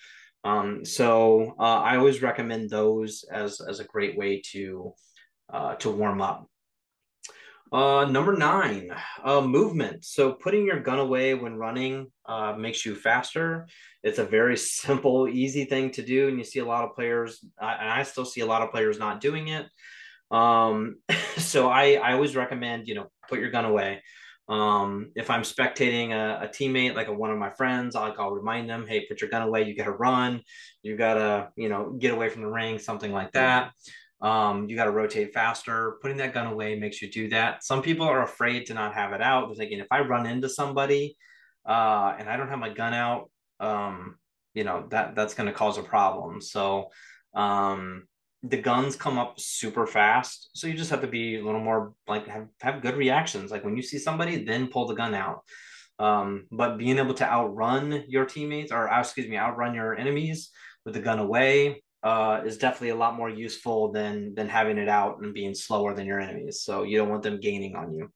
Um, 0.43 0.85
so 0.85 1.55
uh, 1.59 1.81
I 1.81 1.97
always 1.97 2.21
recommend 2.21 2.69
those 2.69 3.25
as 3.31 3.59
as 3.59 3.79
a 3.79 3.83
great 3.83 4.17
way 4.17 4.41
to 4.53 4.93
uh, 5.51 5.75
to 5.75 5.91
warm 5.91 6.21
up. 6.21 6.47
Uh, 7.71 8.05
number 8.05 8.33
nine, 8.33 8.89
uh, 9.23 9.41
movement. 9.41 10.05
So 10.05 10.31
putting 10.31 10.65
your 10.65 10.79
gun 10.79 10.99
away 10.99 11.33
when 11.33 11.57
running 11.57 12.07
uh, 12.25 12.53
makes 12.53 12.85
you 12.85 12.95
faster. 12.95 13.67
It's 14.03 14.19
a 14.19 14.25
very 14.25 14.57
simple, 14.85 15.27
easy 15.27 15.65
thing 15.65 15.91
to 15.91 16.01
do, 16.01 16.27
and 16.27 16.37
you 16.37 16.43
see 16.43 16.59
a 16.59 16.65
lot 16.65 16.85
of 16.85 16.95
players, 16.95 17.43
and 17.59 17.89
I 17.89 18.03
still 18.03 18.25
see 18.25 18.41
a 18.41 18.45
lot 18.45 18.61
of 18.61 18.71
players 18.71 18.99
not 18.99 19.21
doing 19.21 19.49
it. 19.49 19.65
Um, 20.31 20.97
so 21.37 21.69
I 21.69 21.93
I 21.93 22.13
always 22.13 22.35
recommend 22.35 22.87
you 22.87 22.95
know 22.95 23.07
put 23.29 23.39
your 23.39 23.51
gun 23.51 23.65
away. 23.65 24.01
Um, 24.49 25.11
if 25.15 25.29
I'm 25.29 25.41
spectating 25.41 26.11
a, 26.11 26.45
a, 26.45 26.47
teammate, 26.47 26.95
like 26.95 27.09
a, 27.09 27.13
one 27.13 27.31
of 27.31 27.37
my 27.37 27.49
friends, 27.49 27.97
I'll, 27.97 28.15
I'll 28.17 28.31
remind 28.31 28.69
them, 28.69 28.85
hey, 28.87 29.05
put 29.05 29.19
your 29.19 29.29
gun 29.29 29.41
away. 29.41 29.63
You 29.63 29.75
got 29.75 29.85
to 29.85 29.91
run. 29.91 30.41
You 30.83 30.95
got 30.95 31.15
to, 31.15 31.49
you 31.57 31.67
know, 31.67 31.91
get 31.99 32.13
away 32.13 32.29
from 32.29 32.43
the 32.43 32.47
ring, 32.47 32.79
something 32.79 33.11
like 33.11 33.33
that. 33.33 33.73
Um, 34.21 34.67
you 34.67 34.75
got 34.75 34.85
to 34.85 34.91
rotate 34.91 35.33
faster. 35.33 35.97
Putting 36.01 36.17
that 36.17 36.33
gun 36.33 36.47
away 36.47 36.77
makes 36.77 37.01
you 37.01 37.11
do 37.11 37.29
that. 37.29 37.63
Some 37.63 37.81
people 37.81 38.07
are 38.07 38.23
afraid 38.23 38.65
to 38.67 38.73
not 38.73 38.93
have 38.95 39.13
it 39.13 39.21
out. 39.21 39.47
They're 39.47 39.55
thinking, 39.55 39.79
if 39.79 39.87
I 39.91 40.01
run 40.01 40.25
into 40.25 40.49
somebody 40.49 41.17
uh, 41.67 42.15
and 42.17 42.29
I 42.29 42.37
don't 42.37 42.49
have 42.49 42.59
my 42.59 42.69
gun 42.69 42.93
out, 42.93 43.29
um, 43.59 44.15
you 44.53 44.63
know, 44.63 44.87
that 44.89 45.15
that's 45.15 45.35
going 45.35 45.47
to 45.47 45.53
cause 45.53 45.77
a 45.77 45.83
problem. 45.83 46.41
So, 46.41 46.87
um, 47.35 48.07
the 48.43 48.57
guns 48.57 48.95
come 48.95 49.17
up 49.17 49.39
super 49.39 49.87
fast 49.87 50.49
so 50.53 50.67
you 50.67 50.73
just 50.73 50.91
have 50.91 51.01
to 51.01 51.07
be 51.07 51.37
a 51.37 51.43
little 51.43 51.59
more 51.59 51.93
like 52.07 52.27
have, 52.27 52.47
have 52.61 52.81
good 52.81 52.95
reactions 52.95 53.51
like 53.51 53.63
when 53.63 53.75
you 53.75 53.81
see 53.81 53.97
somebody 53.97 54.43
then 54.43 54.67
pull 54.67 54.85
the 54.85 54.93
gun 54.93 55.13
out 55.13 55.43
um, 55.99 56.45
but 56.51 56.77
being 56.77 56.99
able 56.99 57.15
to 57.15 57.25
outrun 57.27 58.03
your 58.07 58.25
teammates 58.25 58.71
or 58.71 58.87
excuse 58.87 59.27
me 59.27 59.37
outrun 59.37 59.73
your 59.73 59.95
enemies 59.95 60.51
with 60.85 60.93
the 60.93 60.99
gun 60.99 61.19
away 61.19 61.83
uh, 62.03 62.41
is 62.45 62.57
definitely 62.57 62.89
a 62.89 62.95
lot 62.95 63.15
more 63.15 63.29
useful 63.29 63.91
than 63.91 64.33
than 64.35 64.47
having 64.47 64.77
it 64.77 64.87
out 64.87 65.19
and 65.19 65.33
being 65.33 65.55
slower 65.55 65.93
than 65.93 66.05
your 66.05 66.19
enemies 66.19 66.61
so 66.61 66.83
you 66.83 66.97
don't 66.97 67.09
want 67.09 67.23
them 67.23 67.39
gaining 67.39 67.75
on 67.75 67.93
you 67.93 68.11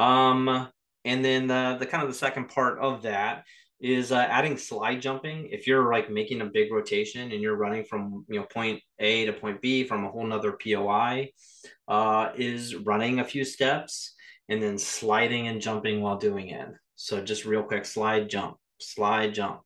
um, 0.00 0.68
and 1.04 1.24
then 1.24 1.46
the 1.46 1.76
the 1.78 1.86
kind 1.86 2.02
of 2.02 2.08
the 2.08 2.14
second 2.14 2.48
part 2.48 2.78
of 2.78 3.02
that 3.02 3.44
is 3.80 4.10
uh, 4.10 4.16
adding 4.16 4.56
slide 4.56 5.00
jumping. 5.00 5.48
If 5.50 5.66
you're 5.66 5.92
like 5.92 6.10
making 6.10 6.40
a 6.40 6.46
big 6.46 6.72
rotation 6.72 7.30
and 7.30 7.40
you're 7.40 7.56
running 7.56 7.84
from 7.84 8.24
you 8.28 8.40
know 8.40 8.46
point 8.52 8.80
A 8.98 9.26
to 9.26 9.32
point 9.32 9.60
B 9.60 9.84
from 9.84 10.04
a 10.04 10.10
whole 10.10 10.26
nother 10.26 10.52
POI, 10.52 11.30
uh, 11.86 12.30
is 12.36 12.74
running 12.74 13.20
a 13.20 13.24
few 13.24 13.44
steps 13.44 14.14
and 14.48 14.62
then 14.62 14.78
sliding 14.78 15.48
and 15.48 15.60
jumping 15.60 16.00
while 16.00 16.16
doing 16.16 16.48
it. 16.48 16.68
So 16.96 17.22
just 17.22 17.44
real 17.44 17.62
quick, 17.62 17.84
slide 17.84 18.28
jump, 18.28 18.56
slide 18.80 19.34
jump. 19.34 19.60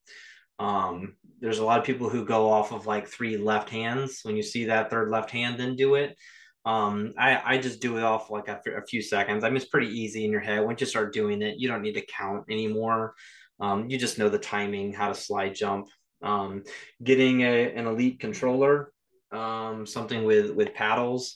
Um, 0.59 1.17
there's 1.43 1.59
a 1.59 1.65
lot 1.65 1.81
of 1.81 1.85
people 1.85 2.09
who 2.09 2.25
go 2.25 2.49
off 2.49 2.73
of 2.73 2.87
like 2.87 3.09
three 3.09 3.37
left 3.37 3.69
hands. 3.69 4.21
When 4.23 4.37
you 4.37 4.45
see 4.45 4.67
that 4.67 4.91
third 4.91 5.11
left 5.11 5.31
hand, 5.31 5.59
then 5.59 5.75
do 5.75 5.97
it. 5.97 6.17
Um, 6.65 7.15
I, 7.19 7.43
I 7.45 7.59
just 7.59 7.81
do 7.81 7.99
it 7.99 8.05
off 8.05 8.31
like 8.31 8.49
after 8.49 8.79
a 8.79 8.87
few 8.87 9.03
seconds. 9.03 9.43
I 9.43 9.49
mean, 9.49 9.57
it's 9.57 9.67
pretty 9.67 9.89
easy 9.89 10.25
in 10.25 10.31
your 10.31 10.41
head. 10.41 10.65
Once 10.65 10.81
you 10.81 10.87
start 10.87 11.13
doing 11.13 11.43
it, 11.43 11.59
you 11.59 11.67
don't 11.67 11.83
need 11.83 11.95
to 11.95 12.07
count 12.07 12.45
anymore. 12.49 13.15
Um, 13.59 13.91
you 13.91 13.99
just 13.99 14.19
know 14.19 14.29
the 14.29 14.39
timing, 14.39 14.93
how 14.93 15.09
to 15.09 15.15
slide 15.17 15.57
jump. 15.57 15.89
Um, 16.23 16.63
getting 17.03 17.41
a, 17.41 17.73
an 17.75 17.89
elite 17.89 18.21
controller, 18.21 18.93
um, 19.33 19.85
something 19.85 20.25
with 20.25 20.53
with 20.53 20.75
paddles, 20.75 21.35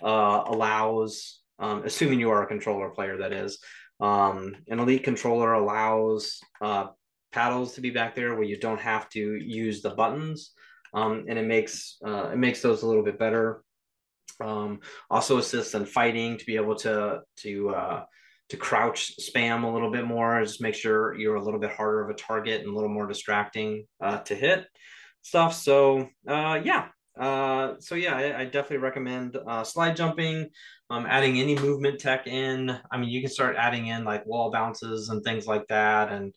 uh, 0.00 0.44
allows, 0.46 1.40
um, 1.58 1.82
assuming 1.84 2.20
you 2.20 2.30
are 2.30 2.44
a 2.44 2.46
controller 2.46 2.90
player, 2.90 3.18
that 3.18 3.32
is, 3.32 3.58
um, 3.98 4.54
an 4.68 4.78
elite 4.78 5.02
controller 5.02 5.54
allows 5.54 6.38
uh, 6.60 6.86
paddles 7.32 7.74
to 7.74 7.80
be 7.80 7.90
back 7.90 8.14
there 8.14 8.34
where 8.34 8.44
you 8.44 8.58
don't 8.58 8.80
have 8.80 9.08
to 9.10 9.36
use 9.36 9.82
the 9.82 9.90
buttons, 9.90 10.52
um, 10.94 11.24
and 11.28 11.38
it 11.38 11.46
makes 11.46 11.96
uh, 12.04 12.30
it 12.32 12.38
makes 12.38 12.62
those 12.62 12.82
a 12.82 12.86
little 12.86 13.04
bit 13.04 13.18
better. 13.18 13.62
also 14.40 15.38
assists 15.38 15.74
in 15.74 15.84
fighting 15.86 16.38
to 16.38 16.46
be 16.46 16.56
able 16.56 16.76
to 16.76 17.20
to 17.36 17.70
uh, 17.70 18.04
to 18.48 18.56
crouch 18.56 19.12
spam 19.20 19.64
a 19.64 19.68
little 19.68 19.90
bit 19.90 20.06
more, 20.06 20.42
just 20.42 20.62
make 20.62 20.74
sure 20.74 21.14
you're 21.14 21.36
a 21.36 21.42
little 21.42 21.60
bit 21.60 21.70
harder 21.70 22.02
of 22.02 22.10
a 22.10 22.14
target 22.14 22.62
and 22.62 22.70
a 22.70 22.74
little 22.74 22.88
more 22.88 23.06
distracting 23.06 23.86
uh, 24.00 24.18
to 24.18 24.34
hit 24.34 24.66
stuff. 25.22 25.52
So 25.54 26.08
uh, 26.26 26.60
yeah, 26.64 26.88
uh, 27.18 27.74
so 27.80 27.94
yeah, 27.94 28.16
I, 28.16 28.40
I 28.40 28.44
definitely 28.44 28.78
recommend 28.78 29.36
uh, 29.36 29.64
slide 29.64 29.96
jumping, 29.96 30.48
um, 30.88 31.04
adding 31.06 31.38
any 31.38 31.56
movement 31.56 32.00
tech 32.00 32.26
in. 32.26 32.70
I 32.90 32.96
mean, 32.96 33.10
you 33.10 33.20
can 33.20 33.30
start 33.30 33.56
adding 33.58 33.88
in 33.88 34.04
like 34.04 34.24
wall 34.24 34.50
bounces 34.50 35.10
and 35.10 35.22
things 35.22 35.46
like 35.46 35.66
that, 35.68 36.10
and 36.10 36.34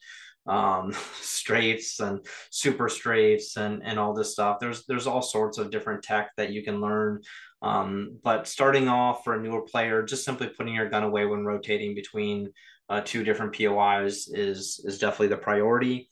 um, 0.48 0.94
straights 1.22 2.00
and 2.00 2.26
super 2.50 2.90
straights 2.90 3.58
and 3.58 3.82
and 3.84 4.00
all 4.00 4.14
this 4.14 4.34
stuff. 4.34 4.60
There's 4.60 4.86
there's 4.86 5.08
all 5.08 5.22
sorts 5.22 5.58
of 5.58 5.72
different 5.72 6.04
tech 6.04 6.32
that 6.38 6.52
you 6.52 6.64
can 6.64 6.82
learn 6.82 7.22
um, 7.62 8.18
but 8.24 8.48
starting 8.48 8.88
off 8.88 9.24
for 9.24 9.36
a 9.36 9.42
newer 9.42 9.62
player, 9.62 10.04
just 10.04 10.26
simply 10.26 10.48
putting 10.48 10.74
your 10.74 10.90
gun 10.90 11.04
away 11.04 11.26
when 11.26 11.46
rotating 11.46 11.94
between 11.94 12.52
uh, 12.90 13.02
two 13.04 13.24
different 13.24 13.56
POIs 13.56 14.28
is 14.28 14.82
is 14.84 14.98
definitely 14.98 15.28
the 15.28 15.38
priority. 15.38 16.10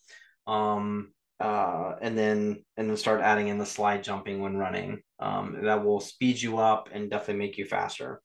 Um, 0.47 1.11
uh, 1.39 1.95
and 2.01 2.17
then 2.17 2.63
and 2.77 2.89
then 2.89 2.97
start 2.97 3.21
adding 3.21 3.47
in 3.47 3.57
the 3.57 3.65
slide 3.65 4.03
jumping 4.03 4.41
when 4.41 4.57
running. 4.57 5.01
Um, 5.19 5.59
that 5.63 5.83
will 5.83 5.99
speed 5.99 6.41
you 6.41 6.59
up 6.59 6.89
and 6.93 7.09
definitely 7.09 7.45
make 7.45 7.57
you 7.57 7.65
faster. 7.65 8.21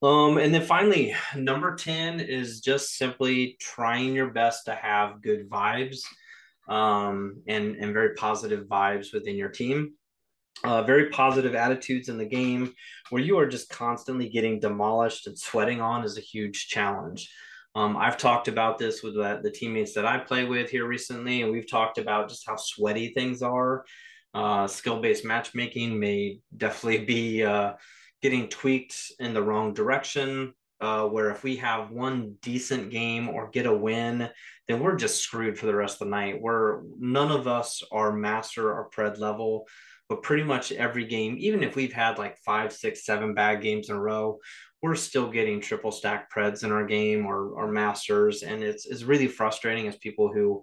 Um, 0.00 0.38
and 0.38 0.54
then 0.54 0.62
finally, 0.62 1.14
number 1.34 1.74
10 1.74 2.20
is 2.20 2.60
just 2.60 2.96
simply 2.96 3.56
trying 3.60 4.14
your 4.14 4.30
best 4.30 4.66
to 4.66 4.74
have 4.74 5.22
good 5.22 5.48
vibes 5.50 6.00
um, 6.68 7.42
and, 7.48 7.76
and 7.76 7.92
very 7.92 8.14
positive 8.14 8.66
vibes 8.66 9.12
within 9.12 9.36
your 9.36 9.48
team 9.48 9.94
uh, 10.64 10.82
very 10.82 11.10
positive 11.10 11.54
attitudes 11.54 12.08
in 12.08 12.18
the 12.18 12.24
game 12.24 12.72
where 13.10 13.22
you 13.22 13.38
are 13.38 13.46
just 13.46 13.68
constantly 13.68 14.28
getting 14.28 14.60
demolished 14.60 15.26
and 15.26 15.38
sweating 15.38 15.80
on 15.80 16.04
is 16.04 16.18
a 16.18 16.22
huge 16.22 16.68
challenge. 16.68 17.32
Um, 17.74 17.96
I've 17.96 18.16
talked 18.16 18.48
about 18.48 18.78
this 18.78 19.02
with 19.02 19.14
the, 19.14 19.40
the, 19.42 19.50
teammates 19.50 19.92
that 19.92 20.06
I 20.06 20.18
play 20.18 20.44
with 20.44 20.70
here 20.70 20.86
recently, 20.86 21.42
and 21.42 21.52
we've 21.52 21.70
talked 21.70 21.98
about 21.98 22.28
just 22.28 22.46
how 22.46 22.56
sweaty 22.56 23.12
things 23.12 23.40
are. 23.42 23.84
Uh, 24.34 24.66
Skill 24.66 25.00
based 25.00 25.24
matchmaking 25.24 25.98
may 25.98 26.40
definitely 26.56 27.04
be 27.04 27.44
uh, 27.44 27.74
getting 28.22 28.48
tweaked 28.48 29.12
in 29.18 29.34
the 29.34 29.42
wrong 29.42 29.74
direction. 29.74 30.54
Uh, 30.80 31.08
where 31.08 31.30
if 31.30 31.42
we 31.42 31.56
have 31.56 31.90
one 31.90 32.36
decent 32.40 32.88
game 32.88 33.28
or 33.28 33.50
get 33.50 33.66
a 33.66 33.74
win, 33.74 34.30
then 34.68 34.78
we're 34.78 34.94
just 34.94 35.20
screwed 35.20 35.58
for 35.58 35.66
the 35.66 35.74
rest 35.74 35.94
of 35.94 36.06
the 36.06 36.10
night. 36.10 36.40
Where 36.40 36.82
none 37.00 37.32
of 37.32 37.48
us 37.48 37.82
are 37.90 38.12
master 38.12 38.70
or 38.72 38.88
pred 38.88 39.18
level 39.18 39.66
but 40.08 40.22
pretty 40.22 40.42
much 40.42 40.72
every 40.72 41.04
game, 41.04 41.36
even 41.38 41.62
if 41.62 41.76
we've 41.76 41.92
had 41.92 42.18
like 42.18 42.38
five, 42.38 42.72
six, 42.72 43.04
seven 43.04 43.34
bad 43.34 43.60
games 43.60 43.90
in 43.90 43.96
a 43.96 44.00
row, 44.00 44.38
we're 44.80 44.94
still 44.94 45.30
getting 45.30 45.60
triple 45.60 45.92
stack 45.92 46.32
preds 46.32 46.64
in 46.64 46.72
our 46.72 46.86
game 46.86 47.26
or, 47.26 47.50
or 47.50 47.70
masters. 47.70 48.42
And 48.42 48.62
it's, 48.62 48.86
it's 48.86 49.02
really 49.02 49.28
frustrating 49.28 49.86
as 49.86 49.96
people 49.96 50.32
who, 50.32 50.62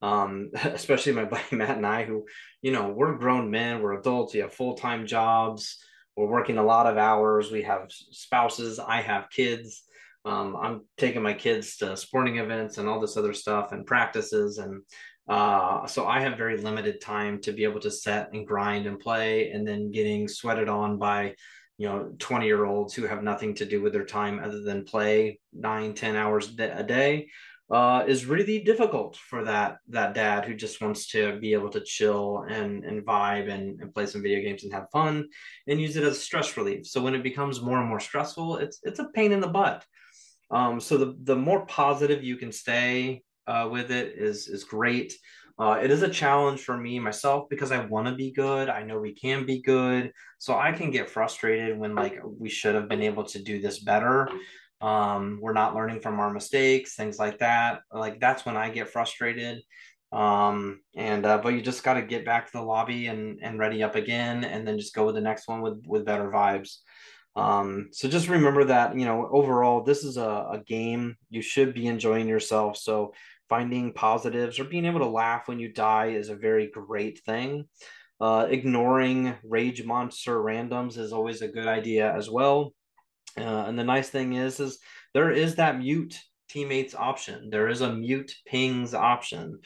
um, 0.00 0.50
especially 0.64 1.12
my 1.12 1.24
buddy 1.26 1.56
Matt 1.56 1.76
and 1.76 1.86
I, 1.86 2.04
who, 2.04 2.24
you 2.62 2.72
know, 2.72 2.88
we're 2.88 3.18
grown 3.18 3.50
men, 3.50 3.82
we're 3.82 3.98
adults, 3.98 4.32
we 4.32 4.40
have 4.40 4.54
full 4.54 4.74
time 4.74 5.06
jobs, 5.06 5.78
we're 6.16 6.26
working 6.26 6.58
a 6.58 6.64
lot 6.64 6.86
of 6.86 6.96
hours, 6.96 7.50
we 7.50 7.62
have 7.62 7.90
spouses, 7.90 8.78
I 8.78 9.02
have 9.02 9.30
kids. 9.30 9.82
Um, 10.24 10.56
I'm 10.56 10.80
taking 10.96 11.22
my 11.22 11.34
kids 11.34 11.76
to 11.76 11.96
sporting 11.96 12.38
events 12.38 12.78
and 12.78 12.88
all 12.88 12.98
this 12.98 13.16
other 13.16 13.32
stuff 13.32 13.70
and 13.70 13.86
practices. 13.86 14.58
And 14.58 14.82
uh, 15.28 15.86
so 15.86 16.06
I 16.06 16.20
have 16.20 16.36
very 16.36 16.56
limited 16.56 17.00
time 17.00 17.40
to 17.42 17.52
be 17.52 17.64
able 17.64 17.80
to 17.80 17.90
set 17.90 18.32
and 18.32 18.46
grind 18.46 18.86
and 18.86 18.98
play, 18.98 19.50
and 19.50 19.66
then 19.66 19.92
getting 19.92 20.26
sweated 20.26 20.68
on 20.68 20.98
by, 20.98 21.34
you 21.78 21.88
know, 21.88 22.12
20 22.18 22.46
year 22.46 22.64
olds 22.64 22.94
who 22.94 23.06
have 23.06 23.22
nothing 23.22 23.54
to 23.56 23.66
do 23.66 23.82
with 23.82 23.92
their 23.92 24.04
time 24.04 24.40
other 24.42 24.62
than 24.62 24.84
play 24.84 25.38
nine, 25.52 25.94
10 25.94 26.16
hours 26.16 26.48
a 26.58 26.82
day. 26.82 27.28
Uh, 27.68 28.04
is 28.06 28.26
really 28.26 28.60
difficult 28.60 29.16
for 29.16 29.42
that 29.42 29.78
that 29.88 30.14
dad 30.14 30.44
who 30.44 30.54
just 30.54 30.80
wants 30.80 31.08
to 31.08 31.36
be 31.40 31.52
able 31.52 31.68
to 31.68 31.80
chill 31.80 32.44
and 32.48 32.84
and 32.84 33.04
vibe 33.04 33.52
and, 33.52 33.80
and 33.80 33.92
play 33.92 34.06
some 34.06 34.22
video 34.22 34.40
games 34.40 34.62
and 34.62 34.72
have 34.72 34.86
fun 34.92 35.28
and 35.66 35.80
use 35.80 35.96
it 35.96 36.04
as 36.04 36.22
stress 36.22 36.56
relief. 36.56 36.86
So 36.86 37.02
when 37.02 37.16
it 37.16 37.24
becomes 37.24 37.60
more 37.60 37.80
and 37.80 37.88
more 37.88 37.98
stressful, 37.98 38.58
it's 38.58 38.78
it's 38.84 39.00
a 39.00 39.08
pain 39.14 39.32
in 39.32 39.40
the 39.40 39.48
butt. 39.48 39.84
Um, 40.52 40.78
so 40.78 40.96
the 40.96 41.16
the 41.24 41.34
more 41.34 41.66
positive 41.66 42.22
you 42.22 42.36
can 42.36 42.52
stay 42.52 43.24
uh, 43.48 43.68
with 43.68 43.90
it 43.90 44.14
is 44.16 44.46
is 44.46 44.62
great. 44.62 45.12
Uh, 45.58 45.80
it 45.82 45.90
is 45.90 46.02
a 46.02 46.08
challenge 46.08 46.60
for 46.60 46.76
me 46.76 47.00
myself 47.00 47.48
because 47.48 47.72
I 47.72 47.84
want 47.86 48.06
to 48.06 48.14
be 48.14 48.30
good. 48.30 48.68
I 48.68 48.82
know 48.82 49.00
we 49.00 49.14
can 49.14 49.46
be 49.46 49.62
good, 49.62 50.12
so 50.38 50.54
I 50.56 50.70
can 50.70 50.90
get 50.90 51.10
frustrated 51.10 51.78
when 51.78 51.94
like 51.94 52.20
we 52.24 52.50
should 52.50 52.74
have 52.74 52.88
been 52.88 53.02
able 53.02 53.24
to 53.24 53.42
do 53.42 53.60
this 53.60 53.80
better. 53.80 54.28
Um, 54.86 55.38
we're 55.42 55.60
not 55.62 55.74
learning 55.74 56.00
from 56.00 56.20
our 56.20 56.32
mistakes, 56.32 56.94
things 56.94 57.18
like 57.18 57.38
that. 57.38 57.80
Like 57.92 58.20
that's 58.20 58.44
when 58.46 58.56
I 58.56 58.70
get 58.70 58.92
frustrated. 58.94 59.56
Um, 60.12 60.80
and 60.94 61.26
uh, 61.26 61.38
but 61.42 61.54
you 61.54 61.60
just 61.60 61.82
got 61.82 61.94
to 61.94 62.02
get 62.02 62.24
back 62.24 62.46
to 62.46 62.52
the 62.58 62.62
lobby 62.72 63.08
and 63.12 63.40
and 63.42 63.58
ready 63.58 63.82
up 63.82 63.96
again, 63.96 64.44
and 64.44 64.60
then 64.64 64.78
just 64.78 64.94
go 64.94 65.04
with 65.06 65.16
the 65.16 65.28
next 65.30 65.48
one 65.48 65.60
with 65.64 65.78
with 65.86 66.04
better 66.10 66.30
vibes. 66.30 66.70
Um, 67.34 67.88
so 67.92 68.08
just 68.08 68.28
remember 68.28 68.64
that, 68.64 68.96
you 68.98 69.04
know, 69.04 69.28
overall, 69.30 69.82
this 69.82 70.04
is 70.04 70.16
a, 70.16 70.30
a 70.56 70.62
game. 70.66 71.16
You 71.28 71.42
should 71.42 71.74
be 71.74 71.86
enjoying 71.86 72.28
yourself. 72.28 72.78
So 72.78 73.12
finding 73.48 73.92
positives 73.92 74.58
or 74.58 74.64
being 74.64 74.86
able 74.86 75.00
to 75.00 75.06
laugh 75.22 75.46
when 75.46 75.58
you 75.58 75.70
die 75.70 76.16
is 76.20 76.30
a 76.30 76.36
very 76.48 76.68
great 76.68 77.20
thing. 77.26 77.68
Uh, 78.18 78.46
ignoring 78.48 79.34
rage 79.44 79.84
monster 79.84 80.36
randoms 80.38 80.96
is 80.96 81.12
always 81.12 81.42
a 81.42 81.54
good 81.56 81.66
idea 81.66 82.10
as 82.20 82.30
well. 82.30 82.72
Uh, 83.38 83.64
and 83.66 83.78
the 83.78 83.84
nice 83.84 84.08
thing 84.08 84.34
is, 84.34 84.60
is 84.60 84.78
there 85.14 85.30
is 85.30 85.56
that 85.56 85.78
mute 85.78 86.18
teammates 86.48 86.94
option. 86.94 87.50
There 87.50 87.68
is 87.68 87.80
a 87.80 87.92
mute 87.92 88.34
pings 88.46 88.94
option. 88.94 89.58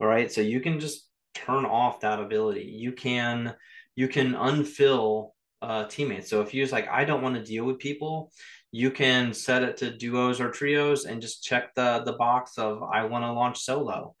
All 0.00 0.06
right. 0.06 0.30
So 0.30 0.40
you 0.40 0.60
can 0.60 0.80
just 0.80 1.08
turn 1.34 1.64
off 1.64 2.00
that 2.00 2.20
ability. 2.20 2.64
You 2.64 2.92
can, 2.92 3.54
you 3.96 4.08
can 4.08 4.34
unfill 4.34 5.30
uh, 5.62 5.86
teammates. 5.86 6.28
So 6.28 6.42
if 6.42 6.52
you're 6.52 6.66
like, 6.68 6.88
I 6.88 7.04
don't 7.04 7.22
want 7.22 7.36
to 7.36 7.44
deal 7.44 7.64
with 7.64 7.78
people, 7.78 8.30
you 8.70 8.90
can 8.90 9.32
set 9.32 9.62
it 9.62 9.76
to 9.78 9.96
duos 9.96 10.40
or 10.40 10.50
trios 10.50 11.04
and 11.04 11.22
just 11.22 11.44
check 11.44 11.72
the 11.76 12.02
the 12.04 12.14
box 12.14 12.58
of 12.58 12.82
I 12.82 13.04
want 13.04 13.22
to 13.22 13.32
launch 13.32 13.60
solo. 13.60 14.16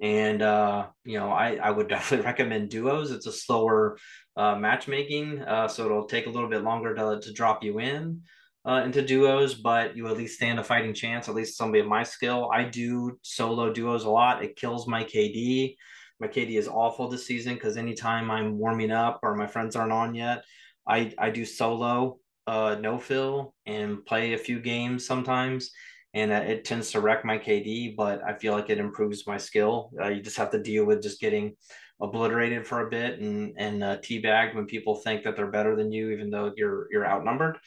And 0.00 0.40
uh, 0.40 0.86
you 1.04 1.18
know, 1.18 1.30
I 1.30 1.56
I 1.56 1.70
would 1.70 1.88
definitely 1.94 2.24
recommend 2.24 2.70
duos. 2.70 3.10
It's 3.10 3.26
a 3.26 3.32
slower 3.32 3.98
uh, 4.36 4.56
matchmaking, 4.56 5.42
uh, 5.42 5.68
so 5.68 5.84
it'll 5.84 6.06
take 6.06 6.26
a 6.26 6.30
little 6.30 6.48
bit 6.48 6.64
longer 6.64 6.94
to 6.94 7.20
to 7.20 7.32
drop 7.32 7.62
you 7.62 7.78
in. 7.78 8.22
Uh, 8.66 8.82
into 8.84 9.00
duos, 9.00 9.54
but 9.54 9.96
you 9.96 10.06
at 10.06 10.18
least 10.18 10.36
stand 10.36 10.60
a 10.60 10.64
fighting 10.64 10.92
chance. 10.92 11.28
At 11.28 11.34
least 11.34 11.56
somebody 11.56 11.80
of 11.80 11.86
my 11.86 12.02
skill. 12.02 12.50
I 12.52 12.64
do 12.64 13.18
solo 13.22 13.72
duos 13.72 14.04
a 14.04 14.10
lot. 14.10 14.44
It 14.44 14.56
kills 14.56 14.86
my 14.86 15.02
KD. 15.02 15.76
My 16.20 16.28
KD 16.28 16.58
is 16.58 16.68
awful 16.68 17.08
this 17.08 17.26
season 17.26 17.54
because 17.54 17.78
anytime 17.78 18.30
I'm 18.30 18.58
warming 18.58 18.90
up 18.90 19.20
or 19.22 19.34
my 19.34 19.46
friends 19.46 19.76
aren't 19.76 19.92
on 19.92 20.14
yet, 20.14 20.44
I 20.86 21.14
I 21.18 21.30
do 21.30 21.46
solo 21.46 22.18
uh, 22.46 22.76
no 22.80 22.98
fill 22.98 23.54
and 23.64 24.04
play 24.04 24.34
a 24.34 24.38
few 24.38 24.60
games 24.60 25.06
sometimes, 25.06 25.70
and 26.14 26.32
uh, 26.32 26.36
it 26.36 26.64
tends 26.64 26.90
to 26.92 27.00
wreck 27.00 27.24
my 27.24 27.38
KD. 27.38 27.96
But 27.96 28.22
I 28.22 28.34
feel 28.34 28.52
like 28.52 28.70
it 28.70 28.78
improves 28.78 29.26
my 29.26 29.38
skill. 29.38 29.90
Uh, 30.00 30.08
you 30.08 30.22
just 30.22 30.36
have 30.36 30.50
to 30.50 30.62
deal 30.62 30.84
with 30.84 31.02
just 31.02 31.20
getting 31.20 31.56
obliterated 32.00 32.66
for 32.66 32.86
a 32.86 32.90
bit 32.90 33.20
and 33.20 33.54
and 33.58 33.84
uh, 33.84 33.98
teabagged 33.98 34.54
when 34.54 34.64
people 34.66 34.96
think 34.96 35.22
that 35.24 35.36
they're 35.36 35.50
better 35.50 35.76
than 35.76 35.92
you, 35.92 36.10
even 36.10 36.30
though 36.30 36.52
you're 36.56 36.88
you're 36.90 37.06
outnumbered. 37.06 37.58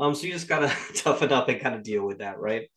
Um, 0.00 0.14
so 0.14 0.26
you 0.26 0.32
just 0.32 0.48
gotta 0.48 0.74
toughen 0.96 1.32
up 1.32 1.48
and 1.48 1.60
kind 1.60 1.74
of 1.74 1.82
deal 1.82 2.06
with 2.06 2.18
that, 2.18 2.38
right? 2.38 2.68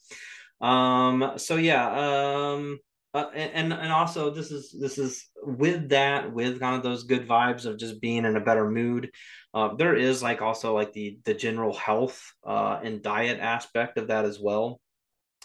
Um, 0.61 1.33
so 1.37 1.57
yeah, 1.57 1.87
um, 1.89 2.79
uh, 3.15 3.29
and 3.33 3.71
and 3.71 3.93
also 3.93 4.29
this 4.29 4.51
is 4.51 4.75
this 4.77 4.97
is 4.97 5.29
with 5.41 5.87
that 5.89 6.33
with 6.33 6.59
kind 6.59 6.75
of 6.75 6.83
those 6.83 7.03
good 7.03 7.25
vibes 7.25 7.65
of 7.65 7.77
just 7.77 8.01
being 8.01 8.25
in 8.25 8.35
a 8.35 8.41
better 8.41 8.69
mood 8.69 9.09
uh, 9.53 9.73
there 9.75 9.95
is 9.95 10.21
like 10.21 10.41
also 10.41 10.75
like 10.75 10.91
the 10.91 11.17
the 11.23 11.33
general 11.33 11.73
health 11.73 12.33
uh, 12.45 12.77
and 12.83 13.01
diet 13.01 13.39
aspect 13.39 13.97
of 13.97 14.09
that 14.09 14.25
as 14.25 14.37
well 14.37 14.81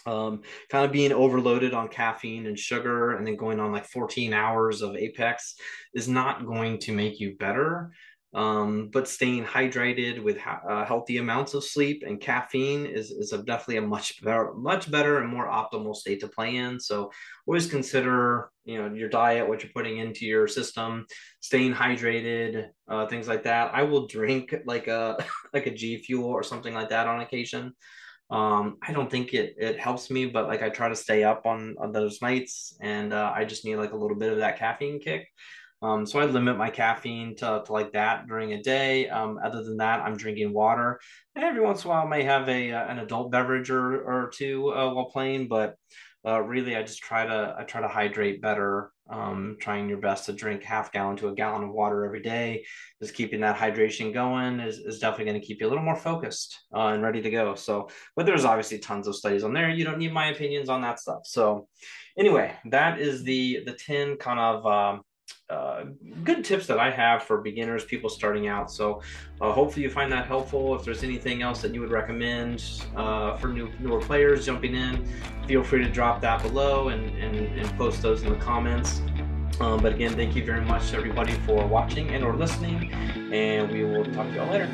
um, 0.05 0.41
kind 0.69 0.85
of 0.85 0.91
being 0.91 1.11
overloaded 1.11 1.73
on 1.73 1.87
caffeine 1.87 2.47
and 2.47 2.57
sugar 2.57 3.15
and 3.15 3.25
then 3.25 3.35
going 3.35 3.59
on 3.59 3.71
like 3.71 3.85
14 3.85 4.33
hours 4.33 4.81
of 4.81 4.95
apex 4.95 5.55
is 5.93 6.07
not 6.07 6.45
going 6.45 6.79
to 6.79 6.91
make 6.91 7.19
you 7.19 7.35
better 7.37 7.91
um, 8.33 8.89
but 8.93 9.09
staying 9.09 9.43
hydrated 9.43 10.23
with 10.23 10.37
ha- 10.39 10.61
uh, 10.67 10.85
healthy 10.85 11.17
amounts 11.17 11.53
of 11.53 11.65
sleep 11.65 12.03
and 12.07 12.21
caffeine 12.21 12.85
is, 12.85 13.11
is 13.11 13.33
a 13.33 13.43
definitely 13.43 13.77
a 13.77 13.81
much 13.81 14.23
better, 14.23 14.53
much 14.53 14.89
better 14.89 15.19
and 15.19 15.29
more 15.29 15.47
optimal 15.47 15.93
state 15.93 16.21
to 16.21 16.29
play 16.29 16.55
in. 16.55 16.79
So 16.79 17.11
always 17.45 17.67
consider, 17.67 18.49
you 18.63 18.81
know, 18.81 18.93
your 18.93 19.09
diet, 19.09 19.49
what 19.49 19.63
you're 19.63 19.73
putting 19.73 19.97
into 19.97 20.25
your 20.25 20.47
system, 20.47 21.05
staying 21.41 21.73
hydrated, 21.73 22.69
uh, 22.87 23.05
things 23.07 23.27
like 23.27 23.43
that. 23.43 23.73
I 23.73 23.83
will 23.83 24.07
drink 24.07 24.55
like 24.65 24.87
a, 24.87 25.17
like 25.53 25.67
a 25.67 25.71
G 25.71 25.97
fuel 25.97 26.29
or 26.29 26.43
something 26.43 26.73
like 26.73 26.89
that 26.89 27.07
on 27.07 27.19
occasion. 27.19 27.73
Um, 28.31 28.77
I 28.81 28.93
don't 28.93 29.11
think 29.11 29.33
it, 29.33 29.55
it 29.57 29.79
helps 29.79 30.09
me, 30.09 30.25
but 30.25 30.47
like 30.47 30.63
I 30.63 30.69
try 30.69 30.87
to 30.89 30.95
stay 30.95 31.23
up 31.23 31.45
on, 31.45 31.75
on 31.79 31.91
those 31.91 32.21
nights 32.21 32.77
and, 32.81 33.11
uh, 33.13 33.31
I 33.35 33.43
just 33.43 33.65
need 33.65 33.75
like 33.75 33.91
a 33.91 33.97
little 33.97 34.17
bit 34.17 34.31
of 34.31 34.39
that 34.39 34.57
caffeine 34.57 34.99
kick. 34.99 35.27
Um, 35.83 36.05
so 36.05 36.19
I 36.19 36.25
limit 36.25 36.57
my 36.57 36.69
caffeine 36.69 37.35
to, 37.37 37.63
to 37.65 37.73
like 37.73 37.91
that 37.93 38.27
during 38.27 38.53
a 38.53 38.61
day. 38.61 39.09
Um, 39.09 39.39
other 39.43 39.63
than 39.63 39.77
that, 39.77 40.01
I'm 40.01 40.15
drinking 40.15 40.53
water. 40.53 40.99
And 41.35 41.43
every 41.43 41.61
once 41.61 41.83
in 41.83 41.89
a 41.89 41.93
while, 41.93 42.05
I 42.05 42.09
may 42.09 42.23
have 42.23 42.47
a 42.47 42.71
uh, 42.71 42.85
an 42.85 42.99
adult 42.99 43.31
beverage 43.31 43.71
or, 43.71 44.01
or 44.01 44.31
two 44.33 44.71
uh, 44.71 44.93
while 44.93 45.09
playing, 45.09 45.47
but 45.47 45.75
uh, 46.25 46.41
really, 46.41 46.75
I 46.75 46.83
just 46.83 46.99
try 46.99 47.25
to 47.25 47.55
I 47.57 47.63
try 47.63 47.81
to 47.81 47.87
hydrate 47.87 48.41
better. 48.41 48.91
Um, 49.09 49.57
trying 49.59 49.89
your 49.89 49.97
best 49.97 50.27
to 50.27 50.33
drink 50.33 50.63
half 50.63 50.93
gallon 50.93 51.17
to 51.17 51.27
a 51.27 51.33
gallon 51.33 51.65
of 51.65 51.73
water 51.73 52.05
every 52.05 52.21
day. 52.21 52.63
Just 53.01 53.13
keeping 53.13 53.41
that 53.41 53.57
hydration 53.57 54.13
going 54.13 54.61
is, 54.61 54.77
is 54.77 54.99
definitely 54.99 55.25
going 55.25 55.41
to 55.41 55.45
keep 55.45 55.59
you 55.59 55.67
a 55.67 55.69
little 55.69 55.83
more 55.83 55.97
focused 55.97 56.57
uh, 56.73 56.87
and 56.87 57.03
ready 57.03 57.21
to 57.21 57.29
go. 57.29 57.55
So, 57.55 57.89
but 58.15 58.25
there's 58.25 58.45
obviously 58.45 58.79
tons 58.79 59.07
of 59.07 59.15
studies 59.15 59.43
on 59.43 59.53
there. 59.53 59.69
You 59.69 59.83
don't 59.83 59.97
need 59.97 60.13
my 60.13 60.27
opinions 60.27 60.69
on 60.69 60.81
that 60.83 60.99
stuff. 60.99 61.23
So, 61.25 61.67
anyway, 62.17 62.55
that 62.69 63.01
is 63.01 63.23
the 63.23 63.63
the 63.65 63.73
ten 63.73 64.15
kind 64.15 64.39
of 64.39 64.65
um, 64.65 65.01
uh, 65.51 65.85
good 66.23 66.45
tips 66.45 66.65
that 66.67 66.79
I 66.79 66.89
have 66.89 67.23
for 67.23 67.41
beginners, 67.41 67.83
people 67.83 68.09
starting 68.09 68.47
out. 68.47 68.71
So 68.71 69.01
uh, 69.41 69.51
hopefully 69.51 69.83
you 69.83 69.89
find 69.89 70.11
that 70.11 70.25
helpful. 70.25 70.75
If 70.75 70.85
there's 70.85 71.03
anything 71.03 71.41
else 71.41 71.61
that 71.61 71.73
you 71.73 71.81
would 71.81 71.91
recommend 71.91 72.63
uh, 72.95 73.35
for 73.37 73.49
new 73.49 73.69
newer 73.79 73.99
players 73.99 74.45
jumping 74.45 74.75
in, 74.75 75.05
feel 75.47 75.63
free 75.63 75.83
to 75.83 75.89
drop 75.89 76.21
that 76.21 76.41
below 76.41 76.89
and, 76.89 77.15
and, 77.17 77.35
and 77.35 77.77
post 77.77 78.01
those 78.01 78.23
in 78.23 78.29
the 78.29 78.37
comments. 78.37 79.01
Um, 79.59 79.81
but 79.81 79.93
again, 79.93 80.15
thank 80.15 80.35
you 80.35 80.43
very 80.43 80.61
much 80.61 80.93
everybody 80.93 81.33
for 81.45 81.67
watching 81.67 82.09
and 82.09 82.23
or 82.23 82.33
listening, 82.33 82.91
and 83.31 83.71
we 83.71 83.83
will 83.83 84.05
talk 84.05 84.27
to 84.29 84.33
y'all 84.33 84.49
later. 84.49 84.69